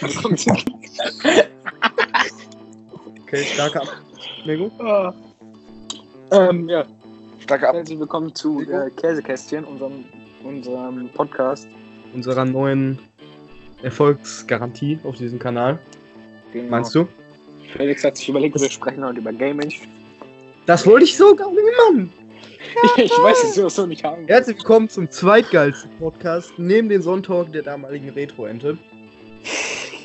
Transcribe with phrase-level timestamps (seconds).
[0.00, 0.50] herzlich willkommen zu.
[3.22, 3.82] Okay, starke
[4.38, 4.70] Ablegung.
[4.80, 5.14] Ah.
[6.30, 6.84] ähm, ja,
[7.40, 10.04] Starke Ab herzlich willkommen zu äh, Käsekästchen, unserem,
[10.44, 11.68] unserem Podcast.
[12.14, 12.98] Unserer neuen
[13.82, 15.78] Erfolgsgarantie auf diesem Kanal.
[16.52, 16.70] Genau.
[16.70, 17.08] Meinst du?
[17.76, 19.72] Felix hat sich überlegt, wir sprechen heute über Gaming.
[20.66, 22.12] Das wollte ich sogar machen.
[22.96, 24.26] ich weiß, dass du das so nicht haben.
[24.26, 28.78] Herzlich willkommen zum zweitgeilsten Podcast neben den Sonntag der damaligen Retro-Ente.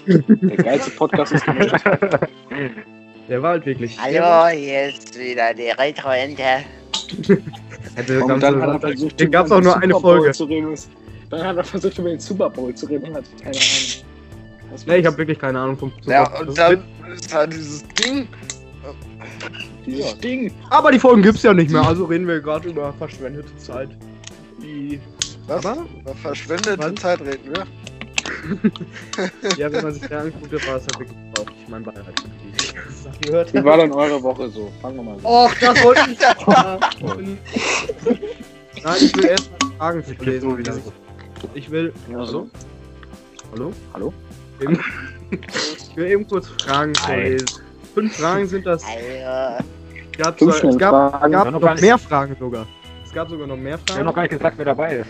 [0.08, 1.84] Der geilste Podcast ist gemacht.
[3.30, 3.98] Der war halt wirklich.
[3.98, 6.44] Hallo, hier ist wieder die Retro-Ente.
[8.24, 10.32] Und dann hat er versucht, den gab's über auch nur den eine Super Bowl Folge.
[10.34, 10.76] Zu reden.
[11.30, 14.82] Dann hat er versucht, über den Super Bowl zu reden und hat keine Ahnung.
[14.86, 16.84] Nee, ich habe wirklich keine Ahnung vom Ja, Super- und dann
[17.14, 18.28] ist halt dieses Ding.
[19.86, 20.54] Dieses Ding.
[20.70, 23.90] Aber die Folgen gibt's ja nicht mehr, also reden wir gerade über verschwendete Zeit.
[24.62, 25.00] Die.
[25.48, 25.66] Was?
[25.66, 25.86] Aber?
[26.00, 26.96] Über verschwendete Was?
[26.96, 27.66] Zeit reden wir.
[29.58, 31.56] Ja, wenn man sich da anguckt, war es halt wirklich traurig.
[31.64, 32.06] Ich mein Beileid
[33.22, 34.72] gehört Wie war denn eure Woche so?
[34.82, 35.20] Fangen wir mal an.
[35.24, 36.48] Och, das wollte ich nicht.
[38.84, 40.58] Nein, ich will erst mal Fragen vorlesen.
[40.58, 40.80] wie das-
[41.54, 41.94] Ich will.
[42.10, 42.50] Ja, so.
[43.52, 43.72] Hallo?
[43.94, 44.14] Hallo?
[44.62, 44.80] Eben-
[45.32, 47.48] Ich will eben kurz Fragen vorlesen.
[47.94, 48.84] Fünf Fragen sind das.
[48.84, 48.88] Es
[50.18, 51.32] gab, es gab, Fragen.
[51.32, 52.66] gab noch noch mehr Fragen sogar.
[53.06, 54.16] Es gab sogar noch mehr Ich habe noch Fragen.
[54.16, 55.10] gar nicht gesagt, wer dabei ist.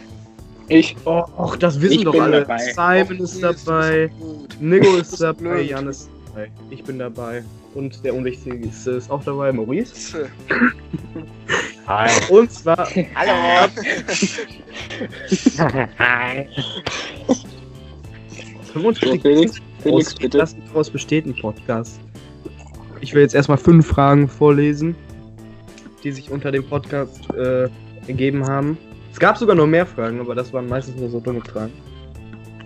[0.68, 0.96] Ich.
[1.06, 2.42] Oh, och, das wissen doch bin alle.
[2.42, 2.60] dabei.
[3.06, 4.12] Simon ist dabei,
[4.60, 5.62] Nico ist dabei.
[5.62, 10.30] Jan ist dabei, ich bin dabei und der Unwichtigste ist auch dabei, Maurice.
[11.88, 12.10] Hi.
[12.30, 13.70] Und zwar Hallo.
[16.00, 16.48] Hi.
[18.74, 20.38] 45 Felix, bitte.
[20.38, 22.00] Das daraus besteht ein Podcast.
[23.02, 24.96] Ich will jetzt erstmal fünf Fragen vorlesen,
[26.04, 27.68] die sich unter dem Podcast äh,
[28.08, 28.78] ergeben haben.
[29.12, 31.74] Es gab sogar noch mehr Fragen, aber das waren meistens nur so dumme Fragen.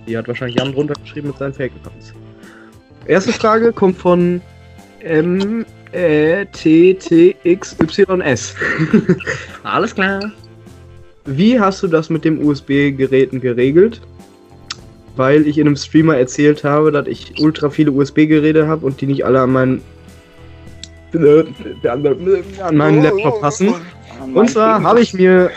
[0.07, 2.13] Die hat wahrscheinlich Jan drunter geschrieben mit seinen Fake-Accounts.
[3.07, 4.41] Erste Frage kommt von
[4.99, 8.55] M E T T X Y S.
[9.63, 10.31] Alles klar.
[11.25, 14.01] Wie hast du das mit dem USB-Geräten geregelt?
[15.15, 19.07] weil ich in einem Streamer erzählt habe, dass ich ultra viele USB-Geräte habe und die
[19.07, 19.81] nicht alle an meinen
[21.13, 23.73] an meinen Laptop passen.
[24.33, 25.51] Und zwar habe ich mir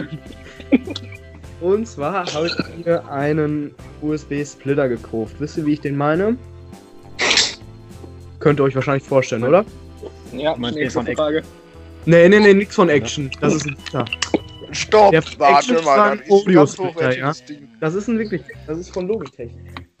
[1.60, 5.36] und zwar habe ich mir einen USB-Splitter gekauft.
[5.38, 6.36] Wisst ihr, wie ich den meine?
[8.38, 9.64] Könnt ihr euch wahrscheinlich vorstellen, oder?
[10.32, 11.42] Ja, Meinst du nächste von Frage.
[12.04, 13.30] Nee, nee, nee, nix von Action.
[13.40, 14.04] Das ist ein ja.
[14.72, 15.10] Stopp!
[15.12, 17.68] Der Warte Action mal, das ist ein Audio-Splitter, Ding.
[17.80, 19.50] Das ist ein wirklich, das ist von Logitech.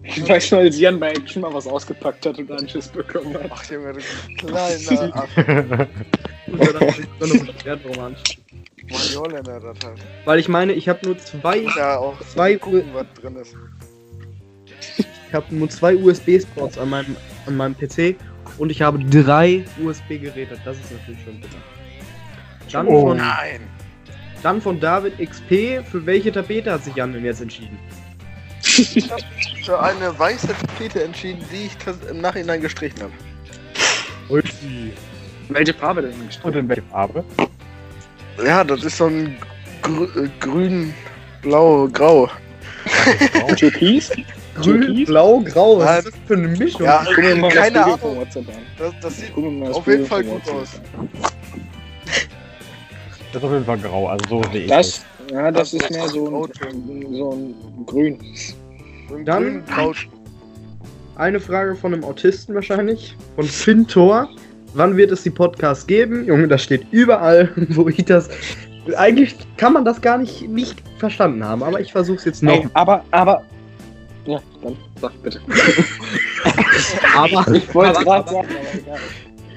[0.02, 3.34] Ich weiß nur, als Jan bei Action mal was ausgepackt hat und einen Schiss bekommen
[3.34, 3.50] hat.
[3.50, 4.00] Ach, Junge, du
[4.46, 5.88] kleiner Affe.
[8.90, 9.98] So eine das halt.
[10.24, 13.54] Weil ich meine, ich habe nur zwei Ja, auch Zwei gucken, was drin ist.
[14.98, 18.14] Ich habe nur zwei USB-Spots an meinem, an meinem PC
[18.58, 20.58] und ich habe drei USB-Geräte.
[20.64, 21.56] Das ist natürlich schon bitter.
[22.70, 23.08] Dann, Oh.
[23.08, 23.60] von, Nein!
[24.42, 25.82] dann von David XP.
[25.90, 27.78] Für welche Tapete hat sich Jan denn jetzt entschieden?
[28.78, 29.22] Ich habe
[29.64, 33.12] für eine weiße Tapete entschieden, die ich im Nachhinein gestrichen habe.
[34.28, 34.92] Ulti.
[35.48, 36.14] Welche Farbe denn?
[36.42, 37.24] Und in welcher Farbe?
[38.44, 39.36] Ja, das ist so ein
[39.82, 40.92] grü äh, grün,
[41.42, 42.28] blau, grau.
[43.56, 44.10] Türkis?
[44.56, 45.78] Grün, blau, grau.
[45.78, 46.82] Was ist das für eine Mischung?
[46.82, 48.26] Ja, keine Ahnung.
[48.78, 50.80] Das, das sieht auf jeden Fall gut aus.
[53.32, 55.90] Das ist auf jeden Fall grau, also so sehe ich Das, ja, das Das ist
[55.90, 56.52] mehr so ein,
[57.12, 58.18] so ein Grün.
[59.24, 59.62] Dann-.
[61.16, 63.16] Eine Frage von einem Autisten wahrscheinlich.
[63.36, 64.28] Von Fintor.
[64.74, 66.26] Wann wird es die Podcasts geben?
[66.26, 68.28] Junge, das steht überall, wo ich das.
[68.96, 72.52] Eigentlich kann man das gar nicht, nicht verstanden haben, aber ich versuche es jetzt noch.
[72.52, 73.42] Ey, aber, aber.
[74.26, 75.40] Ja, dann sag bitte.
[77.16, 78.98] Aber Ich wollte gerade sagen, aber egal.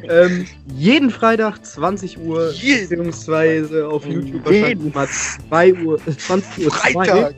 [0.08, 4.94] Ähm, jeden Freitag 20 Uhr, beziehungsweise auf YouTube Jeden.
[4.94, 7.36] wahrscheinlich mal 2 Uhr, äh, 20 Uhr 2, Freitag!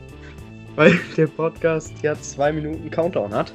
[0.76, 3.52] Weil der Podcast ja 2 Minuten Countdown hat.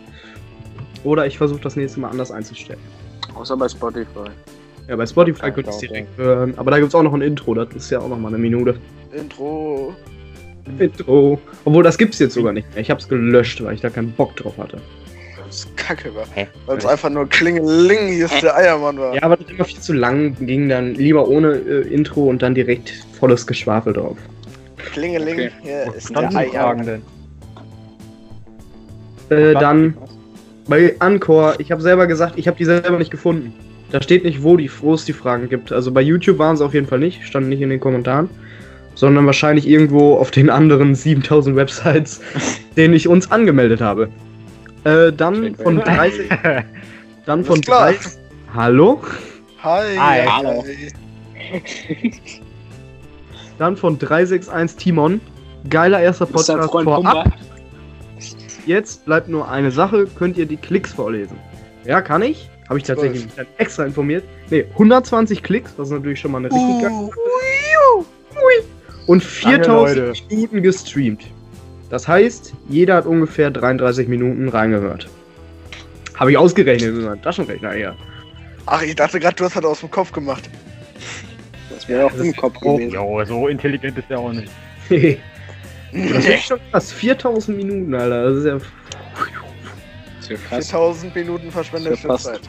[1.03, 2.79] Oder ich versuche das nächste Mal anders einzustellen.
[3.35, 4.29] Außer bei Spotify.
[4.87, 7.21] Ja, bei Spotify könnt ihr es direkt hören, aber da gibt es auch noch ein
[7.21, 8.79] Intro, das ist ja auch noch mal eine Minute.
[9.11, 9.93] Intro.
[10.79, 11.39] Intro.
[11.65, 12.81] Obwohl, das gibt's jetzt sogar nicht mehr.
[12.81, 14.81] Ich hab's gelöscht, weil ich da keinen Bock drauf hatte.
[15.37, 16.25] Das ist kacke war.
[16.65, 19.13] Weil es einfach nur Klingeling, hier ist der Eiermann war.
[19.15, 22.53] Ja, aber das immer viel zu lang ging, dann lieber ohne äh, Intro und dann
[22.53, 24.17] direkt volles Geschwafel drauf.
[24.91, 25.51] Klingeling, Okay.
[25.61, 26.85] hier ist Dann der Eiermann.
[26.85, 27.01] denn.
[29.37, 29.95] Äh, dann
[30.67, 33.53] bei Anchor, ich habe selber gesagt, ich habe die selber nicht gefunden.
[33.91, 35.71] Da steht nicht, wo die wo es die Fragen gibt.
[35.71, 38.29] Also bei YouTube waren sie auf jeden Fall nicht, standen nicht in den Kommentaren,
[38.95, 42.21] sondern wahrscheinlich irgendwo auf den anderen 7000 Websites,
[42.75, 44.09] denen ich uns angemeldet habe.
[44.83, 46.29] Äh, dann von 30.
[47.25, 47.91] Dann von Alles klar.
[47.91, 48.11] 30.
[48.55, 49.01] Hallo?
[49.61, 49.97] Hi.
[49.97, 50.25] Hi.
[50.25, 50.63] Hallo.
[53.57, 55.21] Dann von 361 Timon.
[55.69, 56.83] Geiler erster Podcast vorab.
[56.83, 57.25] Pumba?
[58.65, 60.07] Jetzt bleibt nur eine Sache.
[60.07, 61.37] Könnt ihr die Klicks vorlesen?
[61.85, 62.49] Ja, kann ich.
[62.67, 63.47] Habe ich tatsächlich Zwölf.
[63.57, 64.25] extra informiert.
[64.49, 65.73] Ne, 120 Klicks.
[65.77, 67.09] Das ist natürlich schon mal eine richtig geile
[69.07, 70.21] Und Danke, 4000 Leute.
[70.29, 71.23] Minuten gestreamt.
[71.89, 75.07] Das heißt, jeder hat ungefähr 33 Minuten reingehört.
[76.15, 77.95] Habe ich ausgerechnet mit meinem Taschenrechner eher.
[78.65, 80.49] ach, ich dachte gerade, du hast das aus dem Kopf gemacht.
[81.87, 82.93] Wäre auch Das im Kopf auch- gewesen.
[82.93, 84.51] Jo, so intelligent ist er auch nicht.
[84.89, 86.91] das ist schon krass.
[86.91, 88.23] 4000 Minuten, Alter.
[88.29, 88.57] Das ist ja
[90.19, 90.69] Das wäre krass.
[90.69, 92.25] 4000 Minuten verschwendete Das passt.
[92.25, 92.41] Zeit.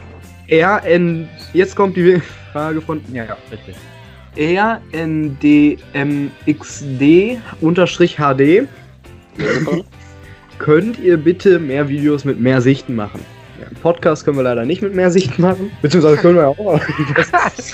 [0.51, 1.29] RN.
[1.53, 2.19] Jetzt kommt die
[2.51, 3.75] Frage von Ja, ja, richtig.
[7.19, 8.67] RNDMXD-HD.
[10.59, 13.21] Könnt ihr bitte mehr Videos mit mehr Sichten machen?
[13.59, 15.71] Ja, einen Podcast können wir leider nicht mit mehr Sichten machen.
[15.81, 16.79] Beziehungsweise können wir ja auch.
[17.15, 17.67] Das,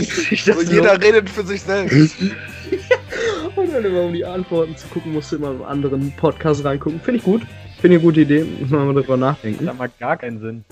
[0.45, 2.15] So, jeder redet für sich selbst.
[3.55, 6.65] Und dann immer um die Antworten zu gucken, musst du immer in einen anderen Podcast
[6.65, 6.99] reingucken.
[6.99, 7.41] Finde ich gut.
[7.79, 8.43] Finde ich eine gute Idee.
[8.61, 9.65] Muss man mal drüber nachdenken.
[9.65, 10.65] Das macht gar keinen Sinn.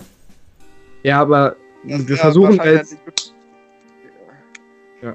[1.03, 2.91] Ja, aber Das wir ja versuchen jetzt.
[3.05, 3.33] nicht-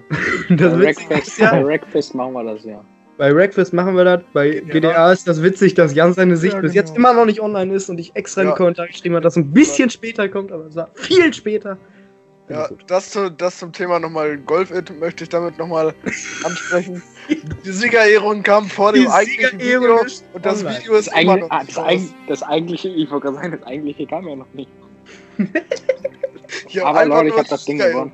[0.51, 2.85] Das Bei Witzige Rackfest, ja, bei Rackfest machen wir das ja.
[3.19, 4.21] Bei Rackfest machen wir das.
[4.33, 6.87] Bei GDA ist das witzig, dass Jan seine Sicht Ja, bis genau.
[6.87, 8.55] jetzt immer noch nicht online ist und ich extra in Ja.
[8.55, 11.77] die Kommentare geschrieben habe, dass es ein bisschen später kommt, aber es war viel später.
[12.49, 15.93] Ja, das, zu, das zum Thema nochmal Golf-It möchte ich damit nochmal
[16.45, 17.03] ansprechen.
[17.63, 20.79] Die Siegerehrung kam vor dem Die eigentlichen Siegerehrung Video ist und das online.
[20.81, 21.91] Video ist Das, immer eigentlich, noch ah, nicht das, raus.
[21.93, 24.71] eig- das eigentliche, ich wollte gerade sagen, das eigentliche kam ja noch nicht.
[26.69, 28.11] Ich Aber Leute, ich hab das Ding gewonnen.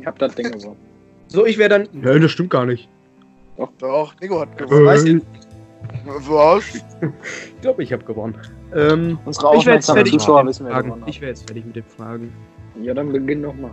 [0.00, 0.76] Ich hab das Ding gewonnen.
[1.28, 1.88] So, ich wäre dann.
[1.92, 2.88] Nein, das stimmt gar nicht.
[3.56, 5.18] Doch, Nico hat gewonnen.
[5.18, 5.42] ich?
[6.28, 6.74] Was?
[6.74, 8.36] Ich glaube, ich habe gewonnen.
[8.74, 11.02] Ähm, Unsere ich wäre jetzt fertig mit den Fragen.
[11.06, 12.32] Ich wäre jetzt fertig mit den Fragen.
[12.80, 13.72] Ja, dann beginn nochmal.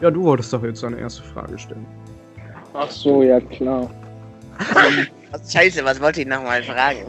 [0.00, 1.86] Ja, du wolltest doch jetzt deine erste Frage stellen.
[2.74, 3.90] Ach so, ja klar.
[5.30, 7.06] Was, scheiße, was wollte ich nochmal fragen?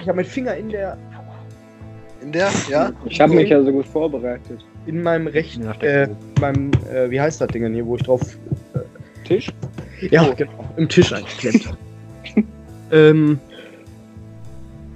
[0.00, 0.96] Ich habe meinen Finger in der.
[2.22, 2.50] In der?
[2.68, 2.92] Ja?
[3.04, 4.64] Ich habe mich ja so gut vorbereitet.
[4.86, 5.66] in meinem rechten.
[5.82, 6.08] Äh,
[6.40, 6.70] meinem.
[6.90, 8.22] Äh, wie heißt das Ding denn hier, wo ich drauf.
[9.24, 9.52] Tisch?
[10.00, 10.64] Ja, genau.
[10.76, 11.76] Im Tisch eingeklemmt.
[12.92, 13.38] ähm.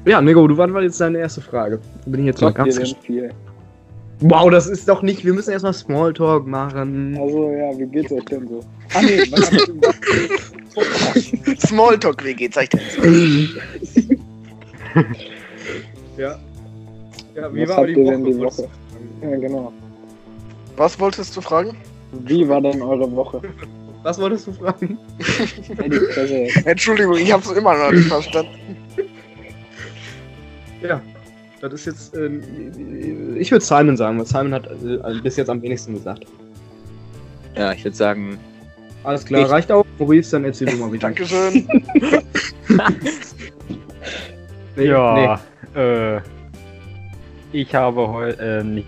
[0.04, 1.78] Ja, Nico, du war jetzt deine erste Frage?
[2.06, 2.94] Bin ich jetzt mal Sagt dir ganz.
[3.02, 3.30] viel?
[4.20, 5.24] Wow, das ist doch nicht.
[5.24, 7.16] Wir müssen erstmal Smalltalk machen.
[7.18, 8.60] Also ja, wie geht's euch denn so?
[8.94, 11.60] Ah nee, was hab ich denn gesagt?
[11.66, 12.80] Smalltalk, wie geht's euch denn?
[12.94, 13.02] so?
[16.20, 16.38] ja.
[17.34, 18.10] Ja, wie Was war die Woche?
[18.10, 18.68] denn die Woche?
[19.22, 19.72] Ja, genau.
[20.76, 21.76] Was wolltest du fragen?
[22.12, 23.40] Wie war denn eure Woche?
[24.02, 24.98] Was wolltest du fragen?
[26.64, 28.50] Entschuldigung, ich hab's immer noch nicht verstanden.
[30.82, 31.00] Ja.
[31.60, 32.14] Das ist jetzt.
[32.16, 32.28] Äh,
[33.38, 36.26] ich würde Simon sagen, weil Simon hat äh, bis jetzt am wenigsten gesagt.
[37.56, 38.38] Ja, ich würde sagen,
[39.04, 39.86] Alles klar, Ich- reicht auch.
[39.98, 41.02] Maurice, dann erzähl du mal wieder.
[41.08, 41.68] Dankeschön.
[44.74, 45.38] Nee, ja,
[45.76, 46.20] äh.
[47.52, 48.82] Ich habe heute, äh,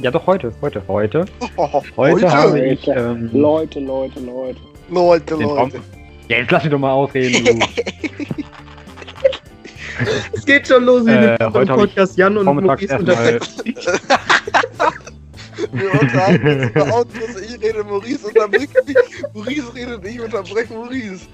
[0.00, 1.24] Ja, doch, heute, heute, heute.
[1.56, 2.64] Oh, Heute, habe Leute.
[2.66, 4.58] ich, ähm, Leute, Leute, Leute.
[4.88, 5.34] Leute.
[5.36, 5.80] Leute.
[6.28, 7.58] Ja, jetzt lass mich doch mal ausreden, du.
[10.32, 13.76] Es geht schon los wie Äh, heute hab ich Podcast Jan und vormittags Maurice sich.
[15.72, 18.96] Wir unterhalten uns über Autos, ich rede, Maurice unterbricht mich.
[19.34, 21.26] Maurice redet, ich unterbreche Maurice.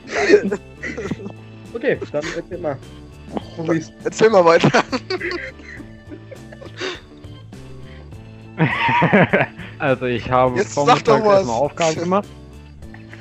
[1.72, 2.76] Okay, dann erzähl mal.
[3.56, 3.92] Maurice.
[4.02, 4.82] Erzähl mal weiter.
[9.78, 12.28] also, ich habe Jetzt vormittags erstmal Aufgaben gemacht.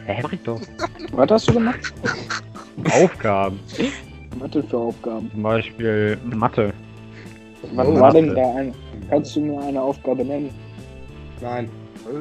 [0.06, 0.62] Hä, mach ich doch.
[1.14, 1.94] Was hast du gemacht?
[2.92, 3.60] Aufgaben.
[4.40, 5.32] Was denn für Aufgaben?
[5.32, 6.74] Zum Beispiel Mathe.
[7.74, 8.36] Was war denn Mathe.
[8.42, 8.74] da eine?
[9.10, 10.54] Kannst du mir eine Aufgabe nennen?
[11.42, 11.70] Nein.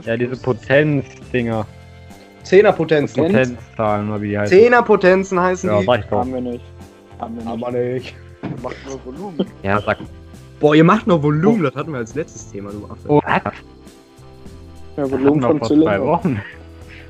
[0.05, 1.67] Ja, diese Potenzdinger.
[2.43, 3.23] Zehnerpotenzen.
[3.25, 3.49] Potenz?
[3.51, 4.59] Potenzzahlen, oder wie die heißen.
[4.59, 5.87] Zehnerpotenzen heißen Ja, die.
[5.87, 6.11] doch.
[6.11, 6.65] Haben wir nicht.
[7.19, 7.65] Haben wir nicht.
[7.65, 8.15] Aber nicht.
[8.63, 9.47] Macht nur Volumen.
[9.63, 9.99] Ja, sag.
[10.61, 13.09] Boah, ihr macht noch Volumen, das hatten wir als letztes Thema, du Affe.
[13.09, 13.43] Oh, was?
[14.97, 16.01] Ja, Volumen von wir vor zwei.
[16.01, 16.43] Wochen.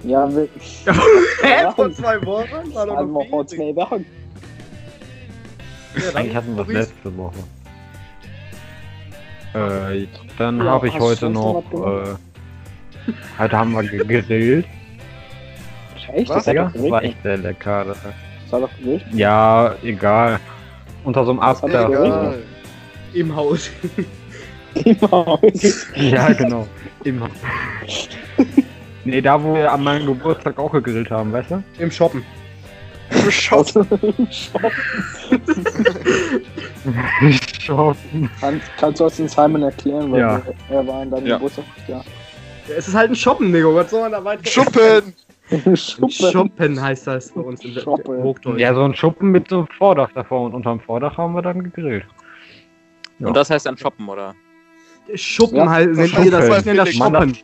[0.04, 0.48] Ja, wir
[1.42, 1.70] Hä?
[1.76, 2.74] Vor zwei Wochen?
[2.74, 4.04] War doch noch vor zwei Wochen.
[5.94, 7.38] Ja, dann Eigentlich hatten wir das letzte Woche.
[9.54, 10.06] Äh,
[10.38, 11.62] dann Ja, habe ich heute noch?
[11.72, 12.14] Äh,
[13.38, 14.66] heute haben wir gegrillt.
[16.12, 16.28] Echt?
[16.28, 16.44] Was?
[16.44, 17.84] Das das war echt sehr lecker.
[17.84, 19.14] Das- hat doch geregnet.
[19.14, 20.38] Ja, egal.
[21.04, 21.64] Unter so einem Ast.
[21.64, 22.42] Egal.
[23.14, 23.70] Im Haus.
[24.84, 25.86] Im Haus.
[25.94, 26.66] Ja, genau.
[27.04, 27.28] Immer.
[29.04, 31.62] Nee, da wo wir an meinem Geburtstag auch gegrillt haben, weißt du?
[31.78, 32.24] Im Shoppen.
[33.10, 33.66] Im Shop.
[37.60, 38.30] Shoppen.
[38.40, 40.42] Kann, kannst du das den Simon erklären, weil Ja.
[40.68, 41.36] er, er war in deinem Ja.
[41.36, 41.64] Geburtstag.
[41.86, 42.02] Ja.
[42.76, 43.74] Es ist halt ein Shoppen, Nico.
[43.74, 44.44] Was soll man da weiter?
[44.48, 45.14] Schuppen!
[45.76, 46.10] Schuppen.
[46.10, 48.22] Shoppen heißt das bei uns im Shoppen.
[48.22, 48.58] Hochdeutsch.
[48.58, 51.62] Ja, so ein Schuppen mit so einem Vordach davor und unterm Vordach haben wir dann
[51.62, 52.04] gegrillt.
[53.18, 53.28] Ja.
[53.28, 54.34] Und das heißt dann shoppen, oder?
[55.14, 56.94] Schuppen Ja, halt, das nennt ihr das, heißt ich nenne das.
[56.94, 57.36] Shoppen.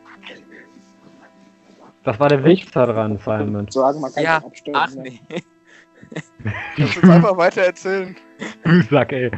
[2.03, 3.67] Das war der da dran, Simon.
[3.69, 4.37] Sagen, man kann Ja.
[4.37, 4.75] abstellen.
[4.77, 5.03] Ach ne?
[5.03, 5.21] nee.
[6.75, 8.15] Kannst du einfach weiter erzählen?
[8.89, 9.31] Sack, ey.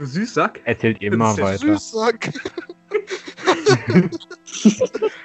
[0.00, 0.60] Süßsack?
[0.64, 1.78] Erzählt immer Das ist der weiter.
[1.78, 2.30] Süßsack.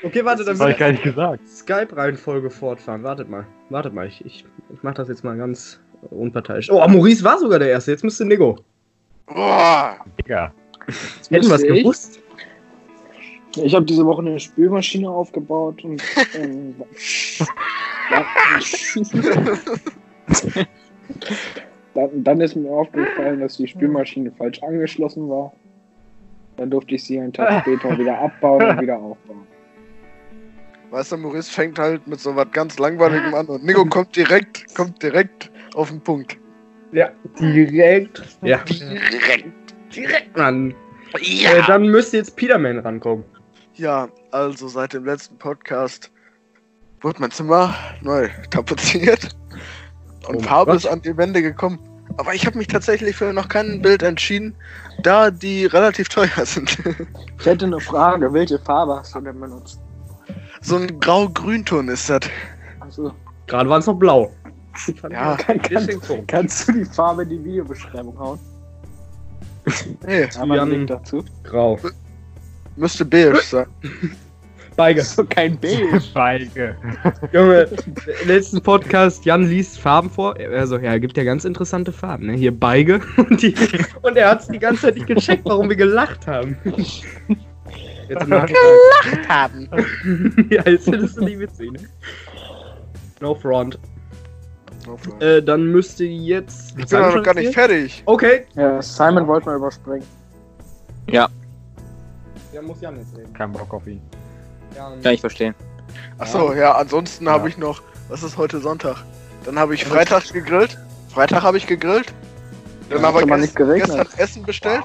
[0.04, 1.42] Okay, warte, dann Das hab will ich gar nicht gesagt.
[1.46, 3.04] ich Skype-Reihenfolge fortfahren.
[3.04, 3.46] Wartet mal.
[3.70, 5.80] Wartet mal, ich, ich, ich mach das jetzt mal ganz
[6.10, 6.70] unparteiisch.
[6.72, 7.92] Oh, Maurice war sogar der Erste.
[7.92, 8.60] Jetzt müsste Nico.
[9.34, 9.98] Boah.
[10.18, 10.54] Digga.
[11.30, 12.20] Hätten wir es gewusst?
[13.58, 16.02] Ich habe diese Woche eine Spülmaschine aufgebaut und
[16.36, 16.76] ähm,
[21.94, 25.52] dann, dann ist mir aufgefallen, dass die Spülmaschine falsch angeschlossen war.
[26.58, 29.48] Dann durfte ich sie einen Tag später wieder abbauen und wieder aufbauen.
[30.92, 34.76] Weißt du, Maurice fängt halt mit so was ganz Langweiligem an und Nico kommt direkt,
[34.76, 36.38] kommt direkt auf den Punkt.
[36.92, 38.22] Ja, direkt.
[38.42, 39.48] Ja, Direkt.
[39.96, 40.74] direkt, Mann.
[41.20, 43.24] Äh, dann müsste jetzt Peterman rankommen.
[43.76, 46.12] Ja, also seit dem letzten Podcast
[47.02, 49.30] wurde mein Zimmer neu tapeziert
[50.28, 50.82] und Oh Farbe Gott.
[50.82, 51.80] ist an die Wände gekommen.
[52.18, 54.54] Aber ich habe mich tatsächlich für noch kein Bild entschieden,
[55.02, 56.78] da die relativ teuer sind.
[57.40, 59.80] Ich hätte eine Frage, welche Farbe hast du denn benutzt?
[60.62, 62.20] so ein grau-grünton ist das.
[62.82, 63.14] Also,
[63.48, 64.32] Gerade waren es noch blau.
[65.10, 68.40] Ja, kann, kann, kannst du die Farbe in die Videobeschreibung hauen?
[70.08, 70.28] nee,
[70.66, 71.24] Link dazu.
[71.44, 71.78] Grau.
[72.76, 73.68] müsste beige sein.
[74.78, 75.04] Beige.
[75.04, 76.00] So kein Beige.
[76.14, 76.76] Feige.
[77.34, 77.68] Junge,
[78.26, 80.36] letzten Podcast, Jan liest Farben vor.
[80.38, 82.34] Also, ja, er gibt ja ganz interessante Farben, ne?
[82.34, 83.02] Hier Beige.
[83.18, 83.54] Und, die,
[84.02, 86.58] und er hat es die ganze Zeit nicht gecheckt, warum wir gelacht haben.
[88.08, 88.48] Jetzt noch
[89.28, 89.70] haben.
[90.50, 91.80] ja, jetzt findest du die witzig, ne?
[93.20, 93.78] No front.
[95.20, 96.78] Äh, dann müsste jetzt.
[96.78, 98.04] Ich bin noch gar nicht fertig.
[98.06, 98.46] Okay.
[98.56, 100.06] Ja, Simon wollte mal überspringen.
[101.08, 101.30] Ja,
[102.62, 103.34] muss Jan jetzt reden.
[103.34, 104.02] Kein Bock auf ihn.
[104.76, 105.02] Jan.
[105.02, 105.56] Kann ich verstehen.
[106.18, 107.50] Achso, ja, ansonsten habe Ja.
[107.50, 109.04] ich noch, was ist heute Sonntag?
[109.46, 110.78] Dann habe ich Freitag gegrillt.
[111.10, 112.14] Freitag habe ich gegrillt.
[112.90, 113.90] Dann Ja, haben hat wir aber ges nicht geregnet.
[113.98, 114.84] gestern Essen bestellt.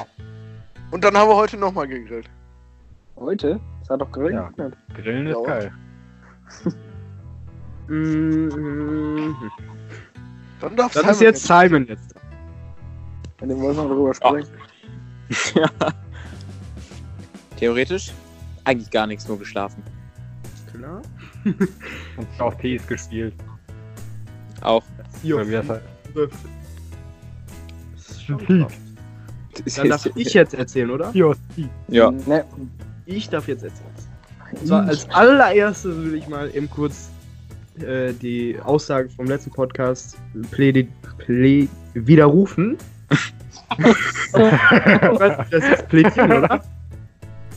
[0.91, 2.29] Und dann haben wir heute nochmal gegrillt.
[3.17, 3.61] Heute?
[3.83, 4.55] Es hat doch geregnet.
[4.95, 5.73] Grillen ist Ja, geil.
[10.61, 12.15] Dann darf Dann Simon ist jetzt Simon jetzt.
[13.39, 14.49] Wenn wir wollen wir drüber sprechen.
[15.55, 15.69] ja.
[17.57, 18.13] Theoretisch
[18.65, 19.83] eigentlich gar nichts, nur geschlafen.
[20.73, 21.03] Klar.
[21.45, 23.35] Und auch Tees gespielt.
[24.63, 24.83] Auch.
[25.23, 25.83] Das heißt.
[27.95, 28.73] Das ist krass.
[29.77, 31.13] Dann darf ich jetzt erzählen, oder?
[31.13, 31.69] Tees.
[31.89, 32.11] Ja.
[32.11, 32.45] Ne.
[33.07, 33.91] Ich darf jetzt erzählen.
[34.65, 37.11] Zwar als allererstes will ich mal eben kurz
[37.83, 40.19] äh, die Aussage vom letzten Podcast
[40.51, 40.87] plä
[41.19, 42.77] plä widerrufen.
[45.51, 46.63] Das ist plädieren, oder?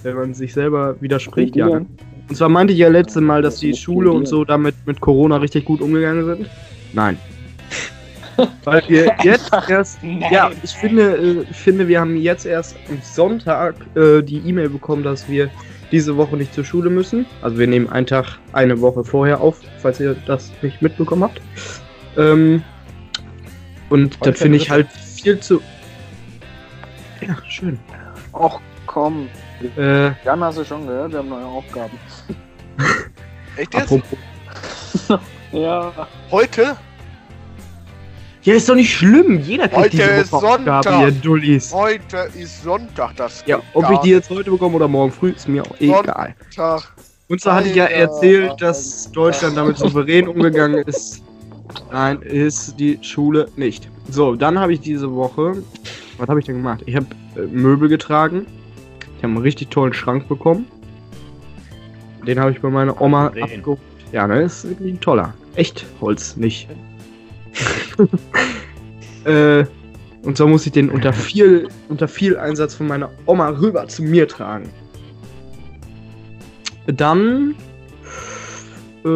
[0.03, 1.67] Wenn man sich selber widerspricht, ja.
[1.67, 5.38] Und zwar meinte ich ja letzte Mal, dass die Schule und so damit mit Corona
[5.38, 6.49] richtig gut umgegangen sind.
[6.93, 7.17] Nein.
[8.63, 9.99] Weil wir jetzt erst,
[10.31, 14.69] ja, ich finde, äh, ich finde, wir haben jetzt erst am Sonntag äh, die E-Mail
[14.69, 15.49] bekommen, dass wir
[15.91, 17.25] diese Woche nicht zur Schule müssen.
[17.41, 21.41] Also wir nehmen einen Tag, eine Woche vorher auf, falls ihr das nicht mitbekommen habt.
[22.17, 22.63] Ähm,
[23.89, 25.62] und Heute das finde ich halt viel zu.
[27.22, 27.79] Ja, schön.
[28.34, 29.27] Och komm.
[29.77, 31.98] Äh, Jan hast du schon gehört, wir haben neue Aufgaben.
[33.58, 33.93] Echt jetzt?
[35.51, 35.91] Ja.
[36.29, 36.77] Heute?
[38.50, 39.41] Ja, ist doch nicht schlimm.
[39.41, 40.84] Jeder kriegt Heute diese ist Sonntag.
[41.01, 41.72] ihr Dullis.
[41.72, 45.48] Heute ist Sonntag, das Ja, ob ich die jetzt heute bekomme oder morgen früh, ist
[45.48, 46.34] mir auch egal.
[47.27, 51.22] Und zwar hatte ich ja erzählt, dass Deutschland damit souverän umgegangen ist.
[51.91, 53.88] Nein, ist die Schule nicht.
[54.10, 55.62] So, dann habe ich diese Woche.
[56.18, 56.82] Was habe ich denn gemacht?
[56.88, 58.48] Ich habe äh, Möbel getragen.
[59.18, 60.65] Ich habe einen richtig tollen Schrank bekommen.
[62.25, 63.77] Den habe ich bei meiner Oma abgeholt.
[64.12, 65.36] Ja, ne, ist wirklich ein toller.
[65.53, 66.68] Echt Holz, nicht.
[69.25, 69.65] äh,
[70.24, 74.03] und so muss ich den unter viel, unter viel Einsatz von meiner Oma rüber zu
[74.03, 74.70] mir tragen.
[76.88, 77.56] Dann
[79.06, 79.10] äh,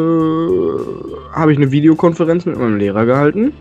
[1.34, 3.54] habe ich eine Videokonferenz mit meinem Lehrer gehalten.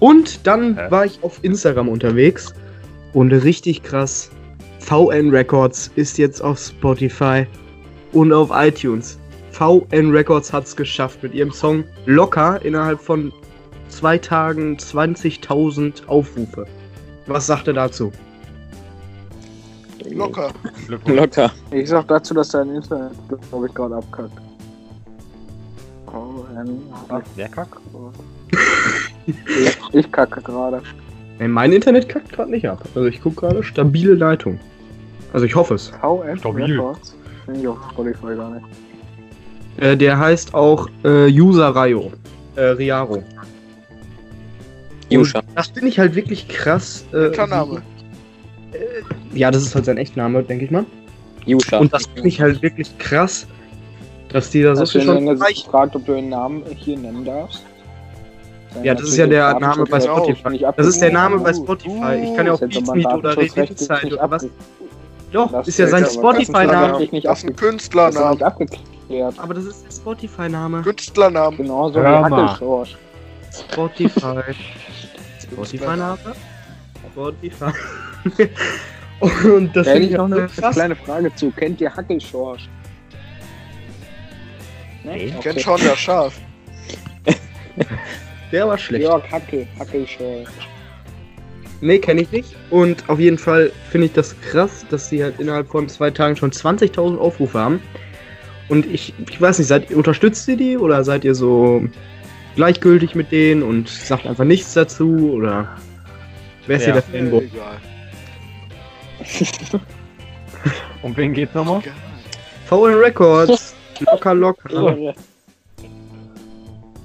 [0.00, 2.54] Und dann war ich auf Instagram unterwegs
[3.12, 4.30] und richtig krass.
[4.80, 7.46] VN Records ist jetzt auf Spotify
[8.12, 9.18] und auf iTunes.
[9.54, 13.32] VN Records hat es geschafft mit ihrem Song Locker innerhalb von
[13.88, 16.66] zwei Tagen 20.000 Aufrufe.
[17.26, 18.10] Was sagt er dazu?
[20.10, 20.50] Locker.
[21.06, 21.52] Locker.
[21.70, 23.12] Ich sag dazu, dass dein Internet,
[23.48, 24.36] glaube ich, gerade abkackt.
[26.08, 26.80] Oh, ähm,
[27.36, 27.78] Wer kackt?
[29.26, 30.82] ich, ich kacke gerade.
[31.38, 32.82] Ey, mein Internet kackt gerade nicht ab.
[32.96, 34.58] Also ich gucke gerade stabile Leitung.
[35.32, 35.88] Also ich hoffe es.
[35.88, 36.72] VF Stabil.
[36.72, 37.16] Records.
[37.52, 38.66] Ich auf Spotify gar nicht.
[39.78, 42.12] Äh, der heißt auch äh, User Rayo.
[42.56, 43.22] Äh, Riaro.
[45.10, 45.40] Jusha.
[45.40, 47.04] Und Das finde ich halt wirklich krass.
[47.12, 47.82] Äh, Name.
[49.32, 50.84] wie- Ja, das ist halt sein Echtname, denke ich mal.
[51.46, 51.78] Jusha.
[51.78, 53.46] Und das finde ich halt wirklich krass,
[54.30, 55.64] dass die da so Hast viel du schon erreichen.
[55.64, 57.62] gefragt, ob du den Namen hier nennen darfst?
[58.82, 60.00] Ja, das ist ja der Name bei.
[60.00, 60.64] Spotify.
[60.76, 62.14] Das ist der Name bei Spotify.
[62.24, 64.46] Ich kann ja auch Das ist jetzt Beats aber Meet oder nicht oder was.
[65.30, 66.92] Doch, Das ist ja sein Spotify-Name.
[66.92, 67.56] Das ist ein
[68.42, 68.68] abge-
[69.04, 69.38] Abgeklärt.
[69.38, 70.82] Aber das ist der Spotify-Name.
[70.82, 71.56] Künstlernamen.
[71.56, 72.42] Genauso wie Hör mal.
[72.42, 72.96] Hackelschorsch.
[73.52, 74.42] Spotify.
[75.42, 76.18] Spotify-Name?
[77.12, 77.72] Spotify.
[79.20, 80.74] Und das Da hätte finde ich ich noch auch eine so krass.
[80.74, 81.50] kleine Frage zu.
[81.52, 82.68] Kennt ihr Hackelschorsch?
[85.04, 85.12] Ne?
[85.12, 85.24] Nee.
[85.26, 86.34] Ich kenn schon der Schaf.
[88.52, 89.04] Der war schlecht.
[89.04, 90.48] Jörg Hackel, Hackelschorsch.
[91.80, 92.56] Nee, kenne ich nicht.
[92.70, 96.36] Und auf jeden Fall finde ich das krass, dass sie halt innerhalb von zwei Tagen
[96.36, 97.82] schon 20.000 Aufrufe haben.
[98.68, 101.84] Und ich, ich weiß nicht, seid, unterstützt ihr die oder seid ihr so
[102.56, 105.68] gleichgültig mit denen und sagt einfach nichts dazu oder
[106.66, 106.92] wer ist Ja.
[106.94, 107.50] hier der Fanboy?
[107.52, 107.76] egal.
[111.02, 111.82] Um wen geht's nochmal?
[112.66, 113.74] VN Records.
[114.00, 115.14] Locker, locker.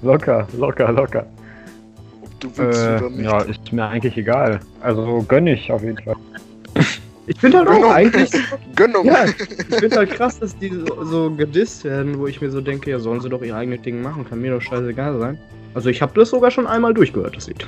[0.02, 1.26] Locker, locker, locker.
[2.22, 3.26] Ob du willst Äh, nicht.
[3.26, 4.62] ja, ist mir eigentlich egal.
[4.80, 6.16] Also gönn ich auf jeden Fall.
[7.30, 7.92] Ich finde halt auch Gönnung.
[7.92, 8.32] eigentlich,
[8.76, 9.06] Gönnung.
[9.06, 12.60] ja, ich finde halt krass, dass die so, so gedisst werden, wo ich mir so
[12.60, 15.38] denke, ja, sollen sie doch ihr eigenes Ding machen, kann mir doch scheißegal sein.
[15.76, 17.68] Also ich habe das sogar schon einmal durchgehört, das Lied.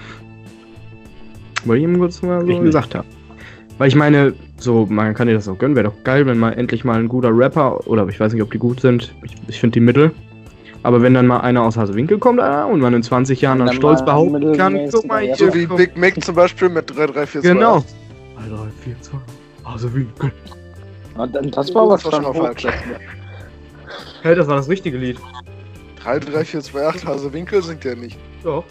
[1.66, 3.06] Weil ich ihm kurz mal so Ich gesagt habe.
[3.78, 6.54] Weil ich meine, so, man kann dir das auch gönnen, wäre doch geil, wenn mal
[6.54, 9.60] endlich mal ein guter Rapper, oder ich weiß nicht, ob die gut sind, ich, ich
[9.60, 10.12] finde die Mittel.
[10.82, 13.68] Aber wenn dann mal einer aus Hasewinkel kommt Alter, und man in 20 Jahren dann
[13.68, 15.68] dann stolz behaupten kann, guck mal, hier, So wie.
[15.68, 17.44] Big Mac zum Beispiel mit 3342.
[17.44, 17.86] Genau.
[18.38, 19.32] 3,
[19.78, 20.32] 4, 2, Hasewinkel.
[21.16, 22.68] Und dann, das war aber Das war schon mal falsch.
[24.24, 25.18] Hey, das war das richtige Lied.
[26.04, 28.18] 33428 Hasewinkel singt der nicht.
[28.44, 28.64] Doch.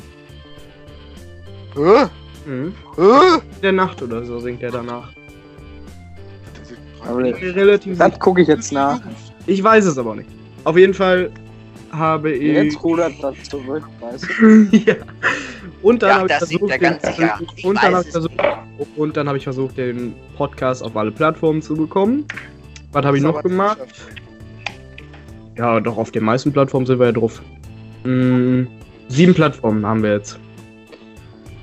[1.74, 2.06] Hä?
[2.46, 2.74] Mhm.
[2.96, 3.40] Hä?
[3.62, 5.12] Der Nacht oder so singt er danach.
[7.06, 9.00] Relativ Das gucke ich jetzt nach.
[9.46, 10.28] Ich weiß es aber nicht.
[10.64, 11.30] Auf jeden Fall
[11.92, 12.42] habe ich.
[12.54, 14.76] Jetzt rudert das zurück, weißt du?
[14.76, 14.94] ja.
[15.82, 16.98] Und dann Ja, habe ich versucht, er den.
[17.56, 18.34] Ich und dann weiß habe ich versucht,
[18.96, 22.24] und dann habe ich versucht, den Podcast auf alle Plattformen zu bekommen.
[22.92, 23.78] Was habe ich noch gemacht?
[25.56, 27.40] Ja, doch auf den meisten Plattformen sind wir ja drauf.
[28.04, 28.62] Mm,
[29.08, 30.38] sieben Plattformen haben wir jetzt.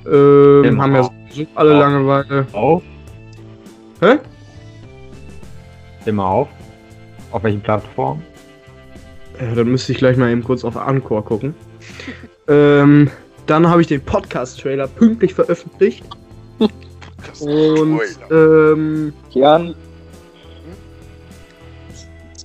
[0.06, 0.82] Ähm, Genau.
[0.82, 1.10] haben ja
[1.54, 1.78] alle Ja.
[1.80, 2.46] Langeweile.
[2.52, 2.82] Auf?
[4.00, 4.18] Hä?
[6.06, 6.48] Immer auf.
[7.32, 8.22] Auf welchen Plattformen?
[9.40, 11.54] Ja, dann müsste ich gleich mal eben kurz auf Anchor gucken.
[12.48, 13.10] ähm,
[13.46, 16.04] dann habe ich den Podcast-Trailer pünktlich veröffentlicht.
[17.40, 19.74] Und ähm, Jan,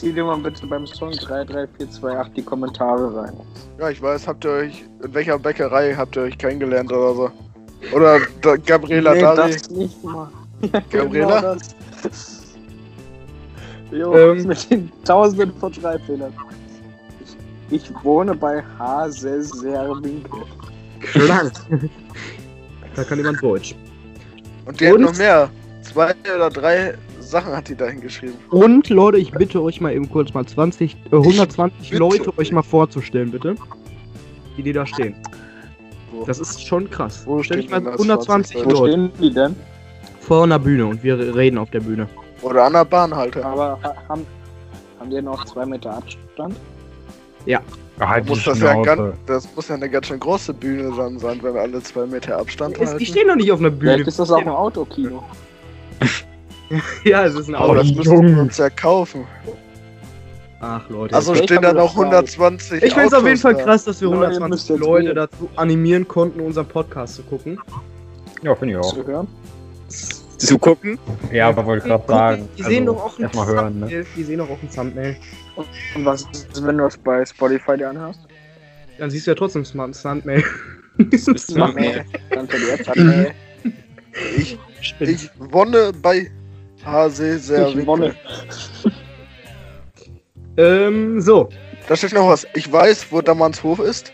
[0.04, 3.34] zieh dir mal bitte beim Song 33428 die Kommentare rein.
[3.80, 7.32] Ja, ich weiß, habt ihr euch, in welcher Bäckerei habt ihr euch kennengelernt oder so?
[7.96, 9.52] Oder da, Gabriela nee, Dari?
[9.54, 10.30] das nicht mal.
[10.90, 11.40] Gabriela?
[11.40, 11.56] Genau
[12.04, 12.56] das.
[13.92, 14.48] Jo, Ähm.
[14.48, 16.34] mit den tausenden von Schreibfehlern.
[17.74, 20.42] Ich, wohne bei Haseserwinkel.
[21.00, 21.52] klang.
[22.96, 23.76] da kann jemand Deutsch.
[24.66, 25.02] Und die hat Und?
[25.02, 25.50] noch mehr.
[25.82, 28.36] Zwei oder drei Sachen hat die da hingeschrieben.
[28.52, 32.52] Und Leute, ich bitte euch mal eben kurz mal 20, äh, 120 bitte Leute euch.
[32.52, 33.56] mal vorzustellen, bitte.
[34.56, 35.16] Die, die da stehen.
[36.12, 36.24] Wo?
[36.26, 37.24] Das ist schon krass.
[37.26, 39.56] Wo Stell dich stehen mal denn da 120 20 Wo Leute stehen die denn?
[40.22, 42.08] vor einer Bühne und wir reden auf der Bühne.
[42.44, 43.44] Oder an der Bahnhalter.
[43.46, 44.26] Aber ha- haben,
[45.00, 46.56] haben die noch zwei Meter Abstand?
[48.00, 51.40] Halt Muss das, ja ganz, das muss ja eine ganz schön große Bühne dann sein,
[51.44, 52.98] wenn wir alle zwei Meter Abstand Es, halten.
[53.00, 53.94] die stehen doch nicht auf einer Bühne.
[53.94, 55.24] Vielleicht ist das auch ein Autokino.
[57.04, 57.76] Ja, es ist ein Aber Auto.
[57.76, 59.26] das müssen wir uns ja kaufen.
[60.60, 61.14] Ach Leute.
[61.16, 62.04] Also stehen haben da noch das frei.
[62.06, 64.80] 120 ich finde es auf jeden Fall krass, dass wir Leute, ihr 120 müsst jetzt
[64.80, 65.16] Leute reden.
[65.16, 67.60] dazu animieren konnten, unseren Podcast zu gucken.
[68.42, 68.94] Ja, finde ich auch.
[68.94, 69.28] Zu hören?
[70.48, 71.00] Zu gucken?
[71.32, 72.50] Ja, aber wollte gerade sagen.
[72.58, 73.86] Die sehen also, doch auch ein hören, ne?
[73.88, 74.06] Thumbnail.
[74.16, 75.16] Die sehen doch auch ein Thumbnail.
[75.56, 78.20] Und was ist, wenn du das bei Spotify dir anhörst?
[78.98, 80.44] Dann siehst du ja trotzdem ein Thumbnail.
[80.98, 83.32] Die App nee.
[84.38, 84.58] Ich,
[85.00, 86.30] ich wonne bei
[86.86, 88.14] HC sehr Ich wonne.
[90.58, 91.50] ähm, so.
[91.88, 92.46] Da steht noch was.
[92.54, 94.12] Ich weiß, wo Dammernshof ist.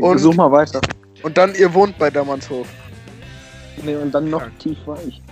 [0.00, 0.80] Und- Such mal weiter.
[1.22, 2.68] Und dann, ihr wohnt bei Dammanshof.
[3.82, 5.22] Nee, und dann noch tief war ich.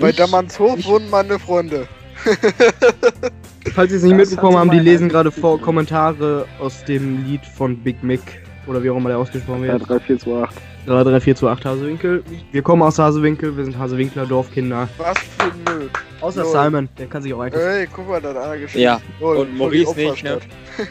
[0.00, 1.86] Bei Ich- Dammanshof ich- wohnen meine Freunde.
[3.74, 7.44] Falls Sie es nicht Das mitbekommen haben, die lesen gerade vor Kommentare aus dem Lied
[7.44, 8.20] von Big Mick.
[8.66, 9.88] Oder wie auch immer der ausgesprochen wird.
[9.88, 10.54] 3, 4, 2, 8.
[10.86, 12.22] 3, 3, 4 zu 8 Hasewinkel.
[12.52, 14.88] Wir kommen aus Hasewinkel, wir sind Hasewinkler Dorfkinder.
[14.98, 15.90] Was für Müll.
[16.20, 16.52] Außer Lol.
[16.52, 17.62] Simon, der kann sich auch eigentlich.
[17.62, 18.84] Ey, guck mal, da hat einer geschrieben.
[18.84, 20.38] Ja, Lol, und Maurice nicht, ne?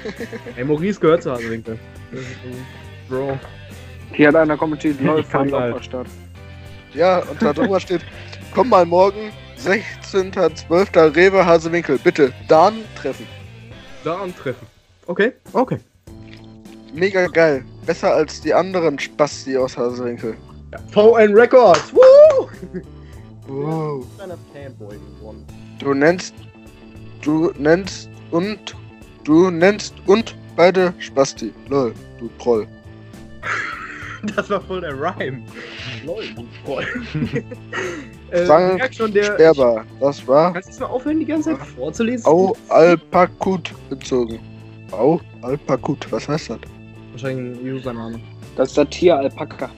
[0.56, 1.80] Ey, Maurice gehört zu Hasewinkel.
[3.10, 3.40] Bro.
[4.14, 4.98] Hier hat einer kommentiert,
[5.32, 5.74] von halt.
[5.74, 6.08] Opferstadt.
[6.94, 8.02] Ja, und da drüber steht,
[8.54, 11.16] komm mal morgen, 16.12.
[11.16, 11.98] Rewe Hasewinkel.
[11.98, 13.28] Bitte, dann treffen.
[14.04, 14.68] Da am Treffen.
[15.08, 15.80] Okay, okay.
[16.94, 17.64] Mega geil.
[17.86, 20.36] Besser als die anderen Spasti aus Hasewinkel.
[20.92, 21.94] VN Records!
[21.94, 22.50] Woo!
[23.48, 24.06] Wow.
[25.80, 26.34] Du nennst,
[27.22, 28.76] du nennst und,
[29.24, 31.54] du nennst und beide Spasti.
[31.68, 32.68] Lol, du Troll.
[34.36, 35.44] Das war voll der Rhyme.
[36.06, 36.88] Lol, du Troll.
[38.34, 39.24] äh, Frank schon, der.
[39.26, 42.26] Sperber, das war Kannst du mal aufhören, die ganze Zeit vorzulesen?
[42.26, 44.40] Au Alpakut bezogen.
[44.92, 46.60] Au Alpakut, was heißt das?
[47.12, 48.20] Wahrscheinlich ein Username.
[48.56, 49.70] Das ist der Tier Alpaka.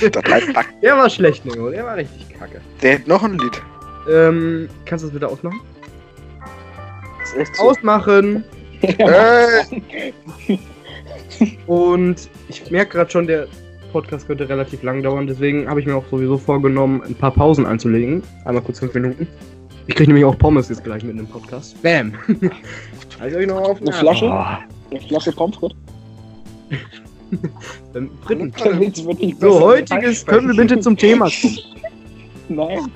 [0.00, 0.22] Das.
[0.82, 1.70] Der war schlecht, Nemo.
[1.70, 2.60] Der war richtig kacke.
[2.82, 3.62] Der hat noch ein Lied.
[4.10, 5.60] Ähm, kannst du das bitte ausmachen?
[7.20, 7.62] Das ist echt so.
[7.62, 8.44] Ausmachen!
[8.82, 9.82] Ey,
[11.66, 13.48] Und ich merke gerade schon, der
[13.92, 17.66] Podcast könnte relativ lang dauern, deswegen habe ich mir auch sowieso vorgenommen, ein paar Pausen
[17.66, 18.22] einzulegen.
[18.44, 19.26] Einmal kurz fünf Minuten.
[19.86, 21.80] Ich kriege nämlich auch Pommes jetzt gleich mit in dem Podcast.
[21.82, 22.12] Bam!
[23.20, 24.26] also ich noch auf Eine Flasche?
[24.26, 25.74] Oh, Eine Flasche Pommes?
[27.94, 28.78] Ähm, Dritten.
[28.78, 29.52] Nicht besser.
[29.52, 31.58] So, heutiges, können wir bitte zum Thema kommen?
[32.48, 32.90] Nein.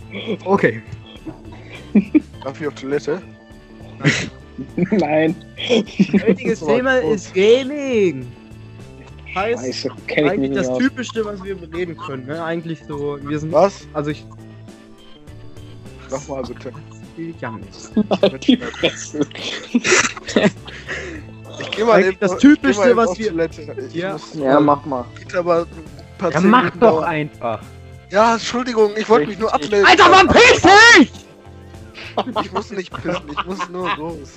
[0.45, 0.83] Okay.
[2.45, 3.21] darf ich auf Toilette?
[4.77, 5.35] Nein.
[6.27, 8.27] Heutiges Das war Thema ist Gaming.
[9.35, 9.91] Heißt Scheiße,
[10.29, 10.79] eigentlich das aus.
[10.79, 12.27] Typischste, was wir reden können.
[12.27, 12.43] Ne?
[12.43, 13.87] Eigentlich so, wir sind, Was?
[13.93, 14.25] also ich,
[16.11, 16.73] Nochmal bitte.
[17.41, 17.91] ja nicht.
[21.61, 23.33] Ich geh mal eben, das ich geh Typischste, mal eben was wir-
[23.93, 24.13] Ja.
[24.13, 25.05] muss, Ja, mach mal.
[25.37, 25.67] Aber
[26.21, 27.05] ein ja, mach Minuten doch dauern.
[27.05, 27.61] einfach.
[28.11, 29.85] Ja, Entschuldigung, ich wollte mich nur abmelden.
[29.85, 31.13] Alter, wann piss dich?
[32.43, 34.35] Ich muss nicht pissen, ich muss nur los.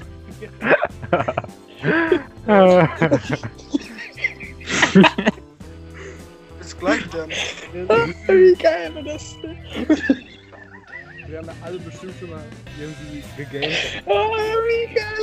[6.59, 7.29] Bis gleich dann.
[8.27, 9.57] Wie geil war das denn?
[11.27, 12.43] Wir haben ja alle bestimmt schon mal
[12.79, 14.03] irgendwie gegamed.
[14.05, 14.36] Oh,
[14.67, 15.13] wie geil.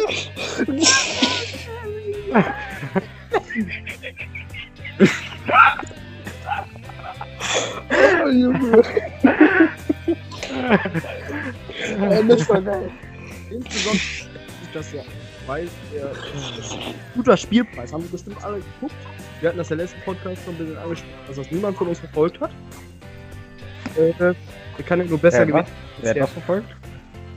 [8.25, 8.83] oh, Junge.
[12.01, 12.91] Oh, das war geil.
[13.51, 15.03] Insbesondere ist das ja,
[15.47, 18.95] weil ein guter Spielpreis haben wir bestimmt alle geguckt.
[19.41, 21.99] Wir hatten das ja letzten Podcast schon ein bisschen angesprochen, dass das niemand von uns
[21.99, 22.51] verfolgt hat.
[23.97, 24.35] Äh, der
[24.87, 25.71] kann ja nur besser gewinnen was?
[25.71, 26.77] als Wer hat der das verfolgt?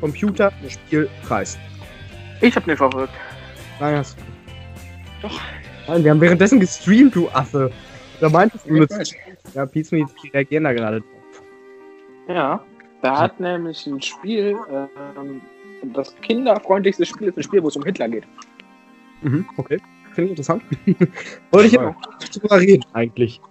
[0.02, 1.58] Computer Spielpreis.
[2.42, 3.14] Ich hab den verfolgt.
[3.80, 5.28] Nein, hast du.
[5.28, 5.40] Doch.
[5.88, 7.72] Nein, wir haben währenddessen gestreamt, du Affe.
[8.20, 8.92] Da meintest du mit.
[9.54, 11.44] Ja, Pizza die reagieren da gerade drauf.
[12.28, 12.64] Ja,
[13.02, 15.42] da hat nämlich ein Spiel, ähm,
[15.94, 18.24] das kinderfreundlichste Spiel ist ein Spiel, wo es um Hitler geht.
[19.22, 19.80] Mhm, okay.
[20.14, 20.64] Finde ich interessant.
[21.52, 21.96] Wollte ich auch
[22.40, 23.42] drüber reden, eigentlich.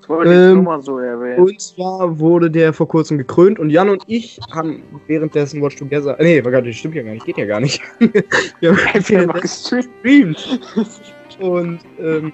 [0.00, 1.38] Das wollte ich Ähm, nur mal so erwähnen.
[1.38, 6.16] Und zwar wurde der vor kurzem gekrönt und Jan und ich haben währenddessen Watch Together.
[6.18, 7.80] Nee, war gar nicht, stimmt ja gar nicht, geht ja gar nicht.
[8.60, 10.60] wir haben währenddessen gestreamt.
[10.74, 11.40] gestreamt.
[11.40, 12.32] Und, ähm,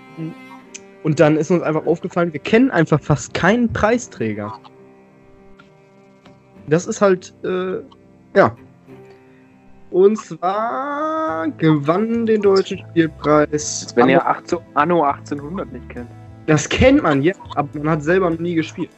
[1.03, 4.59] und dann ist uns einfach aufgefallen, wir kennen einfach fast keinen Preisträger.
[6.69, 7.81] Das ist halt, äh,
[8.35, 8.57] ja.
[9.91, 13.93] Und zwar gewann den deutschen Spielpreis.
[13.95, 16.11] Wenn ihr 18, Anno 1800 nicht kennt.
[16.47, 18.91] Das kennt man, ja, aber man hat selber noch nie gespielt.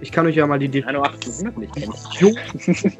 [0.00, 1.04] Ich kann euch ja mal die Definition.
[1.04, 2.96] Anno 1800 nicht kennt.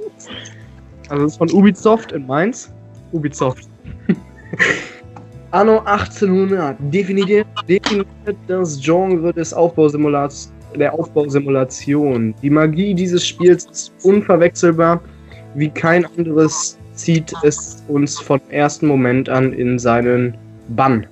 [1.09, 2.73] Also das ist von Ubisoft in Mainz.
[3.13, 3.69] Ubisoft.
[5.51, 8.07] Anno 1800 definiert, definiert
[8.47, 12.35] das Genre des Aufbausimulats der Aufbausimulation.
[12.43, 15.01] Die Magie dieses Spiels ist unverwechselbar.
[15.55, 20.37] Wie kein anderes zieht es uns vom ersten Moment an in seinen
[20.69, 21.07] Bann.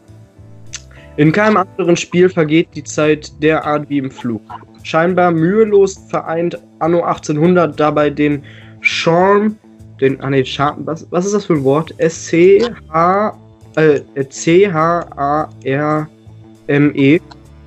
[1.16, 4.42] In keinem anderen Spiel vergeht die Zeit derart wie im Flug.
[4.84, 8.44] Scheinbar mühelos vereint Anno 1800 dabei den
[8.80, 9.56] Charme,
[10.00, 11.92] den, ah nee, Charme, was, was ist das für ein Wort?
[11.98, 13.36] S-C-H,
[13.74, 15.50] äh, C-H-A-R-M-E,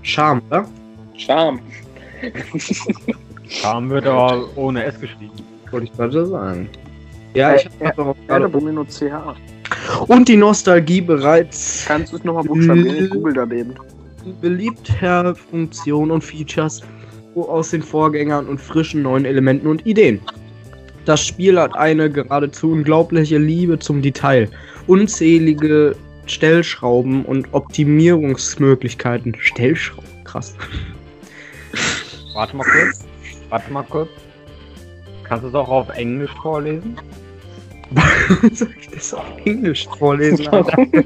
[0.01, 0.65] Charme, oder?
[1.17, 1.59] Charme.
[3.49, 5.50] Charme wird aber ohne S geschrieben.
[5.71, 6.69] Wollte ich gerade sagen.
[7.33, 8.85] Ja, ich Ja, hab auch Ja, da gerade.
[8.87, 9.35] CH.
[10.07, 13.05] und die Nostalgie bereits Kannst du es nochmal buchstabieren?
[13.05, 13.73] Ich google daneben.
[14.41, 16.81] beliebter Funktionen und Features
[17.35, 20.19] aus den Vorgängern und frischen neuen Elementen und Ideen.
[21.05, 24.49] Das Spiel hat eine geradezu unglaubliche Liebe zum Detail,
[24.87, 25.95] unzählige
[26.27, 29.35] Stellschrauben und Optimierungsmöglichkeiten.
[29.39, 30.55] Stellschrauben, krass.
[32.33, 32.99] Warte mal kurz.
[33.49, 34.09] Warte mal kurz.
[35.31, 36.97] Kannst du es auch auf Englisch vorlesen?
[38.51, 40.45] Soll ich das auf Englisch vorlesen?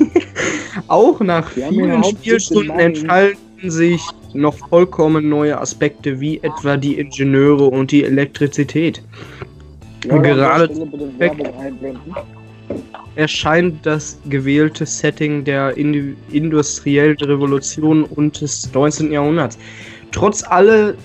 [0.88, 2.80] Auch nach Wir vielen Spielstunden 17 Mann.
[2.80, 4.02] entfalten sich
[4.34, 9.00] noch vollkommen neue Aspekte wie etwa die Ingenieure und die Elektrizität.
[10.06, 10.68] Ja, Gerade
[13.14, 19.12] erscheint das gewählte Setting der Indi industriellen Revolution und des 19.
[19.12, 19.56] Jahrhunderts.
[20.10, 20.96] Trotz, alle,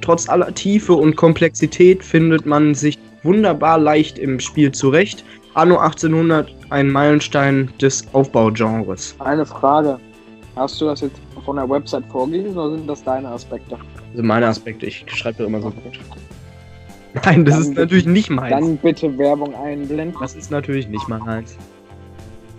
[0.00, 5.24] trotz aller Tiefe und Komplexität findet man sich wunderbar leicht im Spiel zurecht.
[5.54, 9.14] Anno 1800 ein Meilenstein des Aufbaugenres.
[9.18, 9.98] Eine Frage.
[10.54, 13.76] Hast du das jetzt von der Website vorgelesen oder sind das deine Aspekte?
[14.12, 15.98] Also meine Aspekte, ich schreibe da immer so gut.
[17.24, 18.50] Nein, das Dann ist bitte- natürlich nicht meins.
[18.50, 20.14] Dann bitte Werbung einblenden.
[20.20, 21.56] Das ist natürlich nicht meins.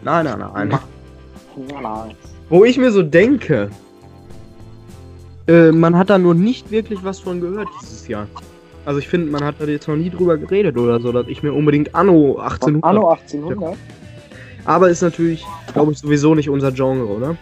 [0.03, 0.71] Nein, nein, nein.
[0.71, 2.15] Ja, nein.
[2.49, 3.69] Wo ich mir so denke,
[5.47, 8.27] äh, man hat da nur nicht wirklich was von gehört dieses Jahr.
[8.85, 11.43] Also ich finde, man hat da jetzt noch nie drüber geredet oder so, dass ich
[11.43, 12.83] mir unbedingt Anno 1800.
[12.83, 13.75] Anno 1800?
[14.65, 17.35] Aber ist natürlich, glaube ich, sowieso nicht unser Genre, oder?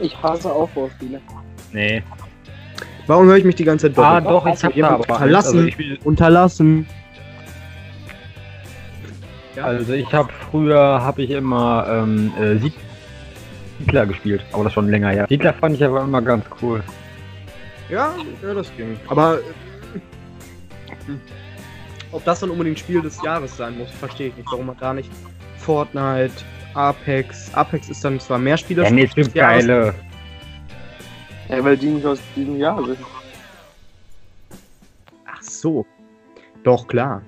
[0.00, 1.20] Ich hasse Aufbauspiele.
[1.72, 2.02] Nee.
[3.06, 4.62] Warum höre ich mich die ganze Zeit Ah, doppelt?
[4.62, 5.14] doch, ich hab da.
[5.14, 5.58] Unterlassen.
[5.58, 6.86] Also ich, Unterlassen.
[9.62, 12.72] also ich habe früher, habe ich immer ähm, äh, Sied-
[13.80, 15.26] Siedler gespielt, aber das schon länger her.
[15.28, 16.82] Siedler fand ich aber immer ganz cool.
[17.88, 18.96] Ja, ja, das ging.
[19.08, 19.40] Aber äh,
[22.12, 24.48] ob das dann unbedingt Spiel des Jahres sein muss, verstehe ich nicht.
[24.50, 25.10] Warum man da nicht
[25.56, 26.32] Fortnite,
[26.74, 27.52] Apex.
[27.54, 28.84] Apex ist dann zwar mehr Spieler.
[28.84, 29.94] Ja, nee, es gibt geile.
[31.48, 32.98] Ja, weil die nicht aus diesem Jahr sind.
[35.26, 35.84] Ach so.
[36.62, 37.22] Doch, klar.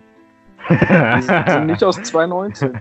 [0.70, 2.78] Die sind nicht aus 2019.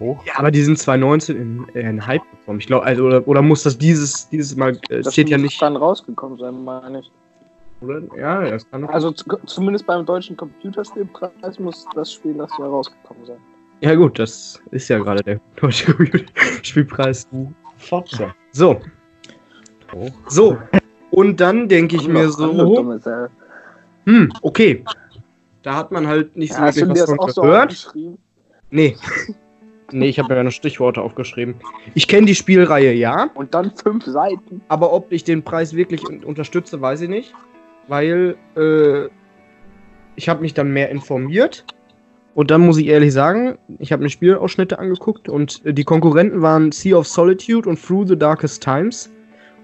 [0.00, 0.24] Hoch.
[0.26, 2.58] Ja, aber die sind 2019 in, äh, in Hype bekommen.
[2.60, 5.44] Ich glaube, also, oder, oder muss das dieses, dieses Mal, äh, Das steht ja muss
[5.44, 5.62] nicht.
[5.62, 7.10] dann rausgekommen sein, meine ich.
[7.80, 8.02] Oder?
[8.16, 13.24] Ja, das kann Also zu- zumindest beim deutschen Computerspielpreis muss das Spiel das Jahr rausgekommen
[13.26, 13.38] sein.
[13.80, 15.94] Ja, gut, das ist ja gerade der deutsche
[16.62, 17.28] Spielpreis.
[17.76, 18.34] Fotze.
[18.50, 18.80] So.
[20.26, 20.58] So.
[21.10, 23.28] Und dann denke ich mir so, Ja,
[24.04, 24.84] hm, okay.
[25.62, 27.70] Da hat man halt nicht so dir wirklich was von so gehört.
[27.72, 28.18] aufgeschrieben?
[28.70, 28.96] Nee.
[29.90, 31.54] Nee, ich habe mir ja nur Stichworte aufgeschrieben.
[31.94, 33.30] Ich kenne die Spielreihe, ja.
[33.34, 34.60] Und dann fünf Seiten.
[34.68, 37.34] Aber ob ich den Preis wirklich un unterstütze, weiß ich nicht.
[37.86, 39.08] Weil äh,
[40.16, 41.64] ich habe mich dann mehr informiert.
[42.34, 46.42] Und dann muss ich ehrlich sagen, ich habe mir Spielausschnitte angeguckt und äh, die Konkurrenten
[46.42, 49.10] waren Sea of Solitude und Through the Darkest Times.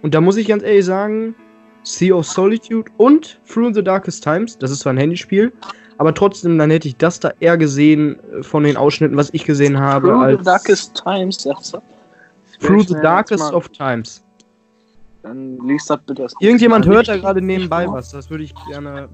[0.03, 1.35] Und da muss ich ganz ehrlich sagen,
[1.83, 5.53] Sea of Solitude und Through the Darkest Times, das ist zwar ein Handyspiel,
[5.99, 9.45] aber trotzdem, dann hätte ich das da eher gesehen äh, von den Ausschnitten, was ich
[9.45, 11.79] gesehen habe, Through als the Darkest Times, sagst du?
[12.61, 14.23] Through the Darkest of Times.
[15.23, 18.11] Dann liest das bitte erst Irgendjemand hört da gerade nebenbei was.
[18.11, 19.09] Das würde ich gerne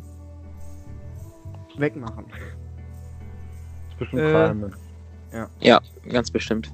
[1.77, 2.25] wegmachen.
[3.97, 4.75] Zwischen Äh, Palmen.
[5.61, 6.73] Ja, ganz bestimmt.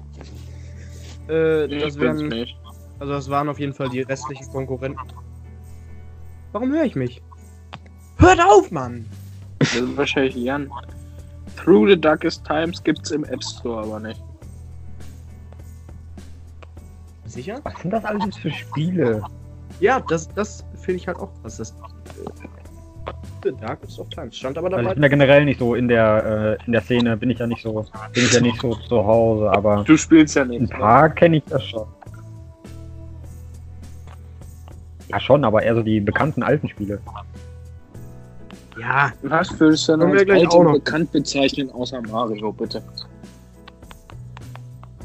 [1.29, 2.57] Äh, Ich das wären, nicht.
[2.99, 4.99] also das waren auf jeden Fall die restlichen Konkurrenten.
[6.53, 7.21] Warum höre ich mich?
[8.17, 9.05] Hört auf, Mann!
[9.59, 10.69] Das ist wahrscheinlich Jan.
[11.55, 14.21] Through the Darkest Times gibt's im App Store aber nicht.
[17.25, 17.59] Sicher?
[17.63, 19.21] Was sind das alles für Spiele?
[19.79, 21.57] Ja, das, das finde ich halt auch krass.
[21.57, 21.75] Das, äh,
[23.43, 24.93] The Darkest of Times stand aber Weil ich dabei.
[24.95, 27.61] bin ja generell nicht so in der äh, in der Szene, bin ich ja nicht
[27.61, 30.71] so, bin ich ja nicht so zu Hause, aber Du spielst ja ein nicht.
[30.71, 31.85] paar kenne ich das schon.
[35.09, 36.99] Ja schon, aber eher so die bekannten alten Spiele.
[38.79, 40.73] Ja, Was würdest du denn als gleich alt auch und noch.
[40.73, 42.83] bekannt bezeichnen, außer Mario, bitte?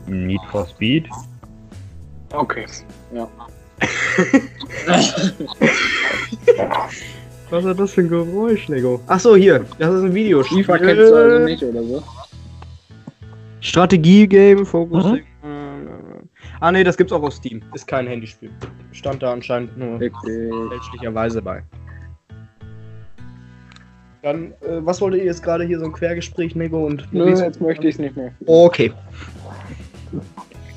[0.06, 1.06] Need for Speed.
[2.32, 2.66] Okay.
[3.14, 3.28] Ja.
[7.50, 9.00] was ist das für ein Geräusch, Lego?
[9.06, 9.64] Achso, hier.
[9.78, 10.64] Das ist ein Videospiel.
[10.64, 12.02] FIFA kennst du also nicht, oder so?
[13.60, 15.18] Strategie-Game, Fokus.
[16.60, 17.60] Ah, nee, das gibt's auch auf Steam.
[17.74, 18.50] Ist kein Handyspiel.
[18.92, 20.50] Stand da anscheinend nur Okay.
[20.68, 21.62] fälschlicherweise bei.
[24.22, 27.60] Dann, äh, was wolltet ihr jetzt gerade hier so ein Quergespräch, Nego und Nö, jetzt
[27.60, 28.32] möchte ich es nicht mehr.
[28.46, 28.92] Okay.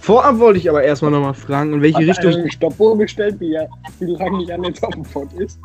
[0.01, 2.33] Vorab wollte ich aber erstmal nochmal fragen, in welche Hat Richtung.
[2.33, 3.57] eine Stoppuhr bestellt, wie,
[3.99, 5.59] wie lange ich an der Toppenfort ist?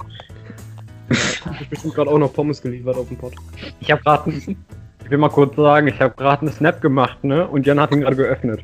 [1.60, 3.34] Ich bestimmt gerade auch noch Pommes geliefert auf dem Pod.
[3.80, 7.48] Ich habe gerade, ich will mal kurz sagen, ich habe gerade einen Snap gemacht, ne?
[7.48, 8.60] Und Jan hat ihn gerade geöffnet.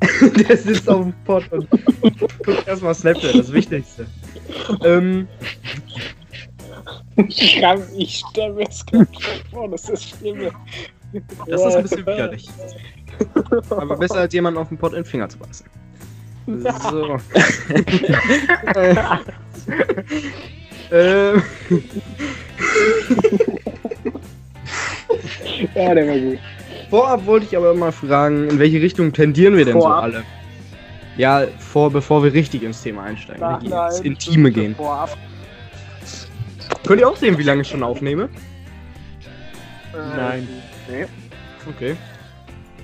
[0.48, 1.68] Der sitzt auf dem Pod und
[2.44, 4.06] guckt erstmal Snapchat, das Wichtigste.
[4.84, 5.26] Ähm,
[7.28, 9.06] Ich kann, ich stelle mir das gerade
[9.50, 10.50] vor, das ist schlimm.
[11.46, 12.48] das ist ein bisschen widerlich.
[13.70, 15.66] Aber besser als jemanden auf dem Pod in den Finger zu beißen.
[16.46, 16.50] So.
[20.90, 21.42] ähm,
[25.74, 26.38] Ja, der war gut.
[26.90, 30.10] vorab wollte ich aber mal fragen, in welche Richtung tendieren wir denn Vorab?
[30.10, 30.24] so alle?
[31.16, 34.74] Ja, vor, bevor wir richtig ins Thema einsteigen, ins Intime gehen.
[34.74, 35.16] Vorab.
[36.86, 38.28] Könnt ihr auch sehen, wie lange ich schon aufnehme?
[39.92, 40.48] Nein.
[40.90, 41.06] Nee.
[41.68, 41.96] Okay.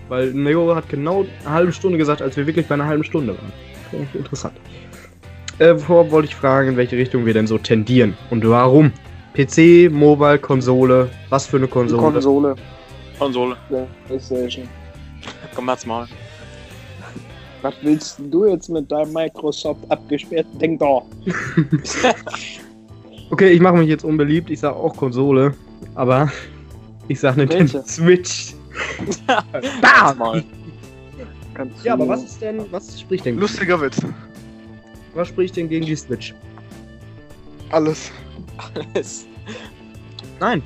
[0.08, 3.36] Weil Neo hat genau eine halbe Stunde gesagt, als wir wirklich bei einer halben Stunde
[3.36, 3.52] waren.
[3.90, 4.54] Finde ich interessant.
[5.58, 8.92] Äh, vorab wollte ich fragen, in welche Richtung wir denn so tendieren und warum.
[9.34, 12.02] PC, Mobile, Konsole, was für eine Konsole?
[12.02, 12.56] Konsole.
[13.18, 13.56] Konsole.
[14.06, 14.68] PlayStation.
[15.54, 16.06] Komm mal's mal.
[17.62, 21.02] Was willst du jetzt mit deinem Microsoft abgesperrten Ding da?
[23.30, 25.54] Okay, ich mache mich jetzt unbeliebt, ich sag auch Konsole,
[25.94, 26.30] aber
[27.08, 27.88] ich sag Nintendo Welche?
[27.88, 28.54] Switch.
[29.26, 30.18] Bam!
[30.18, 30.44] Mal.
[31.54, 33.38] Kannst Ja, aber was ist denn, was spricht denn?
[33.38, 34.00] Lustiger Witz.
[35.14, 36.34] Was spricht denn gegen die Switch?
[37.70, 38.12] Alles.
[38.94, 39.26] Alles.
[40.40, 40.62] Nein.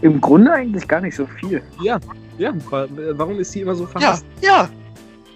[0.00, 1.62] Im Grunde eigentlich gar nicht so viel.
[1.82, 2.00] Ja,
[2.70, 4.26] wa- warum ist sie immer so Ja, verhasst?
[4.40, 4.68] ja.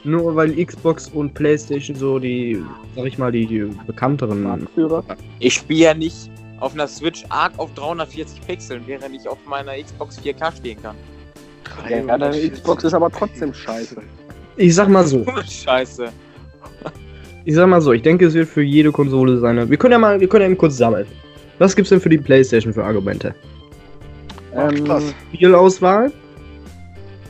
[0.05, 2.63] Nur weil Xbox und Playstation so die,
[2.97, 4.43] sag ich mal, die, die bekannteren.
[4.43, 5.05] Marktführer.
[5.39, 9.73] Ich spiele ja nicht auf einer Switch arg auf 340 Pixeln, während ich auf meiner
[9.75, 10.97] Xbox 4K spielen kann.
[11.89, 13.97] Ja, deine Xbox ist aber trotzdem scheiße.
[14.57, 16.09] Ich sag mal so, Scheiße.
[17.45, 19.69] ich sag mal so, ich denke, es wird für jede Konsole seine.
[19.69, 21.07] Wir können ja mal, wir können ja eben kurz sammeln.
[21.59, 23.35] Was gibt's denn für die Playstation für Argumente?
[24.55, 25.15] Ähm, Spaß.
[25.35, 26.13] Spielauswahl,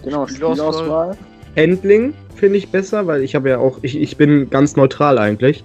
[0.04, 0.72] Genau, Spielauswahl.
[0.72, 1.16] Spielauswahl.
[1.56, 5.64] Handling finde ich besser, weil ich habe ja auch, ich, ich bin ganz neutral eigentlich.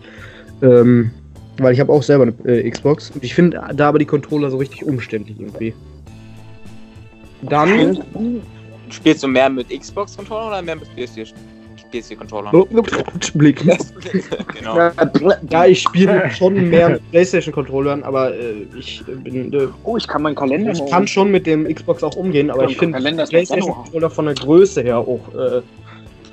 [0.64, 1.12] Ähm,
[1.62, 3.12] weil ich habe auch selber eine äh, Xbox.
[3.12, 5.74] Und ich finde da aber die Controller so richtig umständlich irgendwie.
[7.42, 8.04] Dann.
[8.90, 11.38] Spielst du mehr mit Xbox-Controller oder mehr mit PlayStation?
[11.92, 12.54] PC-Controller.
[12.54, 12.66] Oh,
[13.34, 13.60] Blick.
[14.58, 14.78] genau.
[14.78, 14.94] Ja,
[15.50, 19.54] Ja, ich spiele schon mehr mit PlayStation-Controllern, aber äh, ich bin.
[19.54, 22.64] Äh, oh, ich kann meinen Kalender ich kann schon mit dem Xbox auch umgehen, aber
[22.64, 25.62] Ja, ich finde Kalender ist mit PlayStation-Controller von der Größe her auch äh,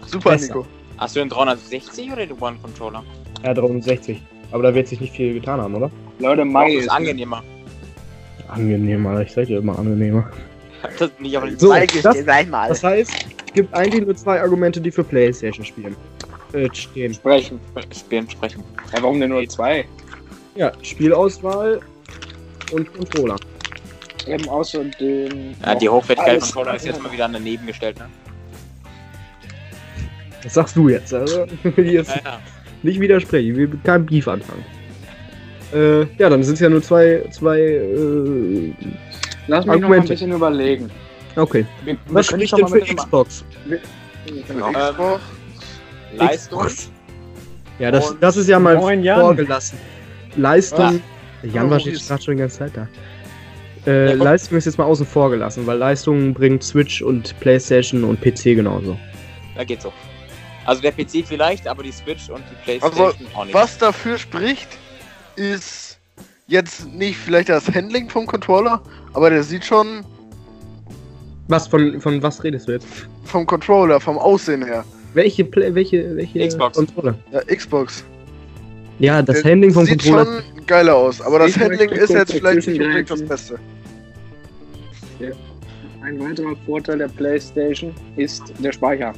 [0.06, 0.54] Super, besser.
[0.54, 0.66] Nico.
[0.96, 3.04] Hast du den 360 oder den One-Controller?
[3.42, 4.16] R360.
[4.50, 5.90] Aber da wird sich nicht viel getan haben, oder?
[6.18, 7.42] Leute, Mai ist ist angenehmer.
[8.48, 10.30] Angenehmer, ich sag dir immer angenehmer.
[10.98, 12.68] Das nicht auf den So, das- dir gleich mal.
[12.68, 13.10] Das heißt,
[13.46, 15.96] es gibt eigentlich nur zwei Argumente, die für PlayStation spielen.
[16.52, 17.12] Äh, stehen.
[17.12, 17.60] sprechen.
[17.94, 18.64] Spielen sprechen.
[18.94, 19.84] Ja, warum denn nur zwei?
[20.54, 21.80] Ja, Spielauswahl
[22.72, 23.36] und Controller.
[24.26, 25.54] Eben außerdem.
[25.64, 28.06] Ja, die Hochwertigkeit Controller ist jetzt mal wieder daneben gestellt, ne?
[30.42, 31.44] Das sagst du jetzt, also
[31.76, 32.40] jetzt Ja, ja.
[32.82, 34.64] Nicht widersprechen, ich will mit keinem Beef anfangen.
[35.74, 38.72] Äh, ja, dann sind es ja nur zwei, zwei, äh,
[39.46, 40.08] Lass mich noch mal ein Argumente.
[40.08, 40.90] bisschen überlegen.
[41.36, 41.64] okay.
[41.84, 43.44] Wir, wir Was spricht denn mal für Xbox?
[44.48, 44.70] Genau.
[44.72, 45.20] Xbox.
[46.16, 46.66] Leistung.
[47.78, 49.20] Ja, das, das ist ja mal Jan.
[49.20, 49.78] vorgelassen.
[50.36, 51.00] Leistung.
[51.42, 52.88] Jan Oh, war wie steht ist- gerade schon die ganze Zeit da.
[53.86, 54.24] Äh, Ja.
[54.24, 58.54] Leistung ist jetzt mal außen vor gelassen, weil Leistung bringt Switch und Playstation und PC
[58.56, 58.98] genauso.
[59.56, 59.92] Da geht so.
[60.68, 63.54] Also der PC vielleicht, aber die Switch und die Also, Playstation auch nicht.
[63.54, 64.68] Was dafür spricht,
[65.36, 65.98] ist
[66.46, 68.82] jetzt nicht vielleicht das Handling vom Controller,
[69.14, 70.04] aber der sieht schon
[71.48, 72.86] Was, von, von was redest du jetzt?
[73.24, 74.84] vom Controller, vom Aussehen her.
[75.14, 76.76] Welche, Play, welche, welche Xbox.
[76.76, 77.14] Controller?
[77.32, 78.04] Ja, Xbox.
[78.98, 80.42] Ja, das Der Handling vom sieht Controller.
[80.54, 83.22] schon geiler aus, aber das Handling ist jetzt vielleicht nicht unbedingt das.
[83.22, 83.58] Beste.
[86.02, 89.14] Ein weiterer Vorteil der PlayStation ist der Speicher.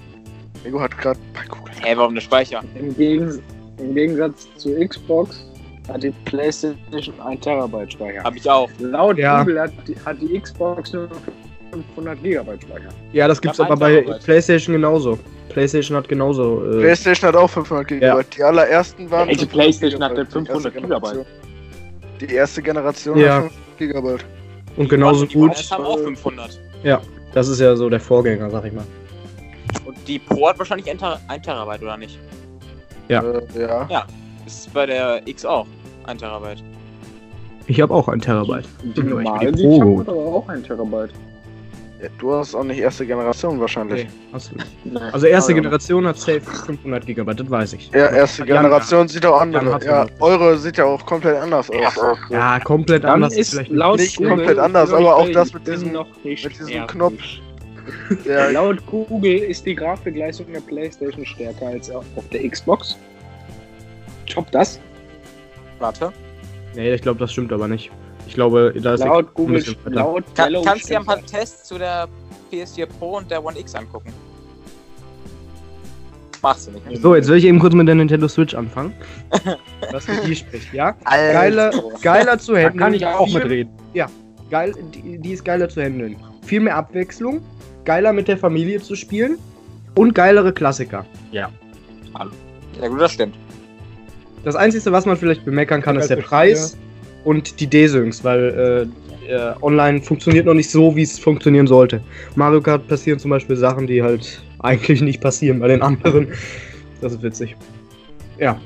[0.64, 1.72] Nico hat gerade bei Google.
[1.82, 2.62] Hä, warum der Speicher?
[2.78, 3.40] Im, Gegen
[3.78, 5.46] Im Gegensatz zu Xbox
[5.88, 8.22] hat die PlayStation 1 Terabyte Speicher.
[8.22, 8.68] Hab ich auch.
[8.78, 9.40] Laut Ja.
[9.40, 11.08] Google hat die, hat die Xbox nur
[11.72, 12.88] 500 Gigabyte Speicher.
[13.12, 14.24] Ja, das gibt's aber bei Terabyte.
[14.24, 15.18] PlayStation genauso.
[15.48, 16.64] PlayStation hat genauso.
[16.64, 18.36] Äh, PlayStation hat auch 500 Gigabyte.
[18.36, 19.28] Die allerersten waren.
[19.28, 21.26] Welche 500 PlayStation hatte Gigabyte, die 500 erste Generation.
[22.20, 23.34] Die erste Generation Ja.
[23.36, 24.24] hat 500 Gigabyte.
[24.76, 25.70] und genauso die gut.
[25.70, 26.60] haben auch 500.
[27.32, 28.84] Das ist ja so der Vorgänger, sag ich mal.
[30.10, 32.18] Die Pro hat wahrscheinlich 1 Ter 1 Terabyte, oder nicht?
[33.06, 33.22] Ja.
[33.22, 33.42] Äh,
[33.88, 34.04] ja.
[34.44, 35.66] Ist bei der X auch
[36.06, 36.64] 1 Terabyte.
[37.68, 38.64] Ich habe auch ein Terabyte.
[38.82, 40.00] Die Nur ich normale bin die Pro.
[40.00, 41.10] hat aber auch 1 Terabyte.
[42.02, 44.04] Ja, du hast auch nicht erste Generation wahrscheinlich.
[44.06, 45.12] Nee, hast du nicht.
[45.14, 45.60] Also erste Ah, ja.
[45.62, 47.88] Generation hat safe 500 GB, das weiß ich.
[47.94, 52.00] Ja, erste Jan- Generation sieht auch hat's Ja, eure sieht ja auch komplett anders aus.
[52.30, 53.36] Ja, komplett Dann anders.
[53.36, 56.86] ist vielleicht laut nicht komplett anders, aber auch das mit diesem- noch nicht mit diesem.
[56.88, 57.22] Knopf.
[58.24, 62.96] Der, Laut Google ist die Grafikleistung der PlayStation stärker als auf der Xbox.
[64.26, 64.80] Top das?
[65.78, 66.12] Warte.
[66.74, 67.90] Nee, ich glaube, das stimmt aber nicht.
[68.26, 71.78] Ich glaube, da ist Laut Google, laut Kann, kannst du dir ein paar Tests zu
[71.78, 72.06] der
[72.52, 74.12] PS4 Pro und der One X angucken?
[76.42, 76.86] Machst du nicht.
[76.86, 76.96] ne?
[76.96, 78.94] So, jetzt will ich eben kurz mit der Nintendo Switch anfangen.
[79.90, 80.96] Was für die spricht, ja?
[81.04, 81.32] Alter.
[81.32, 81.70] Geiler,
[82.02, 82.78] geiler zu Da handeln.
[82.78, 83.72] kann ich auch mitreden.
[84.50, 86.16] Geil, die, die ist geiler zu handeln.
[86.44, 87.40] Viel mehr Abwechslung,
[87.90, 89.36] geiler mit der Familie zu spielen
[89.96, 91.04] und geilere Klassiker.
[91.32, 91.50] Ja
[92.86, 93.34] gut, das stimmt.
[94.44, 96.78] Das Einzige, was man vielleicht bemeckern kann, ist der Preis
[97.24, 98.88] und die D-Syncs, weil
[99.28, 102.00] äh, äh, online funktioniert noch nicht so, wie es funktionieren sollte.
[102.36, 106.28] Mario Kart passieren zum Beispiel Sachen, die halt eigentlich nicht passieren bei den anderen.
[107.00, 107.56] Das ist witzig.
[108.38, 108.56] Ja.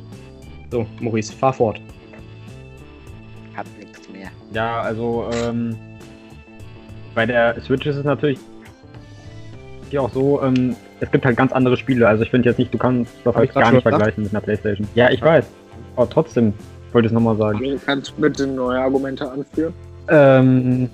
[0.71, 1.81] So, Maurice, fahr fort.
[3.57, 4.29] Hab nichts mehr.
[4.53, 5.75] Ja, also ähm,
[7.15, 8.39] bei der Switch ist es natürlich
[9.91, 12.07] hier auch so, ähm, es gibt halt ganz andere Spiele.
[12.07, 14.89] Also ich finde jetzt nicht, du kannst das halt gar nicht vergleichen mit einer Playstation.
[14.95, 15.45] Ja, ich weiß.
[15.97, 16.53] Aber trotzdem
[16.93, 17.59] wollte ich es nochmal sagen.
[17.59, 19.75] Du kannst bitte neue Argumente anführen.
[20.09, 20.91] Ähm.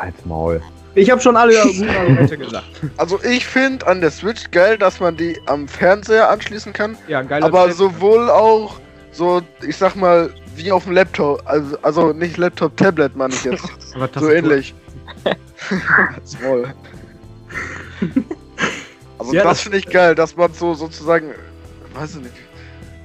[0.00, 0.60] Halt's Maul.
[0.96, 2.64] Ich habe schon alle guten Argumente gesagt.
[2.96, 7.22] also ich finde an der Switch geil, dass man die am Fernseher anschließen kann, Ja,
[7.22, 7.42] geil.
[7.42, 8.76] aber sowohl auch
[9.10, 13.44] so, ich sag mal, wie auf dem Laptop, also, also nicht Laptop, Tablet meine ich
[13.44, 13.68] jetzt,
[14.16, 14.74] so ähnlich.
[16.20, 16.74] Das Maul.
[19.18, 21.30] Also Ja, das das- finde ich geil, dass man so sozusagen,
[21.94, 22.34] weiß ich nicht,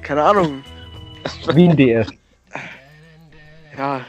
[0.02, 0.64] keine Ahnung,
[1.54, 2.08] Wie ein DS.
[3.78, 4.02] ja,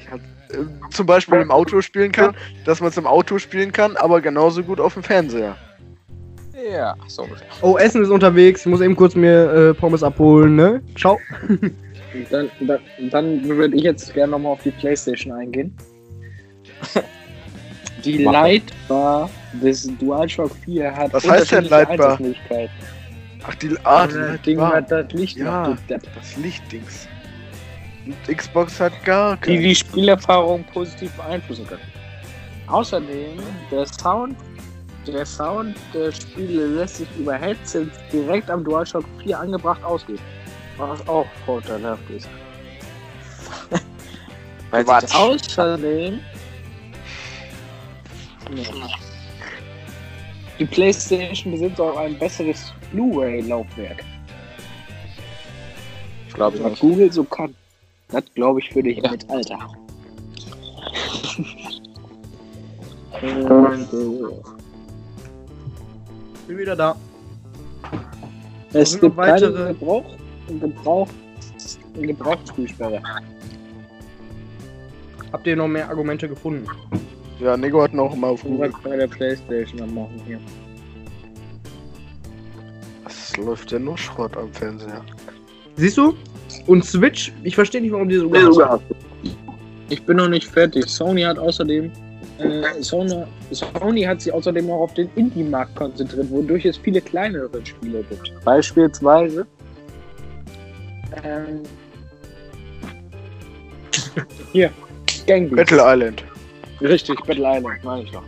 [0.00, 3.72] ich hab, äh, zum Beispiel im Auto spielen kann, dass man es im Auto spielen
[3.72, 5.56] kann, aber genauso gut auf dem Fernseher.
[6.72, 7.26] Ja, so.
[7.62, 8.60] Oh, Essen ist unterwegs.
[8.60, 10.82] Ich muss eben kurz mir äh, Pommes abholen, ne?
[10.96, 11.18] Ciao.
[11.48, 11.74] Und
[12.30, 12.80] Dann, dann,
[13.10, 15.74] dann würde ich jetzt gerne nochmal auf die Playstation eingehen.
[18.04, 18.42] Die Mach das.
[18.42, 21.72] Lightbar des DualShock 4 hat Was heißt denn?
[21.72, 22.74] Einsatzmöglichkeiten.
[23.46, 25.68] Ach, die Art, Das Ding hat das Licht Ja.
[25.68, 27.08] noch, das Lichtdings.
[28.06, 29.60] Und Xbox hat gar die kein.
[29.62, 31.82] die Spielerfahrung positiv beeinflussen können.
[32.66, 33.38] Außerdem,
[33.70, 34.36] der Sound,
[35.06, 40.20] der Sound der Spiele lässt sich über Headsets direkt am DualShock 4 angebracht ausgeben.
[40.76, 42.28] Was auch vorteilhaft ist.
[44.70, 45.14] Weil sich Quatsch.
[50.58, 54.04] Die PlayStation besitzt auch ein besseres Blu-ray-Laufwerk.
[56.34, 56.80] glaube ich Was nicht.
[56.80, 57.54] Google so kann.
[58.08, 59.10] Das glaube ich für dich Ja.
[59.10, 59.58] mit, Alter.
[66.46, 66.96] Bin wieder da.
[68.72, 70.04] es gibt weitere- Gebrauch,
[70.48, 71.08] Gebrauch,
[71.94, 73.02] Gebrauchsspielsperre.
[75.32, 76.66] Habt ihr noch mehr Argumente gefunden?
[77.40, 78.72] Ja, Nego hat noch mal auf Google.
[78.72, 80.38] was bei der Playstation am machen hier.
[83.06, 85.02] Es läuft ja nur Schrott am Fernseher.
[85.76, 86.14] Siehst du?
[86.66, 88.82] Und Switch, ich verstehe nicht, warum die so gut
[89.88, 90.86] Ich bin noch nicht fertig.
[90.86, 91.90] Sony hat außerdem.
[92.38, 97.64] Äh, Sony, Sony hat sich außerdem noch auf den Indie-Markt konzentriert, wodurch es viele kleinere
[97.64, 98.32] Spiele gibt.
[98.44, 99.46] Beispielsweise.
[101.24, 101.62] Ähm,
[104.52, 104.70] hier,
[105.26, 105.70] Gang Beasts.
[105.70, 106.24] Battle Island.
[106.80, 108.22] Richtig, Battle Island, meine ich noch.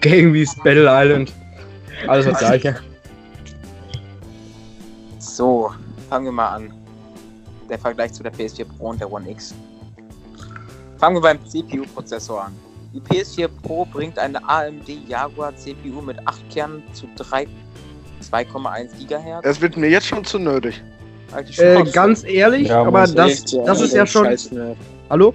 [0.00, 1.32] Gang Beast Battle Island.
[2.06, 2.76] Alles das gleiche.
[5.18, 5.72] So,
[6.08, 6.72] fangen wir mal an.
[7.68, 9.54] Der Vergleich zu der PS4 Pro und der One X.
[10.98, 12.52] Fangen wir beim CPU-Prozessor an.
[12.92, 17.46] Die PS4 Pro bringt eine AMD Jaguar CPU mit 8 Kernen zu 3
[18.30, 19.44] 2,1 GHz.
[19.44, 20.38] Es wird mir jetzt schon zu
[21.42, 24.36] die Äh, ganz ehrlich, Ja, aber das, Echt das ist ja schon.
[25.10, 25.34] Hallo?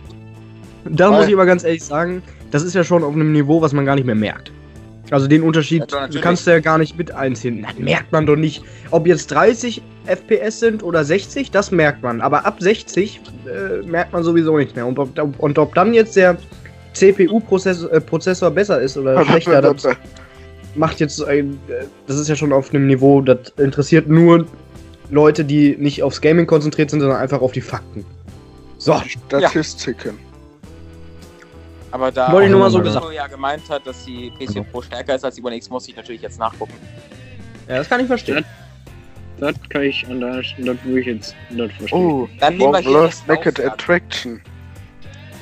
[0.85, 2.21] Da muss ich aber ganz ehrlich sagen,
[2.51, 4.51] das ist ja schon auf einem Niveau, was man gar nicht mehr merkt.
[5.11, 7.63] Also den Unterschied Ja, kannst du ja gar nicht mit einziehen.
[7.63, 8.63] Das merkt man doch nicht.
[8.91, 12.21] Ob jetzt 30 FPS sind oder 60, das merkt man.
[12.21, 14.85] Aber ab 60 äh, merkt man sowieso nicht mehr.
[14.85, 16.37] Und ob, und ob dann jetzt der
[16.93, 19.87] CPU-Prozessor äh, Prozessor besser ist oder schlechter, das
[20.75, 24.45] macht jetzt ein, äh, das ist ja schon auf einem Niveau, das interessiert nur
[25.09, 28.05] Leute, die nicht aufs Gaming konzentriert sind, sondern einfach auf die Fakten.
[28.77, 30.17] So, Statistiken.
[31.91, 33.05] Aber da Wollte ich nur mal so gesagt.
[33.13, 35.95] ja gemeint hat, dass die PS4 Pro stärker ist als die One X, muss ich
[35.95, 36.73] natürlich jetzt nachgucken.
[37.67, 38.45] ja, das kann ich verstehen.
[39.39, 41.97] Das kann ich an der das würde ich jetzt nicht verstehen.
[41.99, 43.73] Oh, Dann nehmen wir hier Lost das Naked Laufwerk.
[43.73, 44.41] Attraction.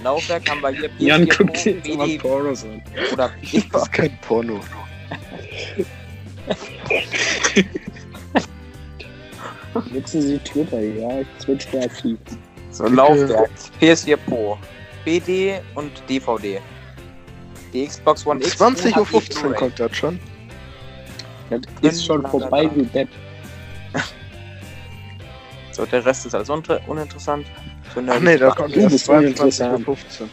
[0.04, 2.82] Laufwerk haben wir hier Jan PS4 guckt Pro, sich jetzt mal BD Pornos an.
[3.12, 3.32] oder
[3.74, 4.60] Das ist kein Porno.
[9.92, 12.18] Nutzen Sie Twitter, ja, ich switch da aktiv.
[12.72, 13.50] so Laufwerk.
[13.82, 14.58] PS4 Pro,
[15.08, 16.60] BD und DVD.
[17.72, 18.62] Die Xbox One X.
[18.62, 20.20] 20.15 Uhr kommt das schon.
[21.50, 23.08] Das ist schon vorbei wie Depp.
[25.72, 27.46] So, der Rest ist alles unter uninteressant.
[27.94, 29.88] So, Ach nee, da kommt erst bist uninteressant.
[29.88, 30.30] 22.15 Uhr.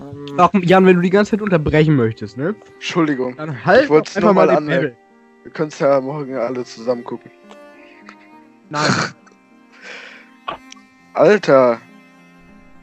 [0.00, 2.56] Ähm, Ach, Jan, wenn du die ganze Zeit unterbrechen möchtest, ne?
[2.74, 3.36] Entschuldigung.
[3.36, 4.46] Dann halt Ich wollt's doch nur mal.
[4.46, 4.96] Level.
[5.42, 7.30] Wir können es ja morgen alle zusammen gucken.
[8.70, 8.90] Nein.
[11.12, 11.78] Alter,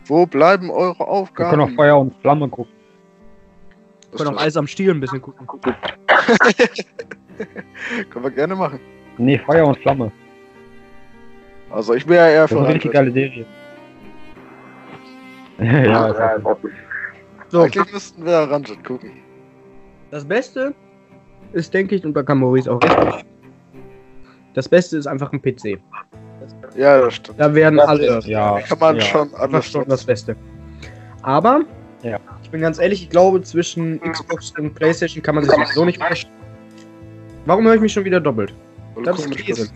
[0.09, 1.61] wo bleiben eure Wir können Aufgaben?
[1.61, 2.73] auf Feuer und Flamme gucken.
[4.11, 5.47] Wir können auch Eis am Stiel ein bisschen gucken.
[8.09, 8.79] Können wir gerne machen.
[9.17, 10.11] Nee, Feuer und Flamme.
[11.69, 13.45] Also ich bin ja eher Das ist für eine richtig geile Serie.
[15.59, 16.39] ja, ja,
[17.49, 19.11] So, Eigentlich müssten wir Ranjit gucken.
[20.11, 20.73] das Beste
[21.53, 23.25] ist, denke ich, und da kann Maurice auch recht.
[24.53, 25.79] Das Beste ist einfach ein PC.
[26.75, 27.39] Ja, das stimmt.
[27.39, 28.19] Da werden Das alle.
[28.25, 28.59] ja.
[28.61, 29.01] Kann man ja.
[29.01, 30.35] schon ist schon das Beste.
[31.23, 31.61] Aber,
[32.03, 32.19] Ja.
[32.43, 35.97] ich bin ganz ehrlich, ich glaube, zwischen Xbox und PlayStation kann man sich sowieso nicht
[35.97, 36.31] verstehen.
[37.45, 38.53] Warum höre ich mich schon wieder doppelt?
[38.93, 39.69] Voll Das ist Käse.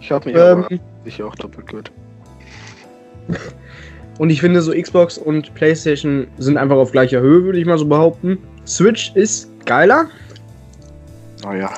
[0.00, 0.68] Ich habe mich Ähm, aber
[1.04, 1.92] sicher auch doppelt gehört.
[4.18, 7.78] und ich finde, so Xbox und PlayStation sind einfach auf gleicher Höhe, würde ich mal
[7.78, 8.38] so behaupten.
[8.66, 10.06] Switch ist geiler.
[11.42, 11.70] Naja.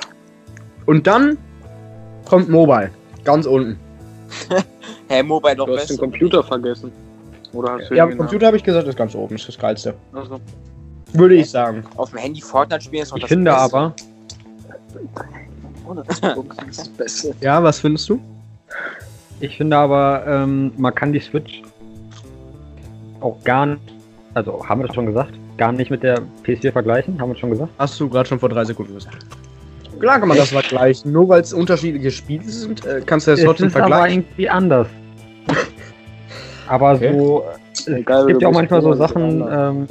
[0.86, 1.38] Und dann
[2.28, 2.90] kommt Mobile.
[3.26, 3.78] Ganz unten.
[5.08, 5.98] Hä, Mobile doch Du hast den.
[5.98, 6.90] Computer vergessen.
[7.52, 9.34] Oder hast du Ja, den Computer habe ich gesagt, ist ganz oben.
[9.34, 9.94] Ist das geilste.
[10.12, 10.40] Also,
[11.12, 11.84] Würde ich sagen.
[11.96, 13.76] Auf dem Handy Fortnite spielen ist doch Ich das finde Beste.
[13.76, 13.94] aber.
[17.40, 18.18] Ja, was findest du?
[19.40, 21.62] ich finde aber, ähm, man kann die Switch
[23.20, 23.80] auch gar nicht,
[24.34, 27.40] also haben wir das schon gesagt, gar nicht mit der PS4 vergleichen, haben wir das
[27.40, 27.70] schon gesagt?
[27.78, 29.18] Hast du gerade schon vor drei Sekunden gesagt.
[30.00, 31.12] Klar kann man das vergleichen.
[31.12, 34.22] Nur weil es unterschiedliche Spiele sind, äh, kannst du das Es trotzdem ist aber vergleichen.
[34.22, 34.88] irgendwie anders.
[36.68, 37.12] aber Okay.
[37.18, 39.86] so, es Egal, gibt ja auch manchmal so das Sachen, ähm,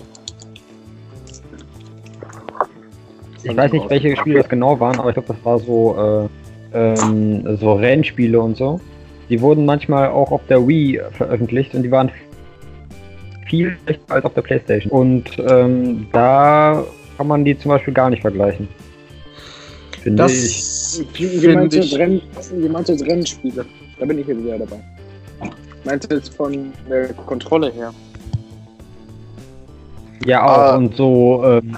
[3.43, 6.29] ich weiß nicht, welche Spiele das genau waren, aber ich glaube, das war so,
[6.73, 8.79] äh, ähm, so Rennspiele und so.
[9.29, 12.11] Die wurden manchmal auch auf der Wii veröffentlicht und die waren
[13.47, 14.91] viel schlechter als auf der Playstation.
[14.91, 16.83] Und ähm, da
[17.17, 18.67] kann man die zum Beispiel gar nicht vergleichen.
[20.05, 20.21] Finde.
[20.21, 21.97] Das du ich.
[21.97, 22.21] Renn,
[22.53, 23.65] wie meinst du jetzt Rennspiele?
[23.99, 24.79] Da bin ich jetzt wieder dabei.
[25.83, 27.91] Meinst du jetzt von der Kontrolle her?
[30.23, 30.57] Ja, auch.
[30.57, 30.75] Ah.
[30.75, 31.75] Und so, ähm,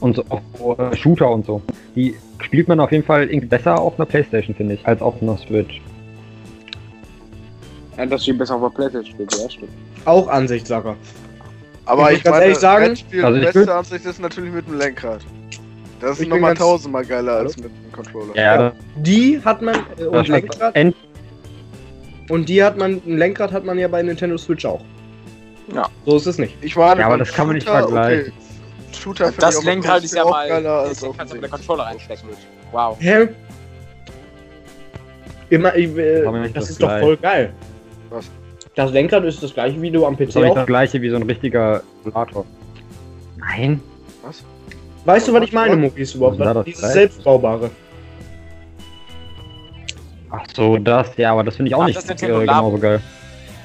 [0.00, 1.62] und so, auch äh, Shooter und so.
[1.96, 5.22] Die spielt man auf jeden Fall irgendwie besser auf einer Playstation, finde ich, als auf
[5.22, 5.80] einer Switch.
[7.96, 9.70] Ja, dass sie besser auf der Playstation steht, ja, stimmt.
[10.04, 10.96] Auch Ansichtssache.
[11.86, 14.66] Aber Ich ich, muss ganz meine, ehrlich sagen, Rennspiel, also beste Ansicht ist natürlich mit
[14.66, 15.22] dem Lenkrad.
[16.02, 18.34] Das ist nochmal tausendmal geiler als mit dem Controller.
[18.36, 20.96] Ja, Die hat man äh, und das Lenkrad End
[22.28, 24.82] und die hat man ein Lenkrad hat man ja bei Nintendo Switch auch.
[25.74, 25.88] Ja.
[26.04, 26.56] So ist es nicht.
[26.60, 28.32] Ich meine, Ja, aber das kann man nicht vergleichen.
[28.32, 28.32] Okay.
[29.00, 30.48] Shooter Das Lenkrad ist ja auch mal.
[30.48, 31.58] geiler Das als kannst du dem mit der.
[31.58, 32.28] Controller reinstecken.
[32.72, 32.96] Wow.
[33.00, 33.28] Hä?
[35.50, 37.04] Immer, ich, äh, das das ist doch gleiche.
[37.04, 37.52] voll geil.
[38.10, 38.30] Was?
[38.74, 40.54] Das Lenkrad ist das gleiche wie du am ist PC doch nicht auch.
[40.56, 42.44] das gleiche wie so ein richtiger Simulator.
[43.36, 43.80] Nein.
[45.04, 46.38] Weißt du, was ich meine, Muckis überhaupt?
[46.38, 46.92] Was das Dieses gleich?
[46.92, 47.70] selbstbaubare.
[50.30, 53.00] Ach so, das, ja, aber das finde ich auch Ach, nicht das äh, genauso geil.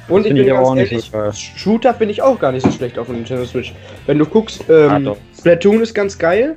[0.09, 1.33] Und ich finde bin ich ganz auch nicht ehrlich, so geil.
[1.33, 3.73] Shooter finde ich auch gar nicht so schlecht auf der Nintendo Switch.
[4.05, 5.15] Wenn du guckst, ähm, Ah.
[5.37, 6.55] Splatoon ist ganz geil.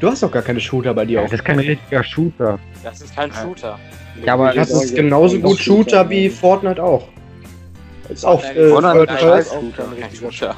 [0.00, 1.30] Du hast doch gar keine Shooter bei dir Ja, auf.
[1.30, 2.58] das ist kein richtiger Shooter.
[2.84, 3.78] Das ist kein Shooter.
[4.24, 7.08] Ja, aber Das ist genauso gut Shooter wie Fortnite auch.
[8.08, 9.62] Ist auch Fortnite- äh, Fortnite ist auch
[10.00, 10.56] kein Shooter.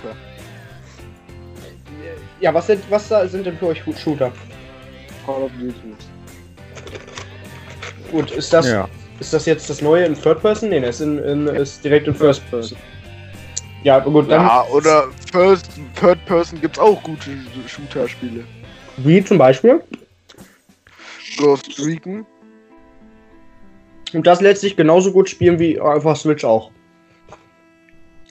[2.41, 4.33] Ja, was sind, was da sind denn für euch gut Shooter?
[5.27, 5.75] Call of Duty.
[8.11, 8.89] Gut, ist das, Ja.
[9.21, 10.71] ist das jetzt das neue in Third Person?
[10.71, 12.79] Nee, das ist, in, in, ist direkt in First Person.
[13.85, 17.31] Ja, aber gut, dann Ja, oder First, Third Person gibt's auch gute
[17.67, 18.45] Shooter-Spiele.
[18.99, 19.81] wie zum Beispiel.
[21.39, 22.27] Ghost Recon.
[24.13, 26.71] Und das lässt sich genauso gut spielen wie einfach Switch auch.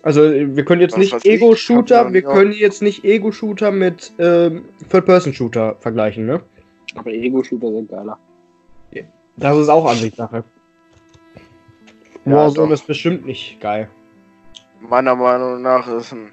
[0.01, 2.31] Also wir können jetzt Was nicht Ego-Shooter, wir ja.
[2.31, 6.41] können jetzt nicht Ego-Shooter mit ähm, Third-Person-Shooter vergleichen, ne?
[6.95, 8.17] Aber Ego-Shooter sind geiler.
[9.39, 10.43] Das ist auch Ansichtssache.
[12.25, 13.89] Ja, Warzone ist bestimmt nicht geil.
[14.81, 16.31] Meiner Meinung nach ist ein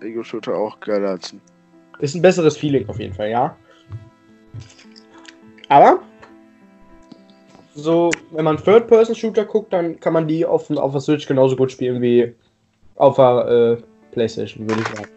[0.00, 1.40] Ego-Shooter auch geiler als ein.
[2.00, 3.56] Ist ein besseres Feeling auf jeden Fall, ja.
[5.68, 6.00] Aber
[7.74, 11.72] so, wenn man Third-Person-Shooter guckt, dann kann man die auf, auf der Switch genauso gut
[11.72, 12.34] spielen wie
[13.02, 15.08] auf der äh, Playstation, würde ich sagen.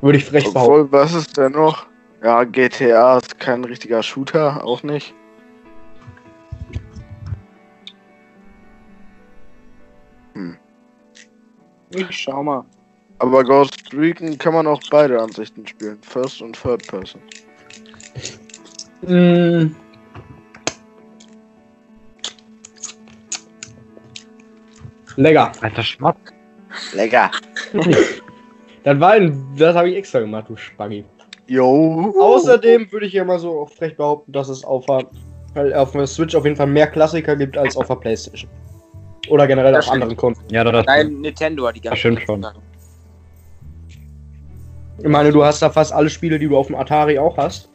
[0.00, 0.70] Würde ich frech behaupten.
[0.70, 1.86] Obwohl, was ist denn noch?
[2.22, 5.14] Ja, GTA ist kein richtiger Shooter, auch nicht.
[11.94, 12.64] Ich schau mal.
[13.18, 15.98] Aber Ghost Recon kann man auch beide Ansichten spielen.
[16.02, 17.20] First und Third Person.
[19.02, 19.74] Mm.
[25.16, 25.52] Lecker.
[25.60, 26.16] Alter Schmack.
[26.92, 27.30] Lecker.
[28.84, 31.04] Das war ein, das habe ich extra gemacht, du Spaggi.
[31.46, 32.12] Jo.
[32.20, 36.34] Außerdem würde ich ja mal so frech behaupten, dass es auf der, auf der Switch
[36.34, 38.50] auf jeden Fall mehr Klassiker gibt als auf der Playstation.
[39.28, 40.02] Oder generell Das auf stimmt.
[40.02, 40.52] anderen Konten.
[40.52, 42.44] Ja, das, Nein, Nintendo hat die ganze stimmt schon.
[44.98, 47.70] Ich meine, du hast da fast alle Spiele, die du auf dem Atari auch hast.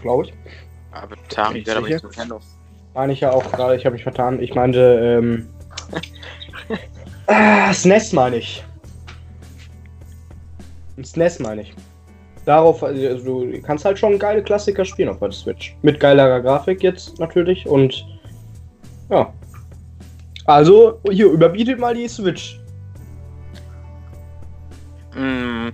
[0.00, 0.34] Glaube ich.
[0.92, 2.40] Aber Atari Bin ich gehört aber nicht Nintendo.
[2.94, 4.40] Meine ich ja auch gerade, ich habe mich vertan.
[4.40, 5.48] Ich meinte, ähm.
[7.26, 8.64] ah, SNES meine ich.
[11.02, 11.74] SNES meine ich.
[12.44, 15.76] Darauf, also du kannst halt schon geile Klassiker spielen auf der Switch.
[15.82, 18.04] Mit geilerer Grafik jetzt natürlich und.
[19.10, 19.32] Ja.
[20.46, 22.58] Also, hier, überbietet mal die Switch.
[25.14, 25.68] Mm,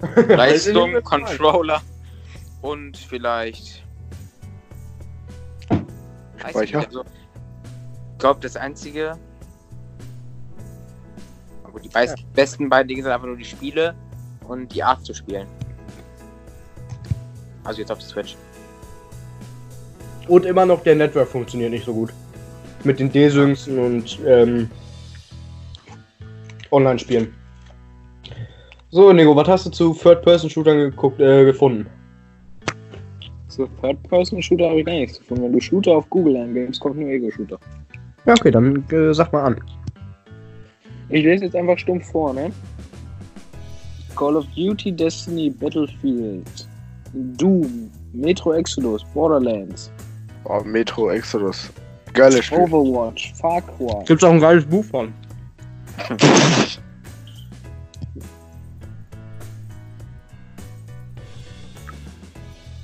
[0.28, 1.80] Leistung, Controller
[2.62, 3.84] und vielleicht.
[6.38, 6.78] Ich Speicher?
[6.80, 9.16] also, ich glaube, das einzige.
[11.74, 13.96] Aber die beis- besten beiden Dinge sind einfach nur die Spiele
[14.46, 15.48] und die Art zu spielen.
[17.64, 18.36] Also jetzt auf der Switch.
[20.28, 22.12] Und immer noch der Network funktioniert nicht so gut.
[22.84, 24.70] Mit den Desynxen und ähm,
[26.70, 27.34] Online-Spielen.
[28.90, 31.88] So, Nico, was hast du zu Third-Person-Shootern geguckt, äh, gefunden?
[33.48, 35.42] So Third-Person-Shooter habe ich gar nichts gefunden.
[35.42, 37.58] Wenn du Shooter auf Google eingibst, kommt nur Ego-Shooter.
[38.26, 39.60] Ja, okay, dann äh, sag mal an.
[41.08, 42.50] Ich lese jetzt einfach stumpf vor, ne?
[44.16, 46.68] Call of Duty, Destiny, Battlefield,
[47.12, 49.90] Doom, Metro Exodus, Borderlands,
[50.44, 51.70] Oh, Metro Exodus.
[52.12, 52.58] Geiles Spiel.
[52.58, 54.04] Overwatch, Far Cry.
[54.04, 55.12] Gibt's auch ein geiles Buch von.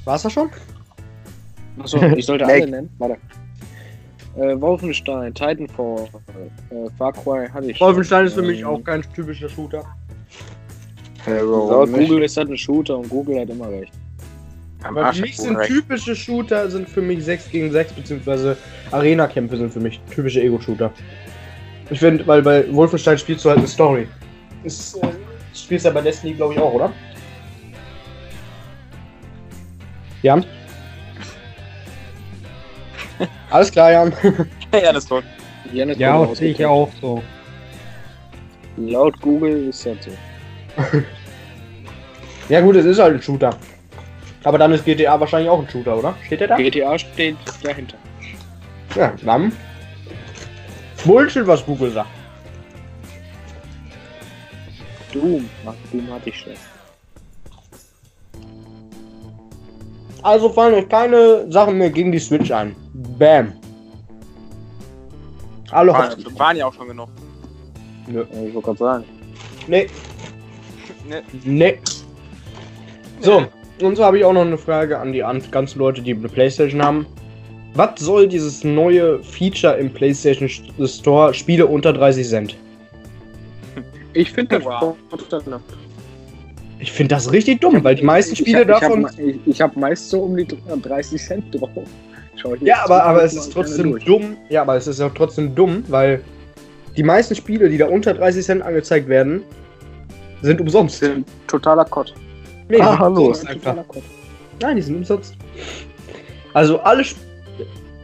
[0.05, 0.51] War's das schon?
[1.79, 2.91] Achso, ich sollte alle nennen.
[2.99, 3.18] Warte.
[4.41, 6.09] Äh, Wolfenstein, Titanfall,
[6.70, 7.80] äh, Far Cry hatte ich.
[7.80, 9.84] Wolfenstein ist für mich Ähm, auch kein typischer Shooter.
[11.26, 12.09] Warum nicht?
[12.09, 13.93] Google ist das ein Shooter und Google hat immer recht.
[14.82, 15.70] Aber für mich sind recht.
[15.70, 18.57] typische Shooter sind für mich 6 gegen 6 beziehungsweise
[18.93, 20.91] Arena-Kämpfe sind für mich typische Ego-Shooter.
[21.91, 24.09] Ich finde, weil bei Wolfenstein spielst du halt eine Story.
[24.64, 25.09] Ist, äh,
[25.53, 26.91] spielst ja bei Destiny, glaube ich, auch, oder?
[30.22, 30.47] Jan?
[33.51, 34.12] Alles klar, Jan.
[34.73, 35.23] ja, das war.
[35.73, 37.23] Janis Ja, wurde das sehe ich auch so.
[38.77, 40.11] Laut Google ist das so.
[42.49, 43.51] Ja gut, es ist halt ein Shooter.
[44.45, 46.14] Aber dann ist GTA wahrscheinlich auch ein Shooter, oder?
[46.25, 46.57] Steht der da?
[46.57, 47.97] GTA steht dahinter.
[48.97, 49.53] Ja, dann.
[51.05, 52.09] Bullshit, was Google sagt.
[55.12, 55.49] Doom.
[55.93, 56.53] Doom hatte ich schon.
[60.23, 62.75] Also fallen euch keine Sachen mehr gegen die Switch ein.
[63.18, 63.53] Bam.
[65.71, 67.09] Alle Waren, waren ja auch schon genug.
[68.09, 68.25] Nö.
[68.33, 69.05] Ja, Ich wollte gerade sagen.
[69.66, 69.87] Nee.
[71.09, 71.23] Ne.
[71.45, 71.79] Nee.
[73.21, 73.43] So,
[73.83, 76.29] und so habe ich auch noch eine Frage an die an- ganzen Leute, die eine
[76.29, 77.07] Playstation haben.
[77.75, 80.49] Was soll dieses neue Feature im PlayStation
[80.87, 82.57] Store Spiele unter 30 Cent?
[84.12, 84.95] Ich finde das Wow.
[86.81, 89.01] Ich finde das richtig dumm, weil die meisten Spiele ich hab, davon.
[89.01, 91.70] Ich habe ich, ich hab meist so um die 30 Cent drauf.
[92.37, 94.37] Schau ich Ja, aber, aber es ist trotzdem dumm.
[94.49, 96.22] Ja, aber es ist auch trotzdem dumm, weil
[96.97, 99.43] die meisten Spiele, die da unter 30 Cent angezeigt werden,
[100.43, 101.01] sind umsonst.
[101.01, 102.14] Sind totaler Kott.
[102.68, 103.33] Nee, die Ah, sind hallo.
[103.33, 104.03] Totaler Kott.
[104.62, 105.35] Nein, die sind umsonst.
[106.55, 107.20] Also alle Sp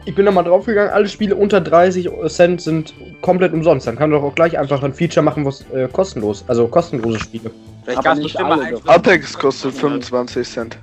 [0.05, 3.87] Ich bin da mal draufgegangen, alle Spiele unter 30 Cent sind komplett umsonst.
[3.87, 7.19] Dann kann man doch auch gleich einfach ein Feature machen, was äh, kostenlos, also kostenlose
[7.19, 7.51] Spiele.
[7.87, 8.89] Vielleicht gab es nicht bestimmt mal einen.
[8.89, 10.77] Apex kostet 25 Cent.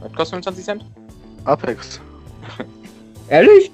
[0.00, 0.84] Was kostet 25 Cent?
[1.44, 2.00] Apex.
[3.28, 3.72] Ehrlich?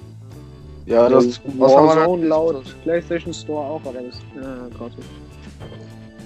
[0.87, 1.39] Ja, das.
[1.45, 5.05] Was haben wir Warzone laut PlayStation Store auch, aber das ist äh, gratis.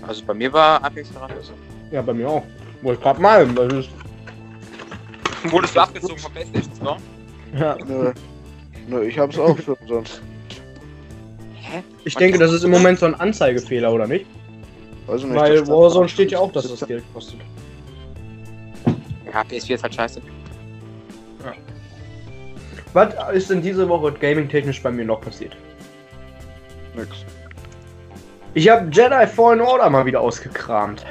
[0.07, 1.51] Also bei mir war Apex gratis.
[1.91, 2.43] Ja, bei mir auch.
[2.81, 3.45] Wollte ich gerade mal.
[3.47, 3.89] Das ist,
[5.51, 6.97] Wurdest du abgezogen vom PlayStation Store?
[7.59, 7.77] ja.
[7.85, 8.13] Nö.
[8.87, 10.21] Nö, ich hab's auch für umsonst.
[11.55, 11.83] Hä?
[12.05, 14.25] Ich denke, das ist im Moment so ein Anzeigefehler, oder nicht?
[15.07, 15.35] Weiß nicht.
[15.35, 17.39] Weil Warzone steht ja auch, dass das Geld kostet.
[19.33, 20.21] Ja, PS4 ist halt scheiße.
[22.93, 25.55] Was ist denn diese Woche gaming-technisch bei mir noch passiert?
[26.95, 27.09] Nix.
[28.53, 31.05] Ich habe Jedi Fallen Order mal wieder ausgekramt.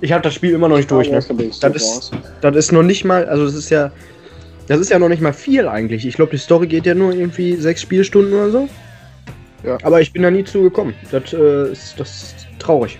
[0.00, 1.18] Ich habe das Spiel immer noch nicht durch, ne?
[1.60, 3.90] Das ist, das ist noch nicht mal, also das ist ja,
[4.68, 6.06] das ist ja noch nicht mal viel eigentlich.
[6.06, 8.68] Ich glaube, die Story geht ja nur irgendwie sechs Spielstunden oder so.
[9.64, 9.78] Ja.
[9.82, 10.94] Aber ich bin da nie zugekommen.
[11.10, 12.98] Das, äh, ist, das ist traurig.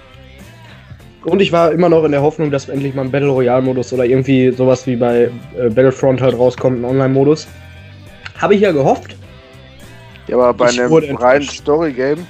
[1.24, 3.92] Und ich war immer noch in der Hoffnung, dass endlich mal ein Battle Royale Modus
[3.92, 7.46] oder irgendwie sowas wie bei äh, Battlefront halt rauskommt, ein Online-Modus.
[8.38, 9.16] Habe ich ja gehofft.
[10.26, 12.26] Ja, aber bei Ich einem reinen Story-Game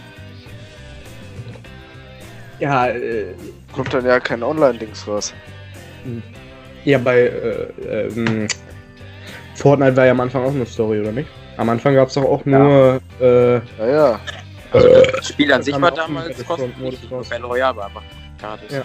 [2.60, 3.26] Ja, äh,
[3.72, 5.34] kommt dann ja kein Online-Dings raus.
[6.84, 8.46] ja bei äh, ähm,
[9.54, 11.28] Fortnite war ja am Anfang auch eine Story, oder nicht?
[11.56, 14.20] Am Anfang gab es doch auch nur äh, Ja, ja.
[14.72, 16.60] Das Spiel an Da sich war damals raus.
[17.30, 18.02] Battle Royale war aber
[18.40, 18.72] gratis.
[18.72, 18.82] Ja.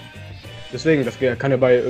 [0.72, 1.84] Deswegen, das kann ja bei, äh,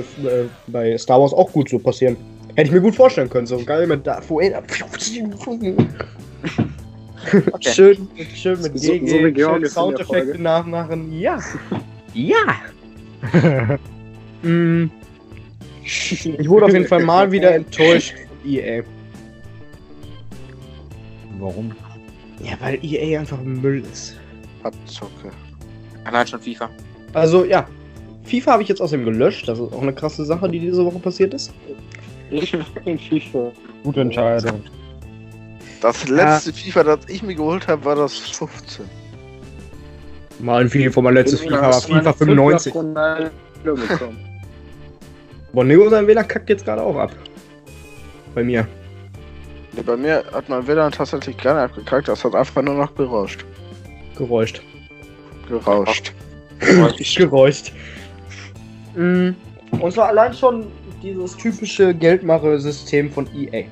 [0.66, 2.16] bei Star Wars auch gut so passieren.
[2.56, 4.62] Hätte ich mir gut vorstellen können, so geil mit Darth Vader.
[7.52, 7.70] Okay.
[7.72, 11.12] Schön, schön mit So- GG, so wie Georg schön ist in der Soundeffekte nachmachen.
[11.18, 11.38] Ja.
[12.14, 12.58] Ja.
[14.42, 14.90] Mm,
[15.84, 18.82] ich wurde auf jeden Fall mal wieder enttäuscht von EA.
[21.40, 21.72] Warum?
[22.42, 24.16] Ja, weil EA einfach Müll ist.
[24.62, 25.30] Abzocke.
[26.04, 26.70] Allein schon FIFA.
[27.12, 27.66] Also ja,
[28.24, 29.48] FIFA habe ich jetzt außerdem gelöscht.
[29.48, 31.52] Das ist auch eine krasse Sache, die diese Woche passiert ist.
[33.82, 34.62] Gute Entscheidung.
[35.80, 38.84] Das letzte FIFA, das ich mir geholt habe, war das 15.
[40.38, 42.74] Mal ein Video von meinem letztes FIFA war FIFA 95.
[45.52, 47.12] Bonnego sein WLAN kackt jetzt gerade auch ab.
[48.34, 48.66] Bei mir.
[49.72, 52.94] Nee, bei mir hat mein WLAN tatsächlich gar nicht abgekackt, das hat einfach nur noch
[52.94, 53.44] gerauscht.
[54.16, 54.62] Geräuscht.
[55.48, 56.12] Gerauscht.
[57.16, 57.72] Geräuscht.
[58.96, 59.30] Mm,
[59.80, 60.66] Und zwar allein schon
[61.02, 63.64] dieses typische Geldmache-System von EA.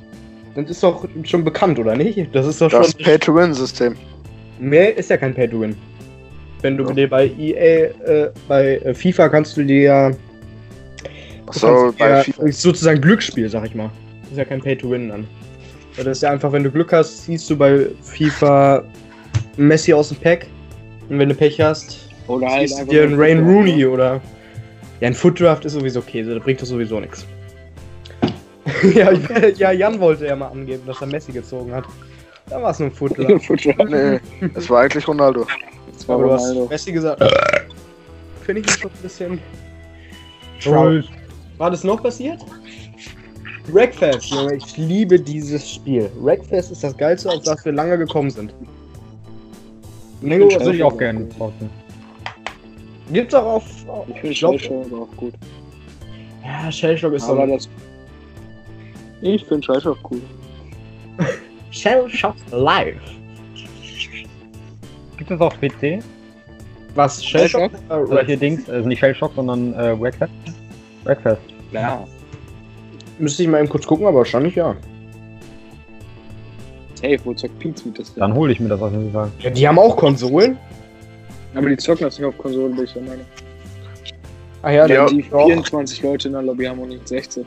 [0.55, 2.35] Das ist doch schon bekannt, oder nicht?
[2.35, 3.05] Das ist doch Das schon.
[3.05, 3.95] Pay-to-Win-System.
[4.59, 5.77] Mehr ist ja kein Pay-to-Win.
[6.63, 6.93] Wenn du Ja.
[6.93, 10.11] dir bei EA, äh, bei äh, FIFA kannst du dir ja.
[11.47, 12.43] Achso, bei FIFA.
[12.45, 13.91] ist sozusagen Glücksspiel, sag ich mal.
[14.31, 15.13] ist ja kein Pay-to-Win
[15.99, 16.05] an.
[16.05, 18.85] Das ist ja einfach, wenn du Glück hast, siehst du bei FIFA
[19.57, 20.47] Messi aus dem Pack.
[21.09, 23.91] Und wenn du Pech hast, Oder halt siehst du einfach dir einen Rain Rooney ne?
[23.91, 24.21] oder.
[25.01, 27.25] Ja, ein Footdraft ist sowieso Käse, das bringt doch sowieso nichts.
[28.95, 29.13] ja,
[29.57, 31.85] ja, Jan wollte ja mal angeben, dass er Messi gezogen hat.
[32.51, 33.67] Da war es nur ein Footdraft.
[33.89, 34.21] Nee,
[34.55, 35.47] es war eigentlich Ronaldo.
[35.93, 36.67] Das war Aber du hast Ronaldo.
[36.69, 37.23] Messi gesagt.
[38.45, 39.41] Finde ich jetzt schon ein bisschen.
[40.59, 41.09] Schuld.
[41.59, 42.41] War das noch passiert?
[43.73, 46.11] Wreckfest, Junge, ich liebe dieses Spiel.
[46.21, 48.55] Wreckfest ist das geilste, auf das wir lange gekommen sind.
[50.21, 51.71] Was Würde ich auch gerne zocken.
[53.13, 53.65] gibt's auch auf.
[54.09, 55.35] Ich finde aber auch gut.
[56.45, 57.55] Ja, Shellshock ist Aber so.
[57.55, 57.69] das.
[59.21, 60.21] Ich finde auch cool.
[61.71, 62.97] Shellshock Live.
[65.17, 66.03] Gibt es auf PC?
[66.95, 67.25] Was?
[67.25, 67.73] Shellshock?
[67.91, 70.33] Oder hier Dings, also nicht Shellshock, sondern äh, Wreckfest?
[71.05, 71.43] Wreckfest.
[71.73, 72.07] Ja.
[73.19, 74.77] Müsste ich mal eben kurz gucken, aber wahrscheinlich ja.
[77.01, 78.21] Hey, wo zockt Pizza das denn?
[78.21, 79.31] Dann hole ich mir das auf jeden Fall.
[79.39, 80.57] Ja, die haben auch Konsolen.
[81.55, 83.25] Aber die zocken das nicht auf Konsolen, bin ich der Meinung.
[84.63, 87.47] Ah ja, Ja, die Die 24 Leute in der Lobby haben und nicht 16.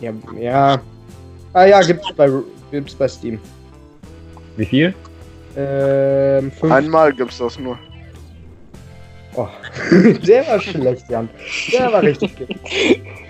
[0.00, 0.80] Ja, ja.
[1.52, 2.30] Ah ja, gibt's bei,
[2.70, 3.38] gibt's bei Steam.
[4.56, 4.94] Wie viel?
[5.56, 6.72] Ähm, fünf.
[6.72, 7.78] Einmal gibt's das nur.
[9.36, 9.48] Oh.
[10.26, 11.28] Der war schlecht, Jan.
[11.72, 12.48] Der war richtig gut.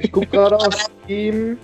[0.01, 1.59] Ich guck gerade auf Steam.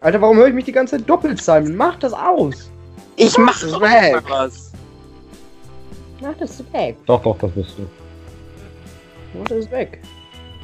[0.00, 1.76] Alter, warum höre ich mich die ganze Zeit doppelt, Simon?
[1.76, 2.70] Mach das aus!
[3.16, 4.12] Ich mach doch weg.
[4.12, 4.72] mal was.
[6.22, 6.96] Mach das weg.
[7.04, 7.86] Doch, doch, das bist du.
[9.38, 10.00] Mach das weg.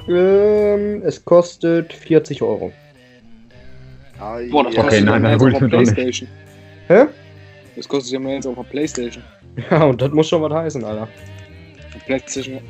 [0.09, 2.73] Ähm, es kostet 40 Euro.
[4.19, 4.73] Boah, das.
[4.73, 6.27] Okay, kostet nein, mehr hol ich auf mir der doch nicht.
[6.89, 7.05] Hä?
[7.77, 9.23] Das kostet ja mehr jetzt auf der Playstation.
[9.71, 11.09] Ja, und das muss schon was heißen, Alter.
[12.07, 12.61] Playstation.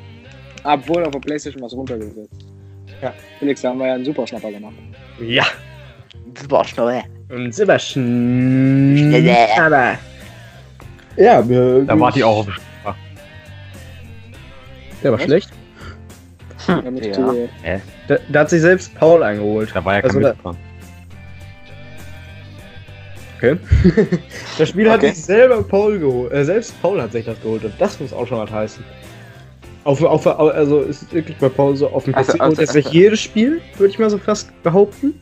[0.66, 2.46] Obwohl auf der Playstation was runtergesetzt.
[3.02, 3.12] Ja.
[3.38, 4.74] Felix, da haben wir ja einen super Schnapper gemacht.
[5.20, 5.44] Ja.
[6.48, 6.66] War.
[7.30, 9.14] Und Silberschn.
[9.58, 9.98] Aber.
[11.16, 11.84] Ja, wir.
[11.84, 12.48] Da wart ihr auch auf
[15.02, 15.24] Der war Was?
[15.24, 15.50] schlecht.
[16.66, 17.80] Damit Ja.
[18.08, 19.70] Da, da hat sich selbst Paul eingeholt.
[19.72, 20.56] Da war ja kein Also da-.
[23.36, 23.56] Okay.
[24.58, 25.12] das Spiel hat Okay.
[25.12, 26.32] sich selber Paul geholt.
[26.32, 27.64] Äh, selbst Paul hat sich das geholt.
[27.64, 28.84] Und das muss auch schon was heißen.
[29.86, 32.86] Auf, auf, also ist wirklich bei Paul so auf dem PC Also- also- er sich
[32.86, 35.14] also- jedes Spiel, würde ich mal so fast behaupten.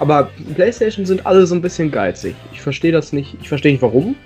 [0.00, 2.34] Aber PlayStation sind alle so ein bisschen geizig.
[2.52, 3.36] Ich verstehe das nicht.
[3.40, 4.16] Ich verstehe nicht warum.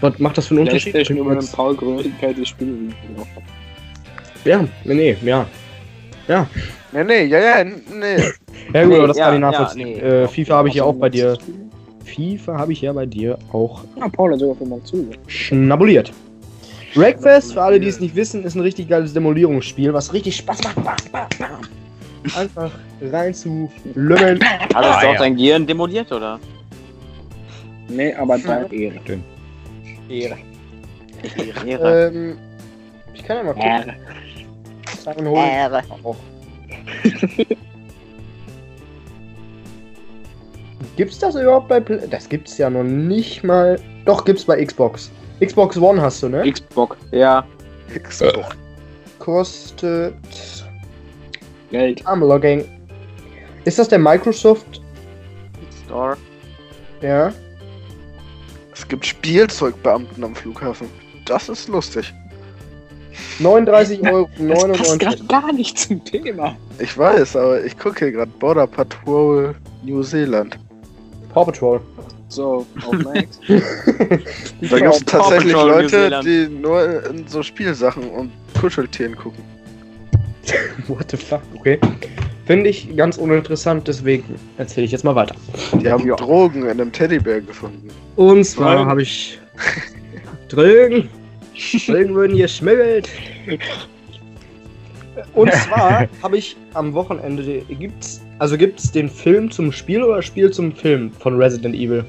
[0.00, 0.92] Was macht das für einen Unterschied?
[0.92, 2.94] Playstation über einen Paul Größigkeit des Spiels.
[4.44, 5.46] Ja, nee, nee, ja.
[6.28, 6.46] Ja.
[6.92, 7.72] Nee, nee, ja, ja, nee.
[8.72, 9.88] Ja gut, Nee, aber das ja, kann ich ja, nachvollziehen.
[9.94, 10.00] nee.
[10.00, 11.36] äh, FIFA habe ich ja auch bei dir.
[12.04, 15.10] FIFA habe ich ja bei dir auch Ja, Paul hat sogar für mal zu.
[15.26, 16.12] schnabuliert.
[16.94, 20.62] Wreckfest, für alle, die es nicht wissen, ist ein richtig geiles Demolierungsspiel, was richtig Spaß
[20.64, 20.76] macht.
[20.76, 21.60] Bam, bam, bam.
[22.36, 22.70] Einfach
[23.00, 24.42] rein zu lümmeln.
[24.44, 25.18] Hat Ah, das doch ja.
[25.18, 26.38] dein Gehirn demoliert, oder?
[27.88, 29.00] Nee, aber deine Ehre.
[30.08, 30.36] Ehre.
[31.66, 32.08] Ehre.
[32.08, 32.38] Ähm,
[33.14, 33.94] ich kann ja mal gucken.
[35.02, 35.48] Sachen holen.
[35.48, 35.82] Ehre.
[36.02, 36.16] Auch.
[40.96, 43.78] Gibt's das überhaupt bei Pla Das gibt's ja noch nicht mal.
[44.04, 45.10] Doch, gibt's bei Xbox.
[45.40, 46.50] Xbox One hast du, ne?
[46.50, 46.96] Xbox.
[47.12, 47.44] Ja,
[47.92, 48.56] Xbox.
[49.18, 50.14] Kostet.
[51.70, 52.06] Geld.
[52.06, 52.64] Armlogging.
[53.64, 54.80] Ist das der Microsoft?
[55.84, 56.16] Store.
[57.00, 57.32] Ja.
[58.72, 60.88] Es gibt Spielzeugbeamten am Flughafen.
[61.26, 62.12] Das ist lustig.
[63.40, 64.28] 39,99 Euro.
[64.68, 66.56] Das passt gerade gar nicht zum Thema.
[66.78, 70.58] Ich weiß, aber ich gucke hier gerade Border Patrol New Zealand.
[71.32, 71.80] Paw Patrol.
[72.30, 73.40] So, auf next.
[73.48, 79.42] Da gibt es tatsächlich Leute, die nur in so Spielsachen und Kuscheltieren gucken.
[80.88, 81.42] What the fuck?
[81.56, 81.78] Okay.
[82.46, 84.24] Finde ich ganz uninteressant, deswegen
[84.58, 85.34] erzähle ich jetzt mal weiter.
[85.74, 87.88] Die haben Drogen in einem Teddybär gefunden.
[88.16, 89.38] Und zwar habe ich
[90.48, 91.08] Drogen.
[91.86, 93.08] Drogen würden hier schmüggelt.
[95.34, 100.50] Und zwar habe ich am Wochenende gibt's also gibt's den Film zum Spiel oder Spiel
[100.50, 102.04] zum Film von Resident Evil?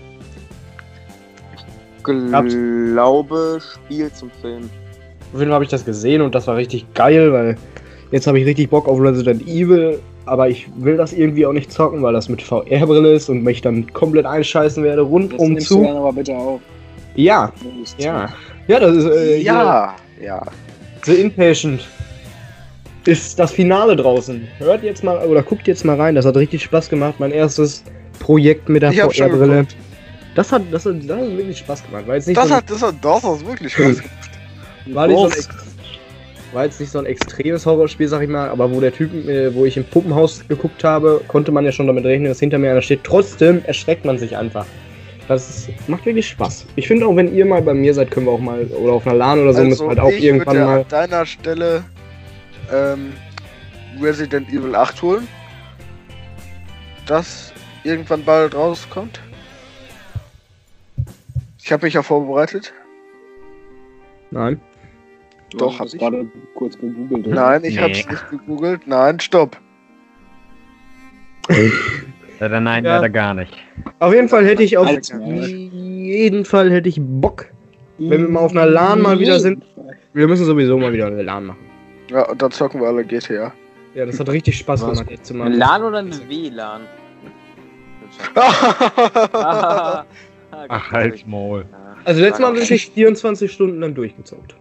[2.03, 4.69] Glaube, Spiel zum Film.
[5.33, 7.55] Auf jeden Fall habe ich das gesehen und das war richtig geil, weil
[8.11, 11.71] jetzt habe ich richtig Bock auf Resident Evil, aber ich will das irgendwie auch nicht
[11.71, 15.61] zocken, weil das mit VR-Brille ist und mich dann komplett einscheißen werde Das rundum du
[15.61, 15.83] zu.
[15.83, 16.61] dann aber bitte auf.
[17.15, 17.51] Ja,
[17.97, 18.29] ja.
[18.67, 20.41] Ja, das ist äh, ja, ja.
[21.03, 21.87] The Inpatient
[23.05, 24.47] ist das Finale draußen.
[24.59, 26.15] Hört jetzt mal oder guckt jetzt mal rein.
[26.15, 27.15] Das hat richtig Spaß gemacht.
[27.19, 27.83] Mein erstes
[28.19, 29.65] Projekt mit der VR-Brille.
[30.35, 32.07] Das hat, das, hat, das hat wirklich Spaß gemacht.
[32.07, 34.09] War jetzt nicht Das so ein, hat, das hat, das hat wirklich Spaß gemacht.
[34.87, 35.37] war, nicht so ein, Boss.
[35.37, 35.47] ex-
[36.53, 39.53] war jetzt nicht so ein extremes Horrorspiel, sag ich mal, aber wo der Typ, äh,
[39.53, 42.71] wo ich im Puppenhaus geguckt habe, konnte man ja schon damit rechnen, dass hinter mir
[42.71, 43.03] einer steht.
[43.03, 44.65] Trotzdem erschreckt man sich einfach.
[45.27, 46.65] Das macht wirklich Spaß.
[46.75, 49.07] Ich finde auch, wenn ihr mal bei mir seid, können wir auch mal, oder auf
[49.07, 50.79] einer LAN oder so, müssen wir halt auch ich irgendwann würde mal.
[50.79, 51.83] an deiner Stelle
[52.73, 53.13] ähm,
[54.01, 55.27] Resident Evil 8 holen.
[57.05, 57.53] Das
[57.83, 59.21] irgendwann bald rauskommt.
[61.71, 62.73] Ich habe mich ja vorbereitet.
[64.29, 64.59] Nein.
[65.57, 67.27] Doch, hab ich gerade kurz gegoogelt.
[67.27, 67.33] oder?
[67.35, 67.81] Nein, ich Nee.
[67.81, 68.81] hab's nicht gegoogelt.
[68.87, 69.55] Nein, stopp.
[72.41, 72.95] Leider nein, Ja.
[72.97, 73.55] leider gar nicht.
[73.99, 77.45] Auf jeden Fall hätte ich auf jeden Fall hätte ich Bock.
[77.99, 79.63] Wenn wir mal auf einer LAN mal wieder sind.
[80.11, 81.59] Wir müssen sowieso mal wieder eine LAN machen.
[82.09, 83.53] Ja, und dann zocken wir alle GTA.
[83.95, 85.53] Ja, das hat richtig Spaß gemacht, echt zu Ein machen.
[85.53, 86.81] LAN oder ein WLAN?
[90.69, 91.65] Ach, halt Maul.
[92.05, 94.55] Also letztes Mal habe ich 24 Stunden lang durchgezockt.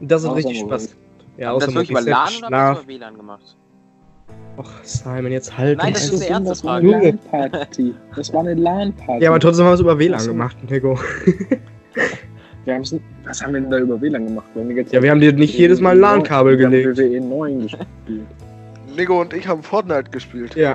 [0.00, 0.60] Das hat Außer richtig.
[0.60, 0.96] Spaß.
[1.36, 2.50] Ja, Haben das außer wirklich über LAN oder Schlaf.
[2.50, 3.56] hast du über WLAN gemacht?
[4.58, 5.78] Och, Simon, jetzt halt.
[5.78, 6.94] Nein, das ist eine ernste Das war Frage.
[6.96, 7.94] eine LAN-Party.
[8.16, 9.22] Das war eine LAN-Party.
[9.24, 10.30] Ja, aber trotzdem haben wir es über WLAN Ach so.
[10.32, 10.98] gemacht, Nico.
[12.64, 14.46] Wir haben's, was haben wir denn da über WLAN gemacht?
[14.54, 16.98] Wenn wir jetzt Ja, wir haben dir nicht jedes Mal ein LAN-Kabel Wir haben gelegt.
[16.98, 18.26] WWE 9 gespielt.
[18.96, 20.56] Nico und ich haben Fortnite gespielt.
[20.56, 20.74] Ja.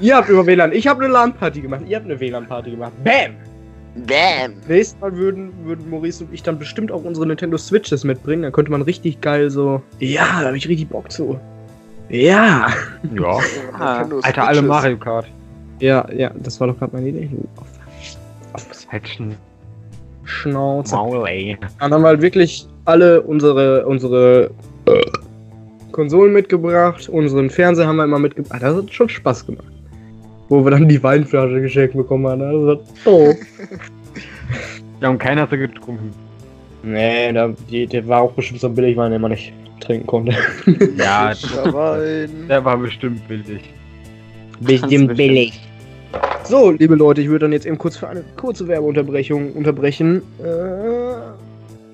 [0.00, 0.72] Ihr habt über WLAN.
[0.72, 1.82] Ich habe eine LAN-Party gemacht.
[1.88, 2.92] Ihr habt eine WLAN-Party gemacht.
[3.02, 3.36] Bam!
[3.94, 4.54] Bam.
[4.66, 8.42] Nächstes Mal würden, würden Maurice und ich dann bestimmt auch unsere Nintendo Switches mitbringen.
[8.42, 9.80] Dann könnte man richtig geil so.
[10.00, 11.38] Ja, da habe ich richtig Bock zu.
[12.08, 12.68] Ja.
[13.14, 13.38] Ja.
[13.78, 14.62] Ah, Alter, alle.
[14.62, 15.26] Mario Kart.
[15.80, 17.28] Ja, ja, das war doch gerade meine Idee.
[17.56, 17.66] Auf,
[18.52, 19.36] auf Hatchen.
[20.24, 20.94] Schnauze.
[20.94, 21.58] Maul, ey.
[21.80, 24.50] Dann haben wir halt wirklich alle unsere, unsere
[24.86, 25.02] äh,
[25.92, 27.08] Konsolen mitgebracht.
[27.08, 28.62] Unseren Fernseher haben wir immer mitgebracht.
[28.62, 29.73] Das hat schon Spaß gemacht.
[30.48, 32.66] Wo wir dann die Weinflasche geschenkt bekommen haben.
[32.66, 33.36] War doof.
[35.00, 36.14] Ja, und keiner hat sie getrunken.
[36.82, 40.34] nee, da, die, der war auch bestimmt so billig, weil den man nicht trinken konnte.
[40.96, 41.34] Ja,
[42.48, 43.62] der war bestimmt billig.
[44.60, 45.60] Bisschen Ganz billig.
[46.44, 50.22] So, liebe Leute, ich würde dann jetzt eben kurz für eine kurze Werbeunterbrechung unterbrechen.
[50.38, 51.33] Äh,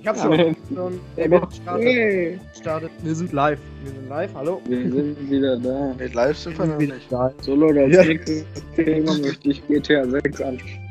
[0.00, 0.56] ich hab's schon.
[0.74, 2.90] schon der wird startet, Hey, startet.
[3.02, 3.58] Wir sind live.
[3.84, 4.60] Wir sind live, hallo.
[4.66, 5.94] wir sind wieder da.
[5.98, 6.92] Nee, live sind wir noch nicht.
[7.10, 7.32] da.
[7.42, 8.04] So Leute, als Ja.
[8.04, 8.44] nächstes
[8.76, 10.90] Thema möchte ich GTA 6 ansprechen.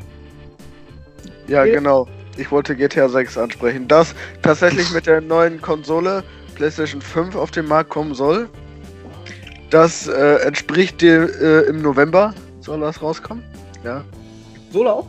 [1.48, 2.08] Ja, genau.
[2.38, 3.88] Ich wollte GTA 6 ansprechen.
[3.88, 6.24] Das tatsächlich mit der neuen Konsole
[6.56, 8.48] PlayStation 5 auf den Markt kommen soll.
[9.70, 13.44] Das äh, entspricht dem äh, im November soll das rauskommen.
[13.84, 14.04] Ja.
[14.72, 15.08] Solo auch?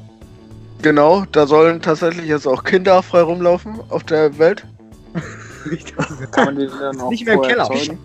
[0.83, 4.65] Genau, da sollen tatsächlich jetzt auch Kinder frei rumlaufen auf der Welt.
[6.31, 7.65] Kann man die dann auch Nicht mehr im Keller.
[7.67, 7.99] zeugen?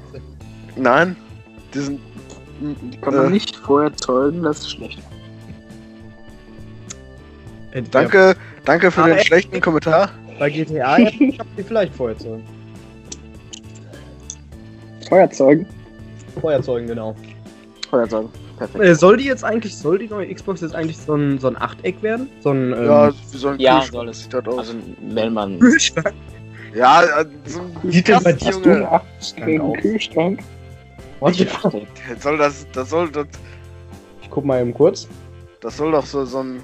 [0.75, 1.15] Nein,
[1.73, 2.01] die sind.
[2.59, 3.29] Die kann man Äh.
[3.31, 4.99] nicht vorher zeugen, das ist schlecht.
[7.91, 9.27] Danke, danke für Ah, den echt?
[9.27, 10.09] schlechten Kommentar.
[10.39, 11.11] Bei GTA habt
[11.57, 12.41] ihr vielleicht Feuerzeuge.
[15.09, 15.65] Feuerzeugen.
[16.41, 17.15] Feuerzeugen, genau.
[17.89, 18.29] Feuerzeugen.
[18.57, 18.83] Perfekt.
[18.83, 21.57] Äh, soll die jetzt eigentlich, soll die neue Xbox jetzt eigentlich so ein, so ein
[21.57, 22.29] Achteck werden?
[22.41, 24.23] So ein ähm, Ja, wie so ein Ja, Kühlschrank soll es.
[24.23, 24.57] sieht das aus.
[24.59, 24.73] Also,
[25.09, 25.59] wenn man.
[25.59, 26.13] Kühlschrank?
[26.73, 28.89] ja, äh, so ein Sieht denn bei dir Junge.
[28.91, 29.35] aus?
[29.81, 30.39] Kühlschrank?
[31.19, 31.71] What the Ach,
[32.19, 33.27] Soll das, das soll, das,
[34.21, 35.07] Ich guck mal eben kurz.
[35.61, 36.61] das soll doch so, so ein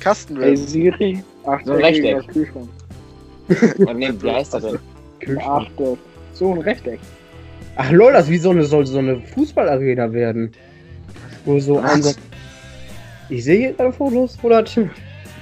[0.00, 0.56] Kasten werden.
[0.56, 1.22] Siri.
[1.46, 2.26] Ach, So ein Rechteck.
[2.28, 2.68] Kühlschrank.
[3.94, 4.78] nee, wie heißt das denn?
[5.20, 5.68] Kühlschrank.
[5.68, 5.98] Achte.
[6.32, 6.98] So ein Rechteck.
[7.76, 10.52] Ach lol, das wie so eine, soll so eine Fußballarena werden.
[11.46, 12.02] Wo so ein.
[12.02, 12.12] So
[13.28, 14.64] ich sehe hier gerade Fotos, oder?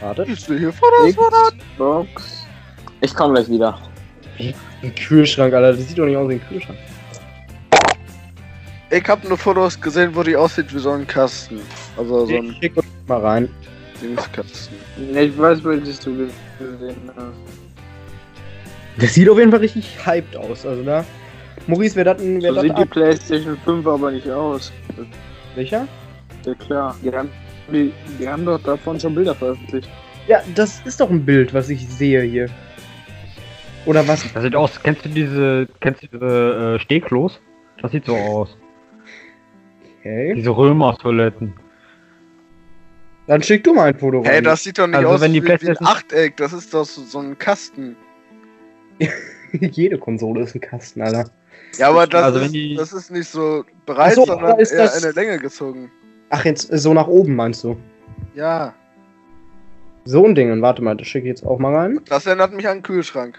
[0.01, 0.25] Warte.
[0.29, 1.15] Ich sehe hier Fotos.
[1.77, 2.47] Box.
[3.01, 3.79] Ich komme gleich wieder.
[4.39, 5.73] Ein Kühlschrank, Alter.
[5.73, 6.79] Das sieht doch nicht aus wie ein Kühlschrank.
[8.91, 11.61] Ich habe nur Fotos gesehen, wo die aussieht wie so ein Kasten.
[11.97, 13.49] Also so Ich ein schick uns mal rein.
[14.01, 14.77] Dingskasten.
[15.15, 16.29] Ich weiß, welches du
[16.59, 17.35] gesehen hast.
[18.99, 20.65] Das sieht auf jeden Fall richtig hyped aus.
[20.65, 21.05] Also da.
[21.67, 22.41] Maurice, wer das denn.
[22.43, 22.91] Wer So das sieht die ab?
[22.91, 24.73] PlayStation 5 aber nicht aus.
[25.55, 25.87] Sicher?
[26.45, 26.97] Ja klar.
[27.03, 27.31] Die haben,
[27.73, 29.89] die, die haben doch davon schon Bilder veröffentlicht.
[30.27, 32.49] Ja, das ist doch ein Bild, was ich sehe hier.
[33.87, 34.25] Oder was?
[34.33, 37.41] Das sieht aus, kennst du diese, kennst du diese äh, Stehklos?
[37.83, 38.57] Das sieht so aus.
[40.01, 40.35] Okay.
[40.35, 41.53] Diese Römer-Toiletten.
[43.27, 44.45] Dann schick du mal ein Foto Hey, rein.
[44.45, 46.37] das sieht doch nicht Also aus wenn die wie, wie ein Achteck.
[46.37, 47.97] Das ist doch so, so ein Kasten.
[49.53, 51.31] Jede Konsole ist ein Kasten, Alter.
[51.79, 54.83] Ja, aber das, Also ist, die- das ist nicht so breit, so, sondern ist eher
[54.85, 55.91] das- eine Länge gezogen.
[56.31, 57.77] Ach, jetzt äh, so nach oben meinst du?
[58.35, 58.75] Ja,
[60.07, 60.51] So ein Ding.
[60.53, 62.01] Und Warte mal, das schicke ich jetzt auch mal rein.
[62.09, 63.39] das erinnert mich an einen Kühlschrank.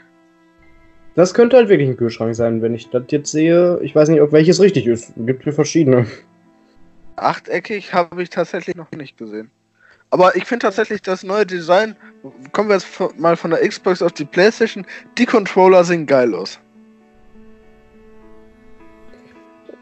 [1.15, 3.79] Das könnte halt wirklich ein Kühlschrank sein, wenn ich das jetzt sehe.
[3.81, 5.13] Ich weiß nicht, ob welches richtig ist.
[5.15, 6.07] Gibt hier verschiedene.
[7.15, 9.49] Achteckig habe ich tatsächlich noch nicht gesehen.
[10.11, 11.95] Aber ich finde tatsächlich das neue Design,
[12.51, 14.85] kommen wir jetzt mal von der Xbox auf die Playstation,
[15.17, 16.59] die Controller sehen geil aus.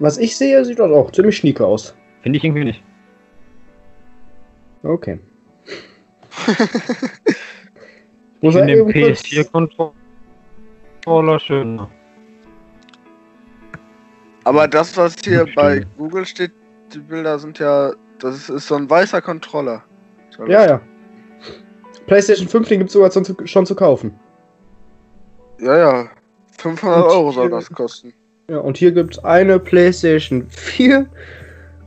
[0.04, 1.95] Was ich sehe, sieht das auch ziemlich schnieke aus.
[2.24, 2.84] Finde ich irgendwie nicht.
[4.84, 5.18] Okay.
[8.36, 11.89] Ich Muss finde den eben kurz- PS4-Controller schöner.
[14.43, 15.56] Aber das, was hier Stimmt.
[15.56, 16.51] bei Google steht,
[16.93, 19.82] die Bilder sind ja, das ist so ein weißer Controller.
[20.45, 20.82] Ja, ja.
[22.06, 24.14] PlayStation 5, den gibt es sogar schon zu, schon zu kaufen.
[25.62, 26.10] Ja, ja.
[26.58, 28.14] 500 Und Euro soll das kosten.
[28.49, 31.05] Ja, und hier gibt es eine PlayStation 4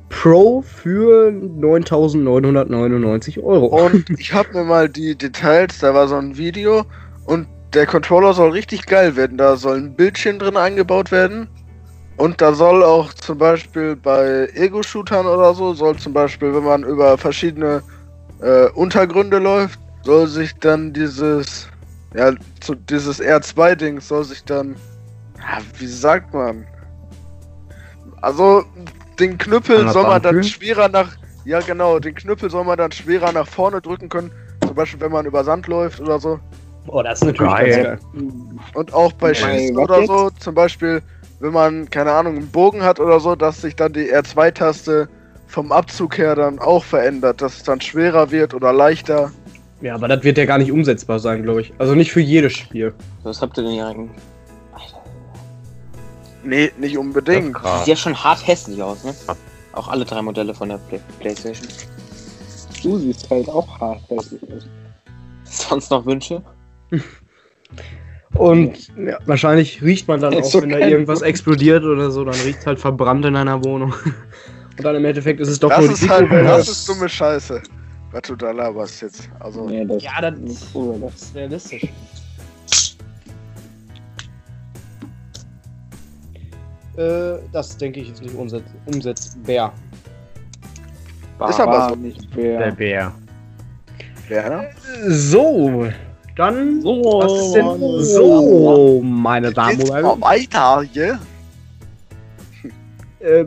[0.09, 3.67] Pro für 9.999 Euro.
[3.67, 6.87] Und ich habe mir mal die Details, da war so ein Video
[7.27, 9.37] und der Controller soll richtig geil werden.
[9.37, 11.47] Da soll ein Bildschirm drin eingebaut werden.
[12.17, 16.83] Und da soll auch zum Beispiel bei Ego-Shootern oder so, soll zum Beispiel, wenn man
[16.83, 17.83] über verschiedene
[18.41, 21.69] äh, Untergründe läuft, soll sich dann dieses,
[22.15, 24.77] ja, zu, dieses R2-Ding soll sich dann,
[25.39, 26.67] ja, wie sagt man?
[28.21, 28.65] Also,
[29.19, 31.13] den Knüppel Anders soll man dann schwerer nach,
[31.45, 34.31] ja genau, den Knüppel soll man dann schwerer nach vorne drücken können.
[34.67, 36.41] Zum Beispiel, wenn man über Sand läuft oder so.
[36.89, 37.71] Oh, das ist natürlich Geil.
[37.71, 37.99] ganz geil.
[38.75, 40.09] Und auch bei Schießen oder jetzt?
[40.09, 41.03] so, zum Beispiel,
[41.41, 45.09] wenn man, keine Ahnung, einen Bogen hat oder so, dass sich dann die R2-Taste
[45.47, 49.31] vom Abzug her dann auch verändert, dass es dann schwerer wird oder leichter.
[49.81, 51.73] Ja, aber das wird ja gar nicht umsetzbar sein, glaube ich.
[51.79, 52.95] Also nicht für jedes Spiel.
[53.23, 54.11] Was habt ihr denn hier eigentlich?
[56.47, 57.57] Nee, nicht unbedingt.
[57.57, 59.15] Sieht ja schon hart hässlich aus, ne?
[59.73, 61.69] Auch alle drei Modelle von der Play Playstation.
[62.83, 64.67] Du siehst halt auch hart hässlich aus.
[65.45, 66.43] Sonst noch Wünsche?
[68.35, 72.25] Und ja, wahrscheinlich riecht man dann Ist auch, so wenn da irgendwas explodiert oder so,
[72.25, 73.95] dann riecht es halt verbrannt in einer Wohnung.
[74.79, 77.09] Und dann im Endeffekt ist es doch Das nur die ist halt, das ist dumme
[77.09, 77.63] Scheiße.
[78.13, 79.29] Was du da laberst jetzt.
[79.41, 80.35] Also, Nee, das Ja, das
[80.75, 81.89] cool, das ist realistisch.
[86.97, 89.73] Äh, das denke ich ist nicht umsetz umsetzbar.
[91.49, 91.97] Ist aber so.
[91.97, 93.13] nicht Der fair.
[94.29, 94.43] Bär.
[94.45, 94.65] ja.
[95.09, 95.87] So,
[96.37, 96.81] dann.
[96.81, 98.05] So, was ist denn Mann.
[98.05, 100.21] so, meine Damen und Herren?
[100.21, 101.19] weiter, hier?
[103.21, 103.47] Äh,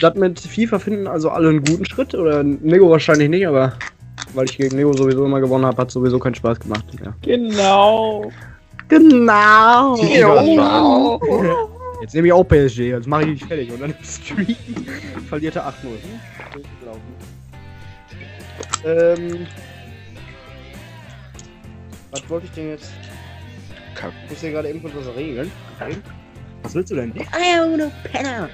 [0.00, 3.72] das mit FIFA finden also alle einen guten Schritt oder Nego wahrscheinlich nicht, aber
[4.34, 6.84] weil ich gegen Nego sowieso immer gewonnen habe, hat sowieso keinen Spaß gemacht.
[7.02, 7.14] Ja.
[7.22, 8.30] Genau.
[8.88, 9.96] Genau.
[10.02, 11.70] Jo.
[12.00, 13.72] Jetzt nehme ich auch PSG, jetzt mache ich dich fertig.
[13.72, 14.56] Und dann im Streak
[15.28, 15.72] verlierte 8-0.
[18.84, 19.46] Ähm.
[22.10, 22.92] Was wollte ich denn jetzt?
[23.94, 24.12] Kack.
[24.24, 25.50] Ich muss ja gerade eben was regeln.
[25.80, 25.96] Okay.
[26.62, 27.12] Was willst du denn?
[27.32, 28.48] Ayo, Penner!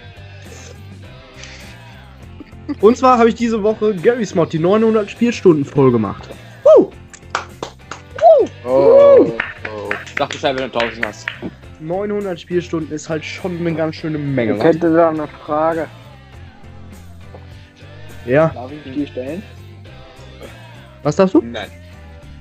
[2.80, 6.28] Und zwar habe ich diese Woche Gary's Mod die 900 Spielstunden voll gemacht.
[6.62, 6.90] Woo!
[8.18, 8.48] Woo!
[8.64, 9.32] Oh,
[9.68, 9.90] oh.
[10.06, 11.26] Ich dachte, ich wenn du 1000 hast.
[11.86, 14.56] 900 Spielstunden ist halt schon eine ganz schöne Menge.
[14.56, 15.86] Ich hätte da eine Frage.
[18.24, 19.42] Ja, Darf ich die stellen?
[21.02, 21.40] was darfst du?
[21.42, 21.68] Nein.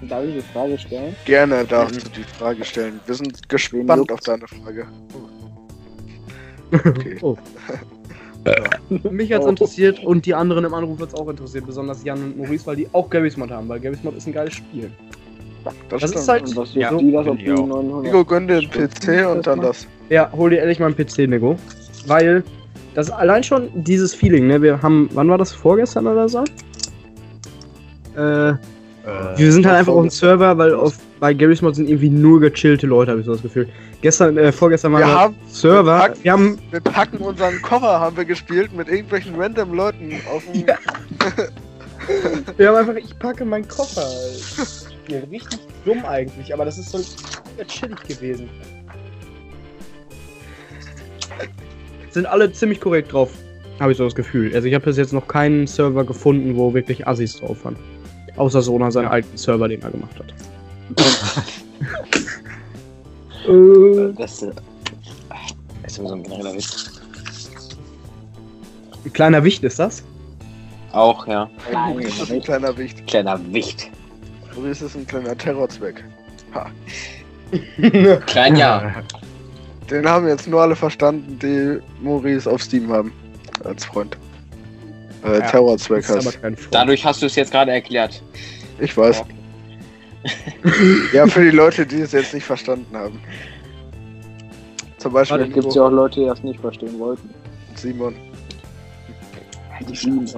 [0.04, 1.16] Darf ich die Frage stellen?
[1.26, 3.00] Gerne darfst du die Frage stellen.
[3.06, 4.86] Wir sind gespannt auf deine Frage.
[6.74, 7.18] Okay.
[7.22, 7.36] Oh.
[9.12, 9.50] Mich hat's Oh.
[9.50, 12.88] interessiert und die anderen im Anruf hat's auch interessiert, besonders Jan und Maurice, weil die
[12.94, 14.89] auch Garry's Mod haben, weil Garry's Mod ist ein geiles Spiel.
[15.89, 16.43] Das, Das ist halt.
[16.47, 17.68] Und was Ja, die das, finde die ich auch.
[17.68, 18.03] 900...
[18.03, 19.88] Nico, gönn dir den PC und dann das.
[20.09, 21.55] Ja, hol dir ehrlich mal einen PC, Nico.
[22.07, 22.43] Weil
[22.95, 24.62] das allein schon dieses Feeling, ne?
[24.62, 25.53] Wir haben, wann war das?
[25.53, 26.43] Vorgestern oder so?
[28.16, 28.53] Äh,
[29.38, 32.39] wir sind halt einfach auf dem Server, weil auf, bei Garry's Mod sind irgendwie nur
[32.41, 33.68] gechillte Leute, habe ich so das Gefühl.
[34.01, 35.86] Gestern, äh, vorgestern waren Wir wir haben, Server.
[35.86, 40.12] wir packen- Wir haben, wir packen unseren Koffer, haben wir gespielt, mit irgendwelchen random Leuten
[40.34, 40.66] auf dem.
[40.68, 40.76] Ja.
[42.57, 44.01] wir haben einfach, ich packe meinen Koffer.
[45.12, 45.28] Spiel.
[45.32, 46.99] Richtig dumm eigentlich, aber das ist so
[47.68, 48.49] chillig gewesen.
[52.12, 53.32] Sind alle ziemlich korrekt drauf,
[53.80, 54.53] habe ich so das Gefühl.
[54.53, 57.78] Also ich habe bis jetzt noch keinen Server gefunden, wo wirklich Assis drauf waren.
[58.38, 60.34] Außer Sona, seinen alten Server, den er gemacht hat.
[63.47, 64.53] äh, Das ist
[65.95, 67.01] so ein genereller Witz.
[69.05, 70.03] ein kleiner Wicht ist das.
[70.91, 71.49] Auch, ja.
[71.72, 73.07] Nein, ein kleiner Wicht.
[73.07, 73.89] Kleiner Wicht.
[74.56, 76.04] Maurice ist ein kleiner Terrorzweck.
[78.26, 78.93] Klein ja.
[79.89, 83.12] Den haben jetzt nur alle verstanden, die Maurice auf Steam haben.
[83.64, 84.18] Als Freund.
[85.24, 86.58] Äh, Ja, Terrorzweck Freund.
[86.72, 88.22] Dadurch hast du es jetzt gerade erklärt.
[88.80, 89.24] Ich weiß.
[91.14, 93.20] Ja, für die Leute, die es jetzt nicht verstanden haben.
[94.99, 97.28] Zum Beispiel Warte, Gibt es ja auch Leute, die das nicht verstehen wollten.
[97.74, 98.14] Simon.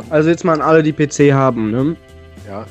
[0.09, 1.97] Also jetzt mal an alle, die PC haben, ne?
[2.47, 2.65] Ja.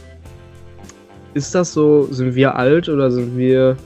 [1.35, 3.77] Ist das so, sind wir alt oder sind wir,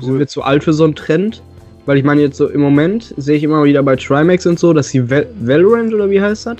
[0.00, 1.42] sind wir zu alt für so einen Trend?
[1.86, 4.72] Weil ich meine jetzt so im Moment sehe ich immer wieder bei Trimax und so,
[4.72, 6.56] dass sie Val Valorant oder wie heißt das?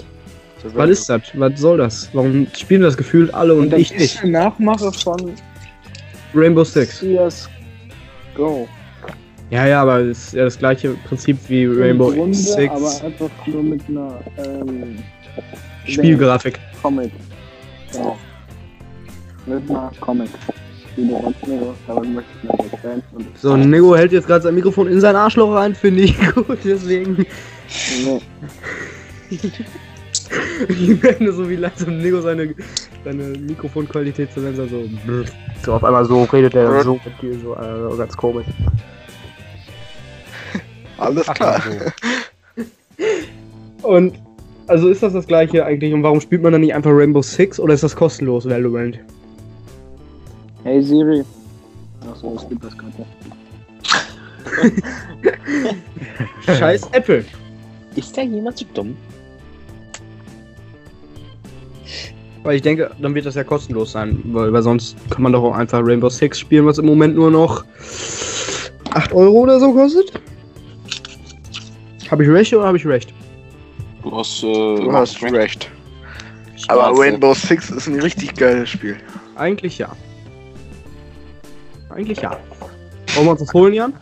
[0.74, 1.22] Was ist das?
[1.34, 2.08] Was soll das?
[2.12, 4.22] Warum spielen das gefühlt alle und, das ich ist nicht?
[4.22, 5.32] eine Nachmache von
[6.34, 7.00] Rainbow Six.
[7.00, 7.48] CS
[8.36, 8.68] Go.
[9.50, 12.68] Ja, ja, aber es ist ja das gleiche Prinzip wie Rainbow Im Grunde, Six.
[12.72, 14.98] aber einfach nur mit einer ähm,
[15.86, 16.58] Spielgrafik.
[16.82, 17.12] Comic.
[17.92, 18.16] Genau.
[19.46, 20.30] Mit einer Comic.
[23.34, 27.26] So, Nego hält jetzt gerade sein Mikrofon in sein Arschloch rein, finde ich gut, deswegen.
[28.04, 28.20] Nee.
[30.68, 32.54] Ich merke so, wie langsam Nego seine,
[33.04, 34.66] seine Mikrofonqualität zu sein so.
[35.64, 38.46] So, auf einmal so redet er so mit dir, so äh, ganz komisch.
[40.98, 41.62] Alles klar.
[43.82, 44.14] Und,
[44.66, 45.92] also ist das das gleiche eigentlich?
[45.92, 48.98] Und warum spielt man dann nicht einfach Rainbow Six oder ist das kostenlos, Valorant?
[50.66, 51.24] Hey Siri.
[52.10, 53.06] Achso, es gibt das gerade.
[56.58, 57.24] Scheiß Apple.
[57.94, 58.96] Ist da jemand zu dumm?
[62.42, 65.44] Weil ich denke, dann wird das ja kostenlos sein, weil, weil sonst kann man doch
[65.44, 67.64] auch einfach Rainbow Six spielen, was im Moment nur noch
[68.90, 70.20] 8 Euro oder so kostet.
[72.10, 73.14] Habe ich recht oder habe ich recht?
[74.02, 75.70] Du hast, äh, Du hast recht.
[76.66, 78.96] Aber Rainbow Six ist ein richtig geiles Spiel.
[79.36, 79.94] Eigentlich ja.
[81.96, 82.36] Eigentlich ja.
[83.14, 83.94] Wollen wir uns das holen, Jan?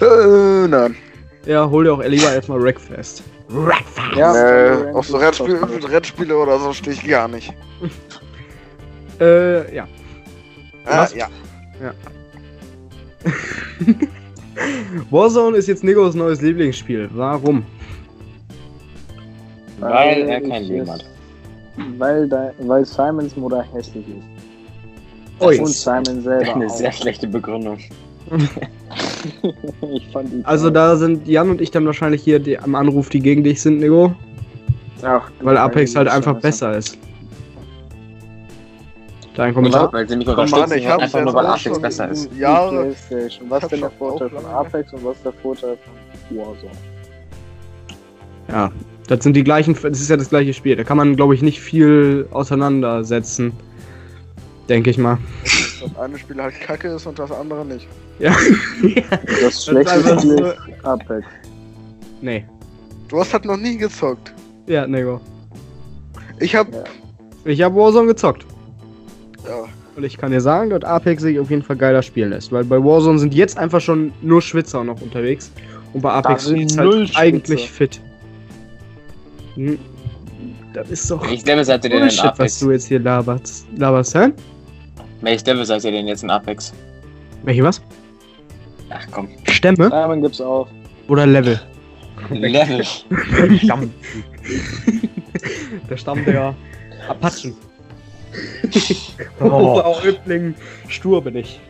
[0.00, 0.96] Äh, nein.
[1.44, 3.22] Ja, hol dir auch lieber erstmal Wreckfest.
[4.16, 7.54] Ja, äh, auf so Rennspiele, Rennspiele oder so stehe ich gar nicht.
[9.18, 9.88] Äh, ja.
[10.84, 11.14] Ah, Was?
[11.14, 11.26] ja.
[15.10, 17.08] Warzone ist jetzt Negos neues Lieblingsspiel.
[17.14, 17.64] Warum?
[19.78, 21.02] Weil er ich kein Leben hat.
[21.96, 24.35] Weil, da, weil Simons Mutter hässlich ist.
[25.40, 25.58] Ui.
[25.58, 26.70] Und Simon selber Eine auch.
[26.70, 27.78] sehr schlechte Begründung.
[29.94, 30.72] ich fand die Also toll.
[30.72, 33.78] da sind Jan und ich dann wahrscheinlich hier die, am Anruf, die gegen dich sind,
[33.78, 34.14] Nego.
[35.02, 36.98] Ach, Weil Apex halt einfach besser ist.
[39.34, 39.92] Dein Kommentar?
[39.92, 42.32] Weil sie mich unterstützen, Mann, ich hab's einfach nur weil Apex schon besser ist.
[42.34, 42.94] Jahre.
[43.48, 44.44] Was ist denn der Vorteil von.
[44.46, 45.76] Apex und was ist der Vorteil
[46.28, 46.72] von Warzone?
[48.48, 48.72] Ja.
[49.08, 50.74] Das sind die gleichen, das ist ja das gleiche Spiel.
[50.74, 53.52] Da kann man, glaube ich, nicht viel auseinandersetzen.
[54.68, 55.18] Denke ich mal.
[55.44, 57.86] Das eine Spiel halt kacke ist und das andere nicht.
[58.18, 58.34] Ja.
[59.42, 61.26] Das schlechteste einfach Spiel so- ist Apex.
[62.20, 62.44] nee.
[63.08, 64.32] Du hast halt noch nie gezockt.
[64.66, 65.20] Ja, Nego.
[66.40, 66.72] Ich hab.
[66.74, 66.82] Ja.
[67.44, 68.44] Ich habe Warzone gezockt.
[69.46, 69.64] Ja.
[69.94, 72.50] Und ich kann dir sagen, dass Apex sich auf jeden Fall geiler spielen lässt.
[72.50, 75.52] Weil bei Warzone sind jetzt einfach schon nur Schwitzer noch unterwegs.
[75.92, 77.20] Und bei Apex sind ist null halt Schwitzer.
[77.20, 78.00] eigentlich fit.
[79.54, 79.78] Hm.
[80.74, 82.58] Das ist doch Level seid ihr denn in Bullshit, was Apex?
[82.58, 83.66] du jetzt hier laberst.
[83.76, 84.32] Laberst, hä?
[85.20, 86.72] Welches Level seid ihr denn jetzt in Apex?
[87.42, 87.80] Welche was?
[88.90, 89.28] Ach komm.
[89.44, 90.68] Stämme Diamond gibt's auch.
[91.08, 91.60] oder Level?
[92.30, 92.84] Level.
[93.58, 93.92] Stamm.
[95.90, 96.54] Der Stamm der
[97.08, 97.54] Apachen.
[99.40, 99.44] Oh.
[99.46, 100.54] Oh, Häuptling,
[100.88, 101.60] stur bin ich.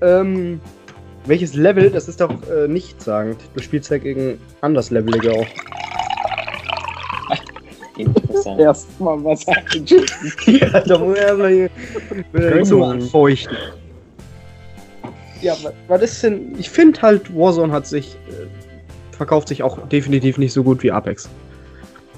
[0.00, 0.60] Ähm,
[1.26, 1.90] welches Level?
[1.90, 3.38] Das ist doch äh, nichtssagend.
[3.54, 5.46] Du spielst ja gegen Anderslevelige auch.
[8.34, 8.60] Interessant.
[8.60, 10.06] Erstmal was einschätzen.
[10.46, 13.56] ja, da muss er erstmal hier Zunge anfeuchten.
[15.42, 16.54] Ja, wa- was ist denn?
[16.58, 18.16] Ich finde halt, Warzone hat sich.
[18.28, 18.46] Äh,
[19.16, 21.28] verkauft sich auch definitiv nicht so gut wie Apex.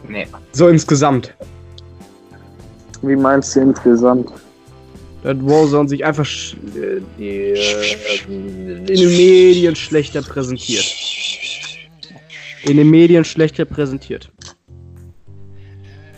[0.09, 0.27] Nee.
[0.53, 1.35] So insgesamt.
[3.03, 4.31] Wie meinst du insgesamt?
[5.23, 10.85] Da hat Warzone sich einfach äh, die, äh, in den Medien schlechter präsentiert.
[12.65, 14.31] In den Medien schlechter präsentiert.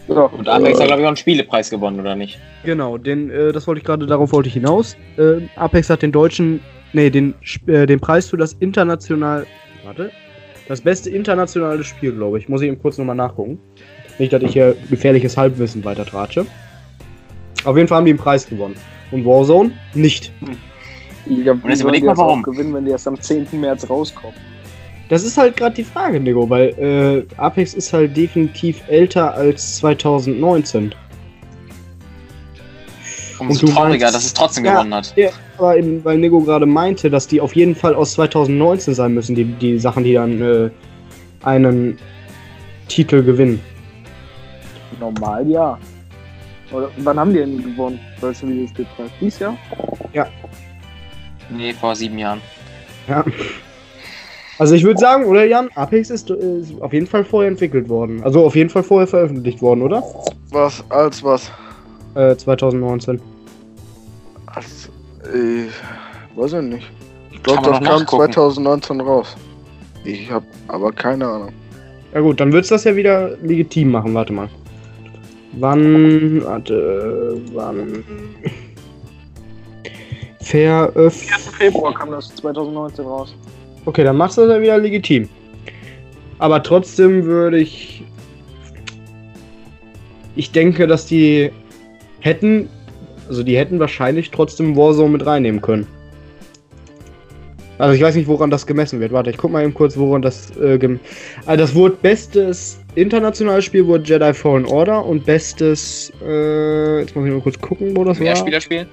[0.08, 2.38] So, Und Apex hat, glaube ich, auch einen Spielepreis gewonnen, oder nicht?
[2.64, 4.96] Genau, den, äh, das wollte ich gerade, darauf wollte ich hinaus.
[5.18, 6.60] Äh, Apex hat den deutschen,
[6.94, 7.34] nee, den,
[7.66, 9.46] äh, den Preis für das international,
[9.84, 10.10] warte,
[10.66, 12.48] das beste internationale Spiel, glaube ich.
[12.48, 13.58] Muss ich eben kurz nochmal nachgucken.
[14.18, 16.46] Nicht, dass ich hier gefährliches Halbwissen weiter tratsche.
[17.64, 18.76] Auf jeden Fall haben die den Preis gewonnen.
[19.10, 20.32] Und Warzone nicht.
[21.26, 22.42] Ja, Und jetzt überleg mal, warum.
[22.42, 23.48] gewinnen, wenn die erst am 10.
[23.52, 24.36] März rauskommen.
[25.08, 29.76] Das ist halt gerade die Frage, Nico, weil äh, Apex ist halt definitiv älter als
[29.78, 30.94] 2019.
[33.38, 34.72] Umso Und du trauriger, meinst- dass es trotzdem Ja.
[34.74, 35.14] gewonnen hat.
[35.56, 39.34] Aber eben, weil Nico gerade meinte, dass die auf jeden Fall aus 2019 sein müssen,
[39.34, 40.70] die, die Sachen, die dann äh,
[41.42, 41.98] einen
[42.88, 43.60] Titel gewinnen.
[45.00, 45.78] Normal ja.
[46.72, 47.98] Oder wann haben die denn gewonnen?
[48.20, 48.86] Weißt du, wie das geht?
[49.20, 49.56] Dies Jahr?
[51.50, 52.40] Nee, vor sieben Jahren.
[53.08, 53.24] Ja.
[54.58, 58.22] Also ich würde sagen, oder Jan, Apex ist, ist auf jeden Fall vorher entwickelt worden.
[58.24, 60.02] Also auf jeden Fall vorher veröffentlicht worden, oder?
[60.50, 60.82] Was?
[60.88, 61.50] Als was?
[62.14, 63.20] Äh, 2019.
[64.46, 64.90] Als,
[65.32, 65.68] äh,
[66.36, 66.90] weiß ich nicht.
[67.30, 68.32] Ich glaube, das kam nachgucken.
[68.32, 69.36] 2019 raus.
[70.04, 71.52] Ich habe aber keine Ahnung.
[72.12, 74.48] Ja gut, dann wird's das ja wieder legitim machen, warte mal.
[75.52, 78.04] Wann, warte, wann...
[80.40, 81.14] Veröff...
[81.58, 83.34] Februar kam das 2019 raus.
[83.88, 85.30] Okay, dann machst du das ja wieder legitim.
[86.38, 88.04] Aber trotzdem würde ich.
[90.36, 91.50] Ich denke, dass die
[92.20, 92.68] hätten.
[93.30, 95.86] Also die hätten wahrscheinlich trotzdem Warzone mit reinnehmen können.
[97.78, 99.10] Also ich weiß nicht, woran das gemessen wird.
[99.12, 100.54] Warte, ich guck mal eben kurz, woran das.
[100.58, 100.98] Äh,
[101.46, 106.12] also das wurde bestes internationales Spiel wurde Jedi Fallen Order und bestes.
[106.22, 108.24] Äh, jetzt muss ich mal kurz gucken, wo das war.
[108.24, 108.86] Mehrspielerspiel?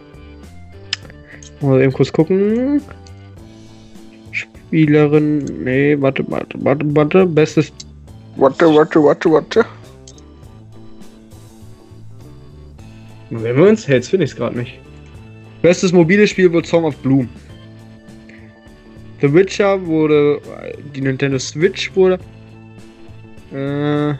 [1.59, 2.81] Mal eben kurz gucken.
[4.67, 5.45] Spielerin.
[5.63, 7.25] Nee, warte, warte, warte, warte.
[7.25, 7.71] Bestes.
[8.35, 9.65] Warte, warte, warte, warte.
[13.29, 14.79] Wenn wir uns jetzt finde ich es gerade nicht.
[15.61, 17.27] Bestes mobiles Spiel wurde Song of Bloom.
[19.21, 20.39] The Witcher wurde.
[20.93, 22.19] Die Nintendo Switch wurde.
[23.53, 24.15] Äh,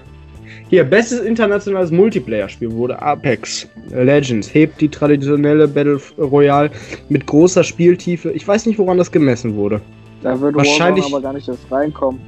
[0.70, 4.52] hier, bestes internationales Multiplayer-Spiel wurde Apex Legends.
[4.52, 6.72] Hebt die traditionelle Battle Royale
[7.10, 8.32] mit großer Spieltiefe.
[8.32, 9.82] Ich weiß nicht, woran das gemessen wurde.
[10.26, 12.20] Da würde Wahrscheinlich- Warzone aber gar nicht erst reinkommen,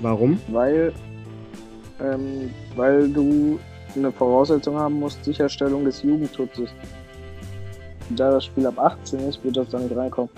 [0.00, 0.40] Warum?
[0.48, 0.92] weil,
[2.02, 3.60] ähm, weil du
[3.94, 6.70] eine Voraussetzung haben musst, Sicherstellung des Jugendschutzes.
[8.10, 10.28] Da das Spiel ab 18 ist, wird das da nicht reinkommen.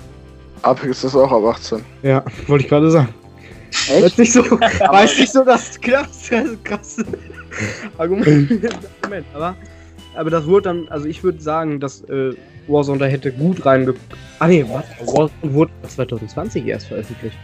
[0.61, 1.83] Apex ist auch ab 18.
[2.03, 3.09] Ja, wollte ich gerade sagen.
[3.89, 7.03] Weiß nicht so, weiß nicht so das krasse, krasse
[7.97, 8.51] Argument.
[9.01, 9.27] Argument.
[9.33, 9.57] Aber,
[10.15, 12.35] aber das wurde dann, also ich würde sagen, dass äh,
[12.69, 13.95] Warzone da hätte gut reinge...
[14.39, 14.85] Ah nee, was?
[15.01, 17.37] Warzone wurde 2020 erst veröffentlicht.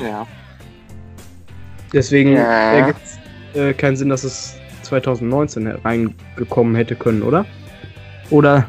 [0.00, 0.26] Ja.
[1.92, 2.72] Deswegen Ja.
[2.72, 3.00] ergibt
[3.54, 7.44] es äh, keinen Sinn, dass es 2019 reingekommen hätte können, oder?
[8.30, 8.66] Oder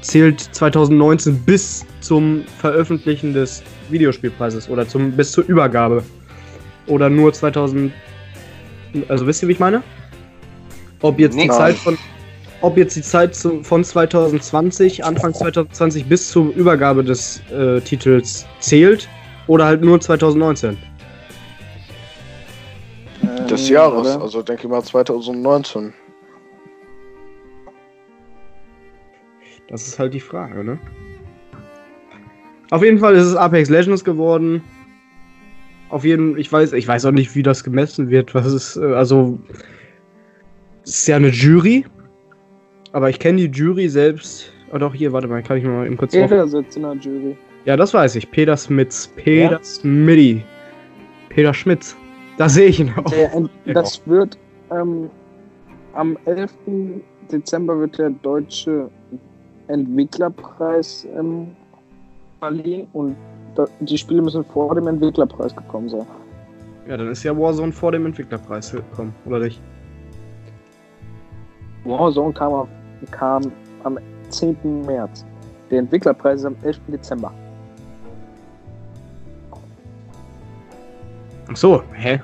[0.00, 6.02] zählt 2019 bis zum Veröffentlichen des Videospielpreises oder zum bis zur Übergabe?
[6.86, 7.92] Oder nur 2000
[9.08, 9.82] Also wisst ihr, wie ich meine?
[11.02, 11.56] Ob jetzt die Nix.
[11.56, 11.96] Zeit von
[12.60, 18.46] ob jetzt die Zeit zu, von 2020, Anfang 2020 bis zur Übergabe des äh, Titels
[18.60, 19.08] zählt
[19.46, 20.76] oder halt nur 2019.
[23.48, 24.22] Des Ähm, Jahres, oder?
[24.22, 25.92] also denke ich mal 2019.
[29.68, 30.78] Das ist halt die Frage, ne?
[32.70, 34.62] Auf jeden Fall ist es Apex Legends geworden.
[35.90, 38.34] Auf jeden ich weiß, ich weiß auch nicht, wie das gemessen wird.
[38.34, 39.38] Was ist, äh, also.
[40.84, 41.84] Es ist ja eine Jury.
[42.92, 44.52] Aber ich kenne die Jury selbst.
[44.72, 46.12] Oh doch, hier, warte mal, kann ich mal eben kurz.
[46.12, 47.36] Jeder sitzt in der Jury.
[47.64, 48.30] Ja, das weiß ich.
[48.30, 49.08] Peter Smits.
[49.16, 49.62] Peter Ja?
[49.62, 50.42] Smitty.
[51.28, 51.96] Peter Schmitz.
[52.36, 53.10] Da sehe ich ihn auch.
[53.10, 53.30] Der,
[53.74, 54.38] das wird
[54.70, 55.10] ähm,
[55.94, 56.52] am 11.
[57.30, 58.88] Dezember wird der deutsche
[59.66, 61.48] Entwicklerpreis ähm,
[62.38, 63.16] verliehen und
[63.80, 66.06] die Spiele müssen vor dem Entwicklerpreis gekommen sein.
[66.88, 69.60] Ja, dann ist ja Warzone vor dem Entwicklerpreis gekommen, oder nicht?
[71.84, 72.68] Warzone kam, auf,
[73.10, 73.52] kam
[73.84, 73.98] am
[74.30, 74.56] 10.
[74.86, 75.24] März.
[75.70, 76.80] Der Entwicklerpreis ist am 11.
[76.88, 77.32] Dezember.
[81.50, 82.20] Ach so, hä?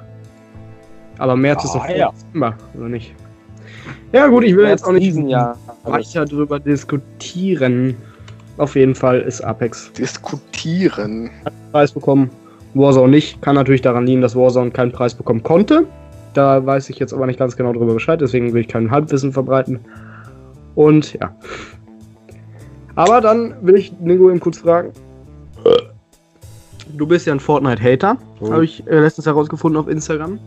[1.19, 2.11] Aber März ist doch Ah, ja.
[2.11, 3.15] Dezember, oder nicht?
[4.13, 5.57] Ja gut, ich will jetzt auch nicht diesen Jahr.
[5.85, 7.97] weiter drüber diskutieren.
[8.57, 11.31] Auf jeden Fall ist Apex Diskutieren.
[11.73, 12.31] Preis bekommen.
[12.75, 13.43] Warzone nicht.
[13.43, 15.87] Kann natürlich daran liegen, dass Warzone keinen Preis bekommen konnte.
[16.35, 19.33] Da weiß ich jetzt aber nicht ganz genau drüber Bescheid, deswegen will ich kein Halbwissen
[19.33, 19.81] verbreiten.
[20.75, 21.35] Und ja.
[22.97, 24.93] Aber dann will ich Nico eben kurz fragen.
[26.97, 28.53] Du bist ja ein Fortnite-Hater, So.
[28.53, 30.39] habe ich äh, letztens herausgefunden auf Instagram.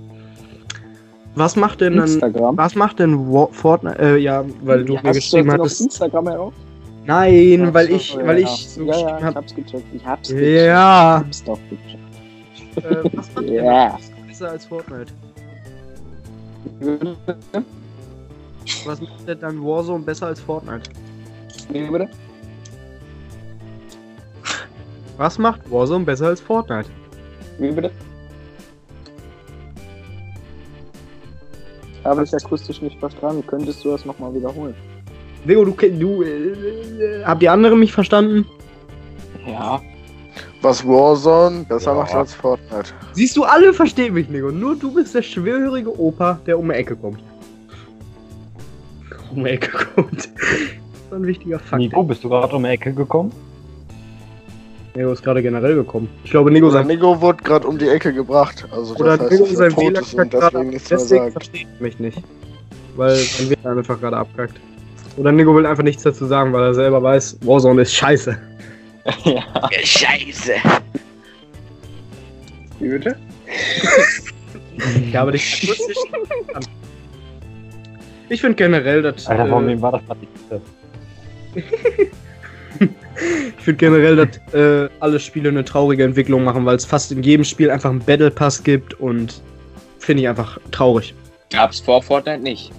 [1.36, 2.22] Was macht denn dann,
[2.58, 5.80] was macht denn Wa- Fortnite, äh, ja, weil du Hast mir geschrieben denn auf.
[5.80, 6.54] Instagram heraus?
[7.06, 8.48] Nein, Ach weil ich, ja, weil ja.
[8.48, 9.86] ich so ja, ja, ich hab's gecheckt.
[9.94, 10.66] Ich hab's gecheckt.
[10.66, 11.18] Ja.
[11.20, 13.06] Ich hab's doch gecheckt.
[13.06, 13.98] Äh, was macht denn Ja.
[14.28, 15.12] besser als Fortnite?
[18.86, 20.90] Was macht denn dann Warzone besser als Fortnite?
[21.70, 22.10] Wie bitte?
[25.18, 26.90] Was macht Warzone besser als Fortnite?
[27.60, 27.92] Wie bitte?
[32.04, 33.44] Habe ich akustisch nicht verstanden.
[33.46, 34.76] Könntest du das nochmal wiederholen?
[35.46, 38.46] Leo, du, du äh, äh, habt ihr andere mich verstanden?
[39.46, 39.82] Ja.
[40.62, 41.98] Was Warzone besser Ja.
[41.98, 42.92] macht als Fortnite.
[43.14, 44.52] Siehst du, alle verstehen mich, Nico.
[44.52, 47.20] Nur du bist der schwerhörige Opa, der um die Ecke kommt.
[49.34, 50.18] Um die Ecke kommt.
[50.18, 51.82] Das ist ein wichtiger Fakt.
[51.82, 53.32] Nico, bist du gerade um die Ecke gekommen?
[54.96, 56.10] Nico ist gerade generell gekommen.
[56.24, 58.68] Ich glaube, Nico sein, Nico wurde gerade um die Ecke gebracht.
[58.72, 61.32] Also das oder heißt, Nico sein WLAN ist gerade deswegen sagt.
[61.34, 62.18] versteht er mich nicht.
[62.96, 64.60] Weil sein WLAN einfach gerade abkackt.
[65.18, 68.38] Oder Nico will einfach nichts dazu sagen, weil er selber weiß, Warzone ist scheiße.
[69.24, 69.44] ja.
[69.84, 70.54] Scheiße.
[72.80, 73.16] Wie bitte?
[75.08, 75.98] Ich habe dich akustisch.
[78.30, 79.28] Ich finde generell, dass.
[79.28, 80.62] Alter, von äh, wem war das gerade?
[83.58, 87.24] Ich finde generell, dass äh, alle Spiele eine traurige Entwicklung machen, weil es fast in
[87.24, 89.42] jedem Spiel einfach einen Battle Pass gibt und
[89.98, 91.16] finde ich einfach traurig.
[91.52, 92.72] Gab's vor Fortnite nicht.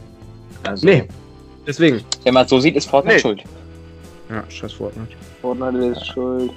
[0.63, 1.05] Also, Nee.
[1.67, 2.03] Deswegen.
[2.23, 3.21] wenn man es so sieht, ist Fortnite Nee.
[3.21, 3.43] schuld.
[4.31, 5.09] Ja, scheiß Fortnite.
[5.43, 6.53] Fortnite ist schuld.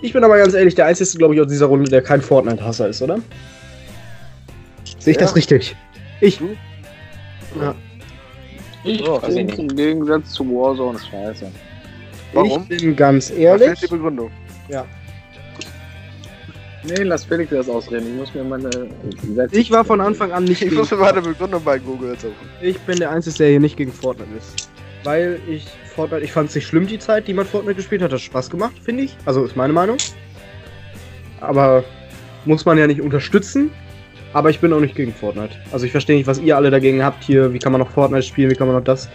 [0.00, 2.88] Ich bin aber ganz ehrlich der Einzige, glaube ich, aus dieser Runde, der kein Fortnite-Hasser
[2.88, 3.18] ist, oder?
[5.00, 5.22] Sehe ich Ja.
[5.22, 5.74] das richtig?
[6.20, 6.40] Ich.
[8.88, 11.50] Ich Oh, finde im Gegensatz zu Warzone scheiße.
[12.32, 12.66] Warum?
[12.68, 13.80] Ich bin ganz Was ist die ehrlich.
[13.90, 14.30] Begründung?
[16.84, 18.06] Nee, lass Felix das ausreden.
[18.12, 18.70] Ich muss mir meine
[19.34, 22.16] Sätze Ich war von Anfang an nicht Ich gegen muss mir meine Begründung bei Google
[22.18, 22.34] suchen.
[22.62, 24.70] Ich bin der Einzige, der hier nicht gegen Fortnite ist.
[25.04, 28.12] Weil ich Fortnite, ich fand es nicht schlimm, die Zeit, die man Fortnite gespielt hat.
[28.12, 29.16] Hat Spaß gemacht, finde ich.
[29.26, 29.98] Also ist meine Meinung.
[31.40, 31.84] Aber
[32.44, 33.70] muss man ja nicht unterstützen.
[34.34, 35.54] Aber ich bin auch nicht gegen Fortnite.
[35.72, 37.52] Also ich verstehe nicht, was ihr alle dagegen habt hier.
[37.52, 38.50] Wie kann man noch Fortnite spielen?
[38.50, 39.08] Wie kann man noch das?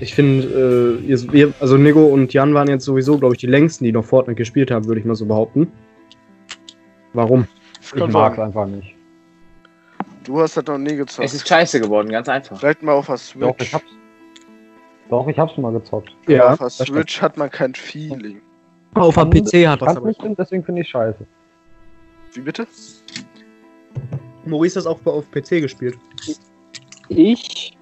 [0.00, 3.84] Ich finde, äh, ihr, also Nico und Jan waren jetzt sowieso, glaube ich, die längsten,
[3.84, 5.70] die noch Fortnite gespielt haben, würde ich mal so behaupten.
[7.12, 7.46] Warum?
[7.80, 8.46] Das Ich mag's sein.
[8.46, 8.94] einfach nicht.
[10.24, 11.34] Du hast das noch nie Es gezockt.
[11.34, 12.58] ist scheiße geworden, ganz einfach.
[12.58, 13.62] Vielleicht mal auf der Doch, Switch.
[13.62, 13.84] ich hab's.
[15.10, 16.10] Doch, ich hab's schon mal gezockt.
[16.28, 16.70] Aber auf der.
[16.70, 18.40] Switch hat man kein Feeling.
[18.94, 20.06] Auf am PC hat das Kann's aber.
[20.08, 21.26] nicht stimmt, deswegen finde ich scheiße.
[22.34, 22.66] Wie bitte?
[24.44, 25.98] Maurice hat das auch auf PC gespielt.
[27.08, 27.76] Ich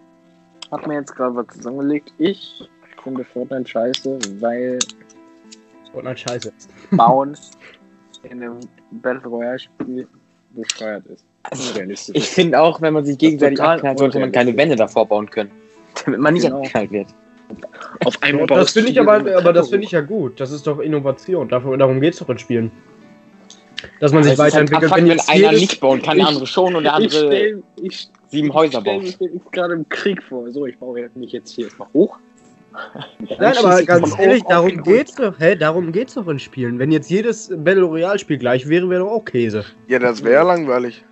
[0.71, 2.13] habe mir jetzt gerade was zusammengelegt.
[2.19, 2.69] Ich
[3.03, 4.79] finde Fortnite scheiße, weil
[5.93, 6.53] Fortnite scheiße.
[6.93, 7.37] Bauen
[8.23, 8.61] in einem
[8.91, 10.07] Battle Royale Spiel
[10.51, 11.25] bescheuert ist.
[11.51, 12.15] Unrealistisch.
[12.17, 14.57] Ich finde auch, wenn man sich gegenseitig abknallt, sollte man keine.
[14.57, 15.51] Wände davor bauen können.
[16.05, 16.59] Damit man nicht Genau.
[16.59, 17.09] abgeknallt wird.
[18.05, 20.39] auf einmal Das finde ich aber, aber das finde ich ja gut.
[20.39, 21.49] Das ist doch Innovation.
[21.49, 22.71] Dafür, darum geht es doch in Spielen.
[24.01, 24.93] Dass man sich Aber es ist halt weiterentwickelt.
[24.93, 27.19] abfuck, wenn jetzt einer nicht bauen kann, der Ich- andere schon und der Ich andere
[27.27, 29.03] stelle ich, sieben Häuser stell baut.
[29.03, 30.51] mich jetzt gerade im Krieg vor.
[30.51, 32.19] So, ich baue mich jetzt hier erstmal hoch.
[33.39, 35.35] Nein, aber ganz ehrlich, darum geht's doch.
[35.41, 36.79] Hä, darum geht's doch in Spielen.
[36.79, 39.65] Wenn jetzt jedes Battle Royale Spiel gleich wäre, wäre doch auch Käse.
[39.89, 41.05] Ja, das wäre langweilig.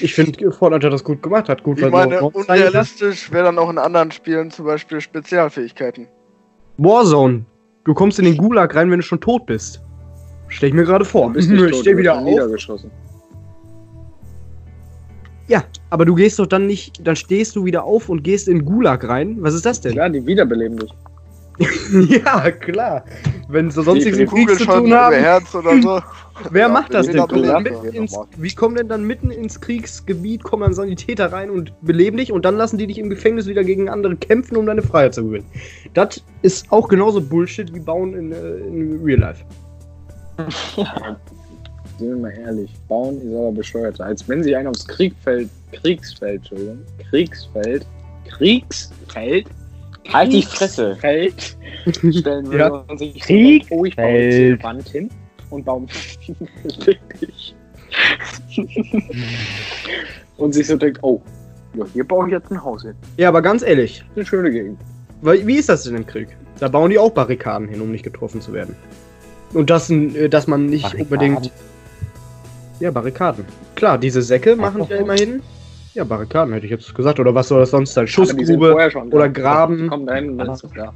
[0.00, 3.70] Ich finde, Fortnite hat das gut gemacht, hat gut Ich meine, unrealistisch wäre dann auch
[3.70, 6.06] in anderen Spielen zum Beispiel Spezialfähigkeiten.
[6.76, 7.44] Warzone.
[7.84, 9.80] Du kommst in den Gulag rein, wenn du schon tot bist.
[10.48, 11.28] Stell ich mir gerade vor.
[11.28, 12.24] Du bist nicht ich tot, steh du wieder auf.
[12.24, 12.90] niedergeschossen.
[15.48, 18.64] Ja, aber du gehst doch dann nicht, dann stehst du wieder auf und gehst in
[18.64, 19.36] Gulag rein.
[19.40, 19.92] Was ist das denn?
[19.92, 20.90] Klar, die wiederbeleben dich.
[22.08, 23.04] ja, klar.
[23.48, 25.16] wenn sie sonst nichts Die mit Krieg zu Kugel tun über haben.
[25.16, 26.00] Herz oder so.
[26.52, 27.62] Wer Ja, macht das den denn?
[27.64, 32.16] mitten ins, wie kommen denn dann mitten ins Kriegsgebiet, kommen dann Sanitäter rein und beleben
[32.18, 35.14] dich und dann lassen die dich im Gefängnis wieder gegen andere kämpfen, um deine Freiheit
[35.14, 35.46] zu gewinnen.
[35.94, 39.44] Das ist auch genauso Bullshit wie bauen in, äh, in Real Life.
[41.98, 44.04] Sind wir mal ehrlich, bauen ist aber bescheuerter.
[44.04, 46.78] Als wenn sich einer aufs Kriegfeld, Kriegsfeld, Entschuldigung,
[47.10, 47.86] Kriegsfeld,
[48.28, 49.46] Kriegsfeld,
[50.12, 50.96] Halt die Fresse.
[50.96, 51.56] Feld
[51.90, 52.68] stellen würde Ja.
[52.88, 53.78] und sich Kriegfeld.
[53.80, 55.10] oh, ich baue jetzt hier eine Wand hin
[55.50, 55.86] und baue
[56.84, 57.54] wirklich.
[60.36, 61.20] und sich so denkt, oh,
[61.74, 62.94] ja, hier baue ich jetzt ein Haus hin.
[63.16, 64.78] Ja, aber ganz ehrlich, Eine schöne Gegend.
[65.22, 66.28] wie ist das denn im Krieg?
[66.60, 68.74] Da bauen die auch Barrikaden hin, um nicht getroffen zu werden.
[69.54, 71.04] Und das, äh, dass man nicht Barrikaden?
[71.04, 71.52] unbedingt.
[72.80, 73.44] Ja, Barrikaden.
[73.74, 75.42] Klar, diese Säcke machen ja immerhin.
[75.94, 77.18] Ja, Barrikaden hätte ich jetzt gesagt.
[77.18, 78.06] Oder was soll das sonst sein?
[78.06, 78.90] Schussgrube.
[78.90, 79.28] schon oder.
[79.28, 79.88] Graben.
[79.88, 80.92] Kommen dahin ist da.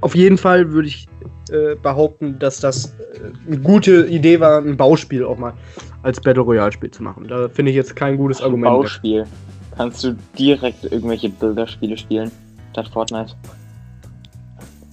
[0.00, 1.08] Auf jeden Fall würde ich
[1.50, 5.54] äh, behaupten, dass das äh, eine gute Idee war, ein Bauspiel auch mal
[6.02, 7.26] als Battle Royale Spiel zu machen.
[7.28, 8.70] Da finde ich jetzt kein gutes Argument.
[8.70, 9.24] Bauspiel.
[9.76, 12.30] Kannst du direkt irgendwelche Bilderspiele spielen
[12.72, 13.34] statt Fortnite?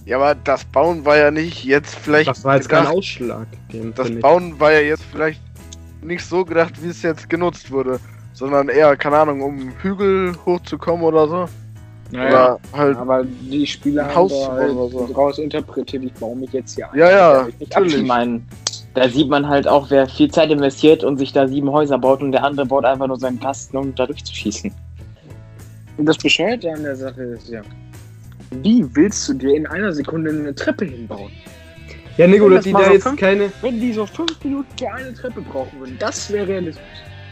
[0.06, 2.28] Ja, aber das Bauen war ja nicht jetzt vielleicht.
[2.28, 3.46] Das war jetzt kein gedacht- Ausschlag.
[3.96, 5.42] Das Bauen war ja jetzt vielleicht
[6.00, 7.98] nicht so gedacht, wie es jetzt genutzt wurde,
[8.32, 11.44] sondern eher, keine Ahnung, um Hügel hochzukommen oder so.
[12.12, 12.28] Naja,
[12.72, 12.96] Oder halt.
[12.98, 15.12] aber die Spieler Ein haben halt oder so.
[15.12, 16.96] draus interpretiert, ich baue mich jetzt hier ein.
[17.00, 17.96] Ja, ja, ich nicht natürlich.
[17.96, 18.40] Ich meine,
[18.94, 22.22] da sieht man halt auch, wer viel Zeit investiert und sich da sieben Häuser baut
[22.22, 24.72] und der andere baut einfach nur seinen Kasten, um da durchzuschießen.
[25.96, 27.62] Und das Bescheuerte an der Sache ist ja,
[28.62, 31.30] wie willst du dir in einer Sekunde eine Treppe hinbauen?
[32.16, 33.52] Ja, Nico, Wenn das das sieht mal ja so jetzt fünf- keine.
[33.60, 36.82] Wenn die so fünf Minuten für eine Treppe brauchen würden, das wäre realistisch.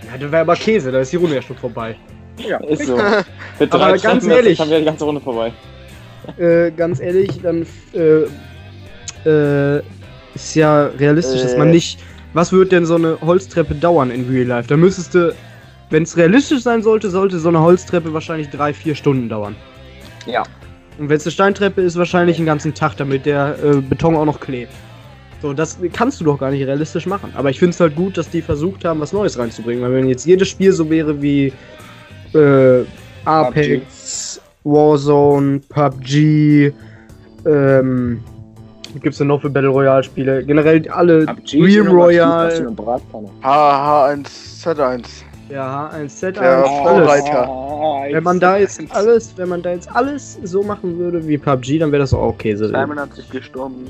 [0.05, 1.97] Ja, das wäre aber Käse, da ist die Runde ja schon vorbei.
[2.39, 2.97] Ja, Ist so.
[2.97, 3.05] Für
[3.61, 5.53] Aber drei ganz Treppen, ehrlich- Dann wäre die ganze Runde vorbei.
[6.37, 7.65] Äh, ganz ehrlich, dann
[7.95, 8.25] äh,
[9.29, 9.83] äh,
[10.35, 11.73] ist ja realistisch, dass man Äh.
[11.73, 12.01] nicht.
[12.33, 14.69] Was wird denn so eine Holztreppe dauern in Real Life?
[14.69, 15.33] Da müsstest du,
[15.91, 19.55] wenn es realistisch sein sollte, sollte so eine Holztreppe wahrscheinlich drei, vier Stunden dauern.
[20.27, 20.43] Ja.
[20.99, 24.25] Und wenn es eine Steintreppe ist, wahrscheinlich einen ganzen Tag, damit der äh, Beton auch
[24.25, 24.73] noch klebt.
[25.43, 27.33] So, das kannst du doch gar nicht realistisch machen.
[27.37, 29.83] Aber ich finde es halt gut, dass die versucht haben, was Neues reinzubringen.
[29.83, 31.53] Weil wenn jetzt jedes Spiel so wäre wie
[32.33, 32.85] äh,
[33.25, 36.73] Apex, Warzone, PUBG,
[37.45, 38.21] ähm,
[38.95, 40.45] was gibt's denn noch für Battle Royale Spiele?
[40.45, 43.29] Generell alle PUBG du Royale, Bratpfanne.
[43.43, 45.05] H1Z1.
[45.51, 46.69] Ja, H1Z1, Der alles.
[46.69, 47.49] Vorreiter.
[47.49, 51.39] Ah, Wenn man da jetzt alles, wenn man da jetzt alles so machen würde wie
[51.39, 52.69] PUBG, dann wäre das auch Käse.
[52.69, 53.87] Simon hat sich gestorben.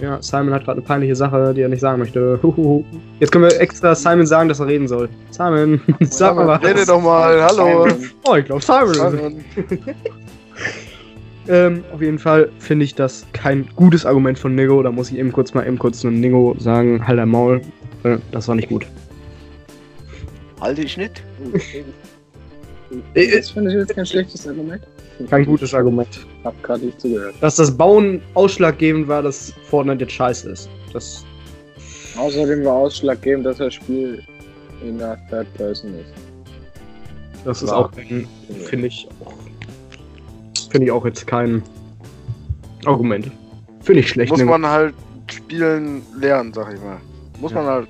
[0.00, 2.38] Ja, Simon hat gerade eine peinliche Sache, die er nicht sagen möchte.
[2.42, 2.84] Huhuhu.
[3.18, 5.08] Jetzt können wir extra Simon sagen, dass er reden soll.
[5.30, 6.62] Simon, sag mal was.
[6.62, 7.88] Rede doch mal, hallo.
[7.88, 8.10] Simon.
[8.28, 8.94] Oh, ich glaube Simon.
[8.94, 9.44] Simon.
[11.50, 14.82] Ähm, auf jeden Fall finde ich das kein gutes Argument von Nigo.
[14.82, 17.62] Da muss ich eben kurz mal eben kurz zu Nigo sagen, halt dein Maul.
[18.02, 18.86] Äh, das war nicht gut.
[20.60, 21.22] Halte ich nicht.
[23.14, 24.82] Das finde ich jetzt kein schlechtes Argument.
[25.28, 26.08] Kein gutes Argument.
[26.44, 27.34] Hab gerade nicht zugehört.
[27.40, 30.68] Dass das Bauen ausschlaggebend war, dass Fortnite jetzt scheiße ist.
[30.92, 31.24] Das.
[32.16, 34.22] Außerdem war ausschlaggebend, dass das Spiel
[34.82, 36.12] in der Third Person ist.
[37.44, 37.76] Das ist Ja.
[37.76, 38.26] auch, kein-
[38.66, 39.34] finde ich auch.
[40.70, 41.62] Finde ich auch jetzt kein
[42.84, 43.30] Argument.
[43.82, 44.30] Finde ich schlecht.
[44.30, 44.94] Muss man halt
[45.30, 46.98] spielen lernen, sag ich mal.
[47.40, 47.58] Muss Ja.
[47.62, 47.88] man halt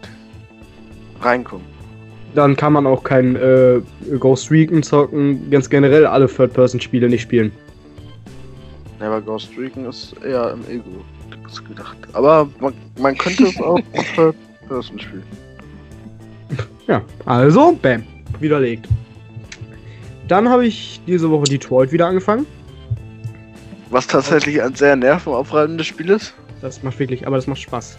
[1.21, 1.67] reinkommen.
[2.35, 3.81] Dann kann man auch kein äh,
[4.19, 7.53] Ghost Recon zocken, ganz generell alle Third-Person-Spiele nicht spielen.
[9.01, 11.05] Ja, aber Ghost Recon ist eher im Ego
[11.67, 11.97] gedacht.
[12.13, 14.37] Aber man, man könnte es auch auf Third
[14.69, 15.23] Person spielen.
[16.87, 18.03] Ja, also, bam,
[18.41, 18.89] widerlegt.
[20.27, 22.47] Dann habe ich diese Woche Detroit wieder angefangen.
[23.91, 26.35] Was tatsächlich ein sehr nervenaufreibendes Spiel ist.
[26.61, 27.99] Das macht wirklich, aber das macht Spaß.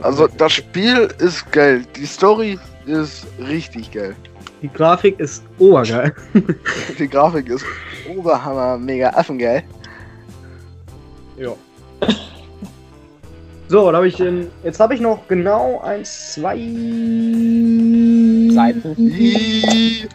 [0.00, 1.84] Also das Spiel ist geil.
[1.96, 4.16] Die Story ist richtig geil.
[4.62, 6.14] Die Grafik ist obergeil.
[6.98, 7.64] Die Grafik ist
[8.16, 9.64] oberhammer, mega affengeil.
[11.36, 11.54] Ja.
[13.68, 14.48] So, da habe ich den.
[14.64, 16.56] Jetzt habe ich noch genau eins, zwei
[18.54, 18.94] Seiten.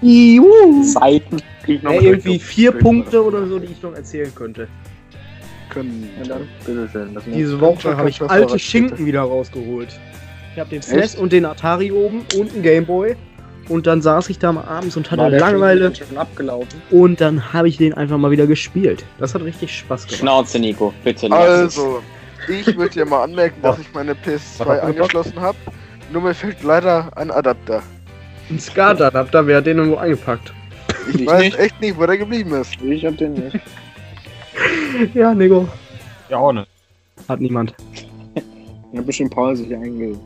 [0.02, 0.84] Juhu.
[0.84, 1.41] Seiten.
[1.64, 4.68] Krieg noch Ja, eine irgendwie vier Punkte oder so, die ich noch erzählen könnte.
[5.78, 6.10] Können.
[6.20, 9.90] Und dann, Diese Woche habe ich was alte Schinken wieder rausgeholt.
[10.54, 10.90] Ich habe den Echt?
[10.90, 13.16] SNES und den Atari oben und einen Gameboy.
[13.70, 15.94] Und dann saß ich da mal abends und hatte war Langeweile.
[15.94, 16.82] Schinken schon abgelaufen.
[16.90, 19.04] Und dann habe ich den einfach mal wieder gespielt.
[19.20, 20.20] Das hat richtig Spaß gemacht.
[20.20, 21.32] Schnauze, Nico, bitte.
[21.32, 22.02] Also,
[22.48, 25.58] ich würde dir mal anmerken, dass ich meine Was PS2 hast du angeschlossen habe.
[26.12, 27.84] Nur mir fehlt leider ein Adapter.
[28.49, 30.54] Ein SCART-Adapter, wer hat den irgendwo eingepackt?
[31.10, 31.60] Ich Ich weiß nicht.
[31.60, 32.82] echt nicht, wo der geblieben ist.
[32.82, 33.60] Ich hab den nicht.
[35.14, 35.68] Ja, Nico.
[36.30, 36.68] Ja, auch nicht.
[37.28, 37.76] Hat niemand.
[38.94, 40.20] Ein bisschen Paul sich eingelegt.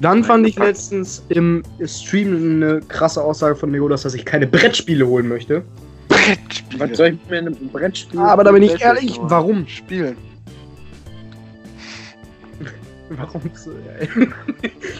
[0.00, 5.06] Dann fand ich letztens im Stream eine krasse Aussage von Negodas, dass ich keine Brettspiele
[5.06, 5.62] holen möchte.
[6.08, 6.90] Brettspiele.
[6.90, 8.18] Was soll ich mir ein Brettspiel?
[8.18, 9.66] Aber da bin ich ehrlich, warum?
[9.68, 10.16] Spielen.
[13.10, 13.70] Warum so?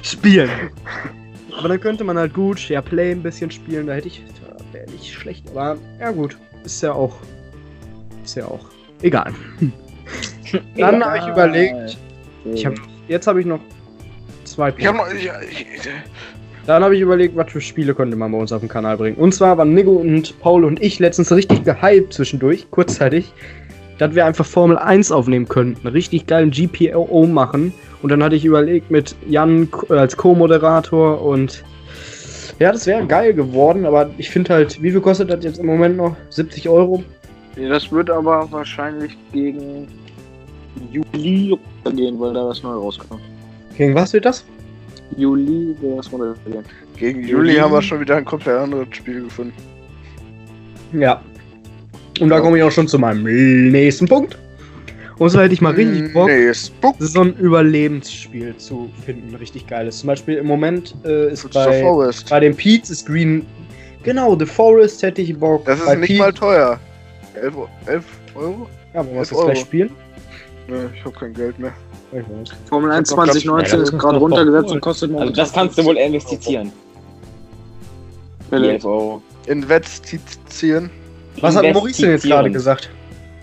[0.02, 0.50] Spielen.
[1.56, 4.22] Aber dann könnte man halt gut SharePlay ein bisschen spielen, da hätte ich.
[4.72, 6.36] Wäre nicht schlecht, aber ja gut.
[6.64, 7.14] Ist ja auch.
[8.24, 8.64] Ist ja auch.
[9.02, 9.32] Egal.
[10.76, 11.98] Dann habe ich überlegt.
[12.44, 12.74] Ich hab,
[13.08, 13.60] jetzt habe ich noch
[14.44, 15.14] zwei Ich hab Punkte.
[15.14, 15.42] noch.
[15.42, 15.88] Ich, ich,
[16.66, 19.16] Dann habe ich überlegt, was für Spiele könnte man bei uns auf dem Kanal bringen.
[19.16, 23.32] Und zwar waren Nico und Paul und ich letztens richtig gehypt zwischendurch, kurzzeitig,
[23.98, 25.86] dass wir einfach Formel 1 aufnehmen könnten.
[25.86, 27.72] Richtig geilen GPO machen.
[28.02, 31.64] Und dann hatte ich überlegt mit Jan äh, als Co-Moderator und
[32.58, 35.66] ja, das wäre geil geworden, aber ich finde halt, wie viel kostet das jetzt im
[35.66, 36.16] Moment noch?
[36.30, 37.02] 70 Euro?
[37.56, 39.86] Ja, das wird aber wahrscheinlich gegen
[40.90, 41.58] Juli
[41.94, 43.20] gehen, weil da was neu rauskommt.
[43.76, 44.44] Gegen was wird das?
[45.16, 46.64] Juli wird das runtergehen.
[46.96, 49.52] gegen Juli haben wir schon wieder ein komplett anderes Spiel gefunden.
[50.92, 51.20] Ja.
[52.20, 53.22] Und da komme ich auch schon zu meinem
[53.70, 54.38] nächsten Punkt.
[55.18, 56.30] Und so hätte ich mal richtig Bock.
[56.98, 59.98] So ein Überlebensspiel zu finden, richtig geiles.
[59.98, 62.28] Zum Beispiel im Moment äh, ist bei, Forest.
[62.30, 63.46] bei den Pete's ist Green.
[64.02, 65.64] Genau, The Forest hätte ich Bock.
[65.64, 66.80] Das ist bei nicht Pete- mal teuer.
[67.34, 68.04] 11, Eu- 11
[68.34, 68.68] Euro?
[68.94, 69.46] Ja, wollen wir das 11 Euro.
[69.46, 69.90] gleich spielen?
[70.68, 71.72] Nee, ich hab kein Geld mehr.
[72.12, 72.56] Ich weiß.
[72.68, 75.78] Formel 1 Ich glaub, 2019 ja, ist gerade runtergesetzt und kostet Also momentan das kannst
[75.78, 76.72] du wohl investieren.
[78.40, 79.22] Die Felix, 11 Euro.
[79.46, 80.90] Investieren.
[81.40, 82.90] Was hat Maurice denn jetzt gerade gesagt?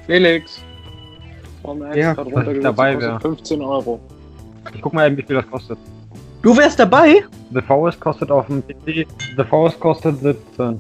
[0.06, 0.62] Felix.
[1.64, 3.20] Formel 1 Ja, ist gerade runtergesetzt dabei und kostet wär.
[3.22, 4.00] 15 Euro.
[4.74, 5.78] Ich guck mal eben, wie viel das kostet.
[6.42, 7.24] Du wärst dabei?
[7.54, 9.06] The Forest kostet auf dem PC.
[9.36, 10.80] The Forest kostet 17.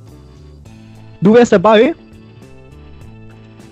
[1.21, 1.93] Du wärst dabei?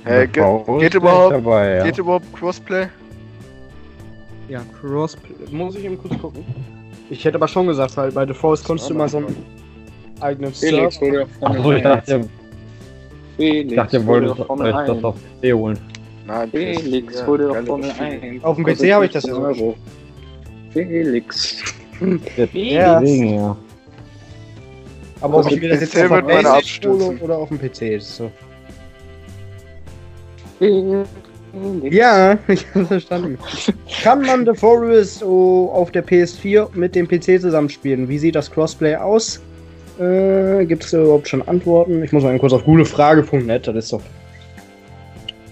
[0.08, 1.84] Hey, The ge geht überhaupt- Dabei, ja.
[1.84, 2.88] Geht überhaupt Crossplay?
[4.50, 5.36] Ja, Crossplay.
[5.52, 6.46] Muss ich eben kurz gucken.
[7.10, 9.36] Ich hätte aber schon gesagt, weil bei The Forest konntest du immer so einen
[10.20, 11.06] eigenen Felix, Server.
[11.06, 11.96] hol dir Formel Achso, ich 1.
[11.96, 12.30] dachte,
[13.38, 15.04] Felix, ich dachte, ihr wolltet euch das 1.
[15.04, 15.80] auf PC holen.
[16.26, 18.22] Nein, Felix, ja, dir doch Formel Spiele.
[18.22, 18.44] 1.
[18.44, 19.68] Auf dem PC habe ich das ja 15 sogar.
[19.68, 19.76] Euro.
[20.74, 21.64] Felix.
[22.54, 23.00] Ja.
[23.00, 23.58] Deswegen, ja.
[25.22, 27.20] Aber ob Also ich mir das jetzt auf der abstürzen.
[27.22, 28.30] oder auf dem PC ist so.
[31.84, 33.38] Ja, ich habe verstanden.
[34.04, 38.08] Kann man The Forest oh, auf der PS4 mit dem PC zusammenspielen?
[38.08, 39.42] Wie sieht das Crossplay aus?
[40.00, 42.04] Äh, Gibt es überhaupt schon Antworten?
[42.04, 44.02] Ich muss mal kurz auf gutefrage.net, das ist doch.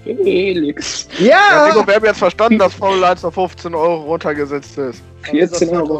[0.04, 1.08] Felix.
[1.18, 5.02] Ja, Nico, wir haben jetzt verstanden, dass Formel 1 auf 15 Euro runtergesetzt ist.
[5.24, 5.98] 14,99 Euro.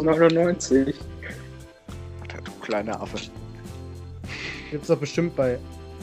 [2.20, 3.16] Alter, du kleiner Affe.
[4.70, 5.58] Gibt's doch bestimmt bei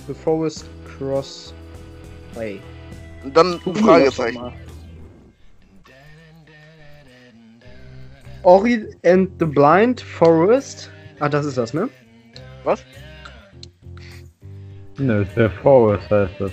[0.08, 0.66] The Forest
[0.98, 2.60] Crossplay.
[3.24, 4.54] Und dann ein Fragezeichen.
[8.44, 10.92] Ori and the Blind Forest.
[11.20, 11.90] Ah, das ist das, ne?
[12.64, 12.84] Was?
[14.98, 16.52] Nö, The Forest heißt das.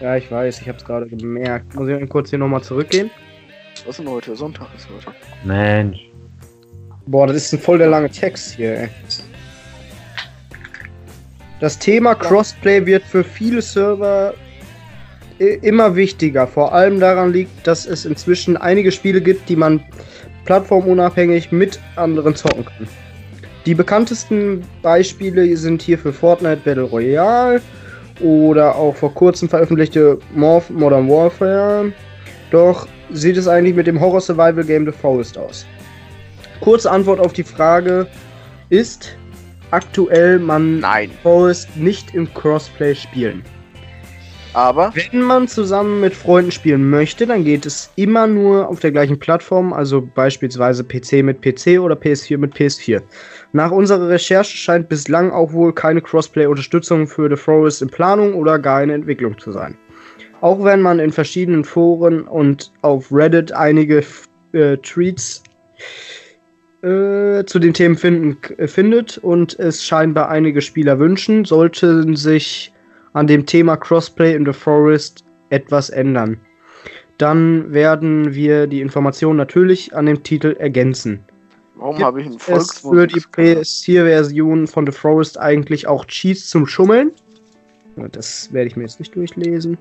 [0.00, 1.74] Ja, ich weiß, ich hab's gerade gemerkt.
[1.74, 3.10] Muss ich mal kurz hier nochmal zurückgehen?
[3.86, 4.36] Was ist denn heute?
[4.36, 5.16] Sonntag ist heute.
[5.44, 6.10] Mensch.
[7.06, 8.88] Boah, das ist ein voll der lange Text hier, ey.
[11.60, 14.34] Das Thema Crossplay wird für viele Server
[15.42, 16.46] immer wichtiger.
[16.46, 19.82] Vor allem daran liegt, dass es inzwischen einige Spiele gibt, die man
[20.44, 22.88] plattformunabhängig mit anderen zocken kann.
[23.66, 27.60] Die bekanntesten Beispiele sind hier für Fortnite Battle Royale
[28.20, 31.92] oder auch vor kurzem veröffentlichte Morph Modern Warfare.
[32.50, 35.66] Doch sieht es eigentlich mit dem Horror Survival Game The Forest aus?
[36.60, 38.06] Kurze Antwort auf die Frage
[38.68, 39.16] ist
[39.70, 41.10] aktuell man Nein.
[41.22, 43.42] Forest nicht im Crossplay spielen.
[44.54, 48.92] Aber Wenn man zusammen mit Freunden spielen möchte, dann geht es immer nur auf der
[48.92, 53.00] gleichen Plattform, also beispielsweise PC mit PC oder PS4 mit PS4.
[53.52, 58.58] Nach unserer Recherche scheint bislang auch wohl keine Crossplay-Unterstützung für The Forest in Planung oder
[58.58, 59.78] gar in Entwicklung zu sein.
[60.42, 64.02] Auch wenn man in verschiedenen Foren und auf Reddit einige
[64.52, 65.42] äh, Tweets
[66.82, 72.71] äh, zu den Themen finden, k- findet und es scheinbar einige Spieler wünschen, sollten sich
[73.12, 76.40] an dem Thema Crossplay in The Forest etwas ändern.
[77.18, 81.22] Dann werden wir die Informationen natürlich an dem Titel ergänzen.
[81.76, 83.58] warum habe ich einen Es für die Volksmusik?
[83.58, 87.12] PS4-Version von The Forest eigentlich auch Cheats zum Schummeln?
[88.12, 89.76] Das werde ich mir jetzt nicht durchlesen.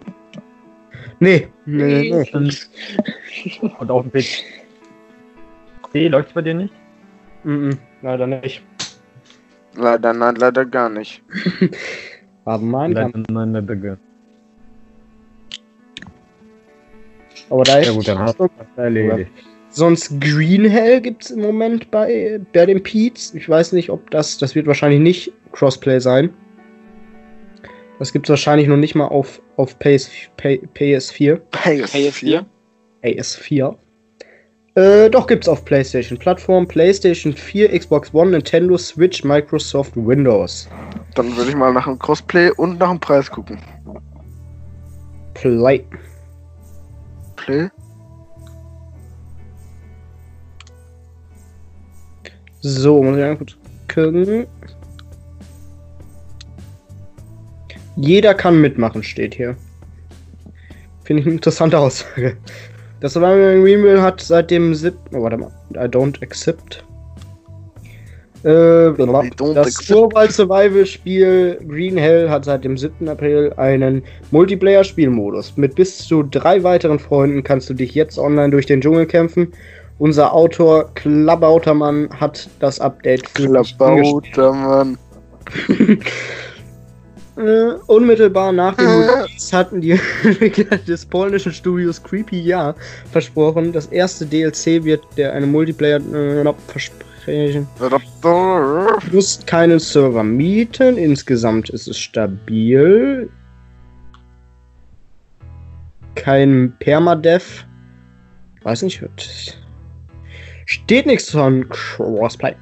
[1.20, 2.30] Nee, nee, nee.
[2.34, 3.72] nee.
[3.80, 6.74] Und auf dem PC läuft's bei dir nicht?
[7.44, 8.62] Mm -mm, leider nicht.
[9.76, 11.24] Leider, nein, leider gar nicht.
[12.46, 13.98] Aber mein Leider nein, leider gar.
[17.50, 19.32] Aber da Ja gut, dann hast du das erledigt.
[19.70, 23.34] Sonst Green Hell gibt es im Moment bei, bei den Peets.
[23.34, 24.38] Ich weiß nicht, ob das.
[24.38, 26.34] Das wird wahrscheinlich nicht Crossplay sein.
[28.00, 31.40] Das gibt es wahrscheinlich noch nicht mal auf, auf PS, P- PS4.
[31.52, 32.46] PS4?
[33.04, 33.76] PS4.
[34.76, 36.18] Äh, doch gibt's auf PlayStation.
[36.18, 40.70] Plattform PlayStation 4, Xbox One, Nintendo Switch, Microsoft Windows.
[41.16, 43.60] Dann würde ich mal nach dem Crossplay und nach dem Preis gucken.
[45.34, 45.86] Play.
[47.36, 47.70] Play?
[52.62, 53.58] So, muss ich mal kurz
[53.94, 54.48] gucken.
[57.98, 59.58] Jeder kann mitmachen, steht hier.
[61.04, 62.38] Finde ich eine interessante Aussage.
[63.02, 64.96] Das Survival Greenville hat seit dem 7.
[65.14, 65.52] Oh, warte mal.
[65.74, 66.86] I don't accept.
[68.44, 70.32] Äh, don't das accept.
[70.32, 73.10] Survival Spiel Green Hell hat seit dem 7.
[73.10, 75.58] April einen Multiplayer-Spielmodus.
[75.58, 79.52] Mit bis zu drei weiteren Freunden kannst du dich jetzt online durch den Dschungel kämpfen.
[79.98, 84.34] Unser Autor Klabautermann hat das Update für dich angestellt.
[84.34, 84.98] Klabauter, Mann.
[87.38, 89.92] Äh, unmittelbar nach dem Release hatten die
[90.24, 92.76] Entwickler des polnischen Studios Creepy Ja
[93.12, 97.68] versprochen, das erste DLC wird der eine Multiplayer äh, versprechen.
[98.22, 98.80] Du
[99.14, 103.30] musst keinen Server mieten, insgesamt ist es stabil.
[106.16, 107.66] Kein Permadev.
[108.64, 109.02] Weiß nicht,
[110.66, 112.56] steht nichts von Crossplay.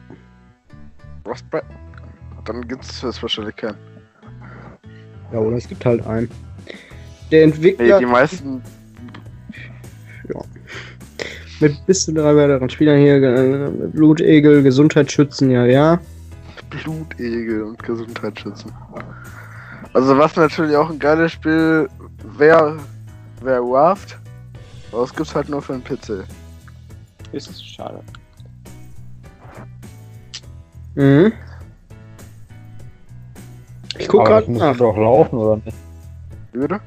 [1.24, 1.62] Crossplay?
[2.46, 3.89] Dann gibt's es wahrscheinlich keinen.
[5.32, 6.30] Ja, oder es gibt halt einen.
[7.32, 8.62] Der Nee, Entwickler die meisten.
[11.60, 16.00] mit bis zu drei weiteren Spielern hier, äh, Blutegel, Gesundheitsschützen, ja, ja.
[16.70, 18.72] Blutegel und Gesundheitsschützen.
[19.94, 21.90] Also was natürlich auch ein geiles Spiel
[22.38, 22.78] wäre,
[23.42, 24.18] wäre Raft.
[24.92, 26.24] Aber das gibt's halt nur für den PC.
[27.32, 28.00] Ist es schade.
[30.96, 31.32] Mhm.
[34.00, 34.78] Ich guck gerade müsste nach.
[34.78, 35.78] doch laufen, oder nicht?
[36.52, 36.80] Bitte?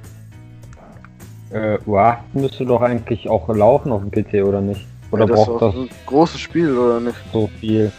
[1.51, 4.87] Äh, Raft müsste doch eigentlich auch laufen auf dem PC, oder nicht?
[5.11, 7.17] Oder ja, das ist braucht auch das ein großes Spiel, oder nicht?
[7.33, 7.93] so viel?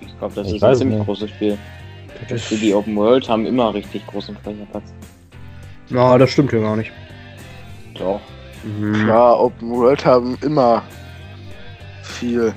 [0.00, 1.06] Ich glaube, das Ich ist ein ziemlich nicht.
[1.06, 1.58] großes Spiel.
[2.28, 4.84] Das, Für die Open World haben immer richtig großen Speicherplatz.
[5.88, 6.90] ja, das stimmt ja gar nicht.
[7.94, 8.20] Doch.
[8.64, 8.92] Mhm.
[9.04, 10.82] Klar, Open World haben immer
[12.02, 12.52] viel.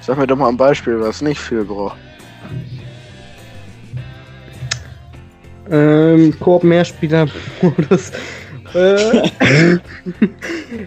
[0.00, 1.96] Sag mir doch mal ein Beispiel, was nicht viel braucht.
[5.70, 8.12] Ähm, Koop Mehrspieler-Modus.
[8.74, 9.16] äh,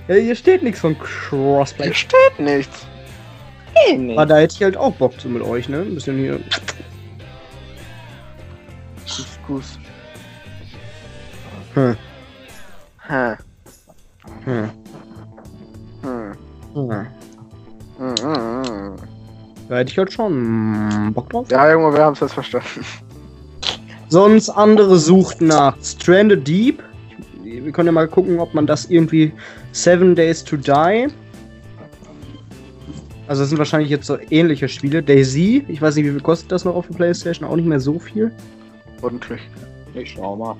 [0.07, 1.85] ja, hier steht nichts von Crossplay.
[1.85, 2.87] Hier steht nichts.
[3.89, 4.13] Nee.
[4.13, 5.79] Aber da hätte ich halt auch Bock zu mit euch, ne?
[5.79, 6.39] Ein bisschen hier.
[11.73, 11.97] Hm.
[13.07, 13.35] Hä.
[14.45, 14.69] Hm.
[16.01, 16.31] Hm.
[16.73, 17.07] Hm.
[17.97, 18.95] Hm, hm, hm.
[19.69, 21.49] Da hätte ich halt schon Bock drauf.
[21.49, 22.85] Ja, Junge, wir haben es jetzt verstanden.
[24.11, 26.83] Sonst andere suchten nach Stranded Deep.
[27.45, 29.31] Wir können ja mal gucken, ob man das irgendwie
[29.71, 31.07] Seven Days to Die.
[33.27, 35.01] Also das sind wahrscheinlich jetzt so ähnliche Spiele.
[35.01, 37.47] Daisy, ich weiß nicht, wie viel kostet das noch auf der Playstation?
[37.47, 38.33] Auch nicht mehr so viel.
[39.01, 39.39] Ordentlich.
[39.93, 40.57] Ich schau mal.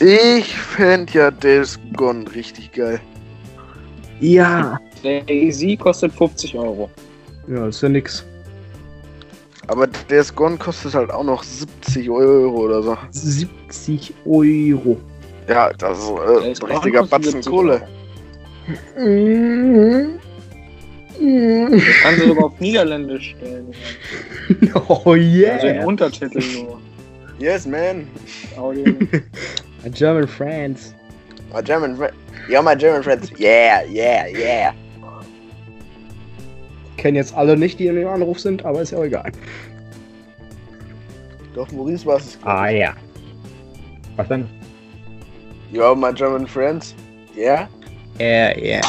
[0.00, 3.00] Ich fänd ja Days Gone richtig geil.
[4.18, 4.80] Ja.
[5.04, 6.90] Daisy kostet 50 Euro.
[7.46, 8.24] Ja, ist ja nix.
[9.68, 12.96] Aber Days Gone kostet halt auch noch 70 Euro oder so.
[13.10, 14.98] 70 Euro.
[15.46, 16.08] Ja, das ist
[16.62, 17.88] äh, ein richtiger Batzen 70 Kohle.
[18.98, 20.18] Mhm.
[21.20, 21.70] Mhm.
[21.72, 23.72] Das kannst du sogar auf Niederländisch stellen.
[24.88, 25.18] Oh Also
[25.66, 25.84] in yeah.
[25.84, 26.80] Untertitel nur.
[27.38, 28.08] Yes, man.
[28.56, 28.84] Audio.
[29.84, 30.94] A German friends.
[31.52, 32.14] My German friend.
[32.48, 33.30] Yeah, my German friends.
[33.38, 34.72] Yeah, yeah, yeah.
[36.98, 39.30] Kennen jetzt alle nicht, die in dem Anruf sind, aber ist ja auch egal.
[41.54, 42.38] Doch, Maurice war es.
[42.42, 42.92] Ah ja.
[44.16, 44.46] Was denn?
[45.72, 46.94] Ja, my German friends.
[47.36, 47.68] Yeah.
[48.18, 48.80] Ja, ja.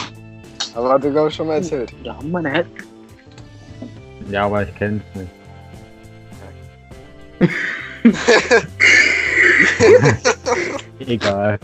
[0.73, 1.93] Aber hat er, glaube ich, schon mal erzählt.
[2.03, 2.65] Da haben wir eine
[4.31, 5.29] Ja, aber ich kenn's nicht.
[10.99, 11.59] Egal.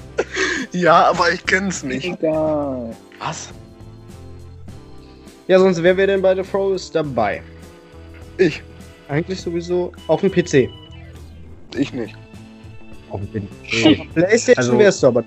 [0.71, 2.05] ja, aber ich kenn's nicht.
[2.05, 2.95] Egal.
[3.19, 3.49] Was?
[5.47, 7.41] Ja, sonst wer wäre denn bei The Throws dabei?
[8.37, 8.61] Ich.
[9.07, 10.69] Eigentlich sowieso auf dem PC.
[11.77, 12.15] Ich nicht.
[13.11, 14.07] Auf dem PC.
[14.13, 15.23] PlayStation Also- wärst du aber.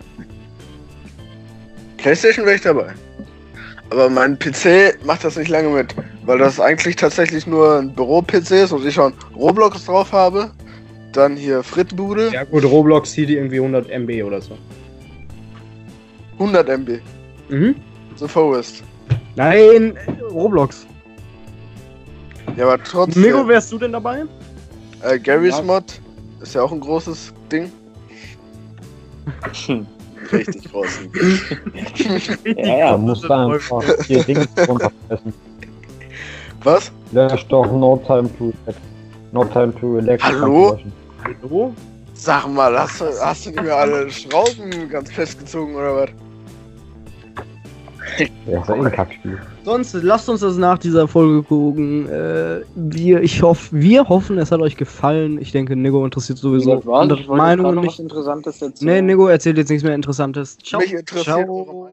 [1.98, 2.92] PlayStation wäre ich dabei.
[3.90, 5.94] Aber mein PC macht das nicht lange mit,
[6.26, 10.50] weil das eigentlich tatsächlich nur ein Büro-PC ist und ich schon Roblox drauf habe.
[11.12, 14.58] Dann hier Frittenbude, Ja gut, Roblox zieht irgendwie 100 MB oder so.
[16.38, 17.00] 100 MB.
[17.48, 17.74] Mhm.
[18.16, 18.82] The Forest.
[19.39, 19.97] Nein,
[20.32, 20.85] Roblox.
[22.56, 23.23] Ja, aber trotzdem.
[23.23, 24.24] Migo, wärst du denn dabei?
[25.05, 25.62] äh, Garry's Ja.
[25.62, 25.85] Mod
[26.43, 27.70] ist ja auch ein großes Ding.
[30.32, 30.89] Richtig groß.
[32.56, 32.90] Ja, ja.
[32.90, 35.32] Da musst du einfach vier Dinge runterpressen.
[36.65, 36.90] Was?
[37.12, 38.52] Lösch doch No Time to
[39.31, 40.32] No Time to Electric.
[40.32, 40.78] Hallo?
[41.43, 41.74] Hallo?
[42.15, 46.10] Sag mal, hast du, hast du nicht mehr alle Schrauben ganz festgezogen oder was?
[48.47, 49.39] Ja, ist ja eh ein Kackspiel.
[49.64, 52.09] Sonst lasst uns das nach dieser Folge gucken.
[52.09, 55.40] Äh, wir, ich hoffe, wir hoffen, es hat euch gefallen.
[55.40, 57.01] Ich denke, Nego interessiert sowieso Was war?
[57.02, 57.98] andere Ich wollte gerade Meinungen noch nicht.
[57.98, 59.06] Interessantes Nee, erzählen.
[59.06, 60.56] Nego erzählt jetzt nichts mehr Interessantes.
[60.59, 60.80] Ciao.
[60.80, 61.90] Mich interessiert Ciao.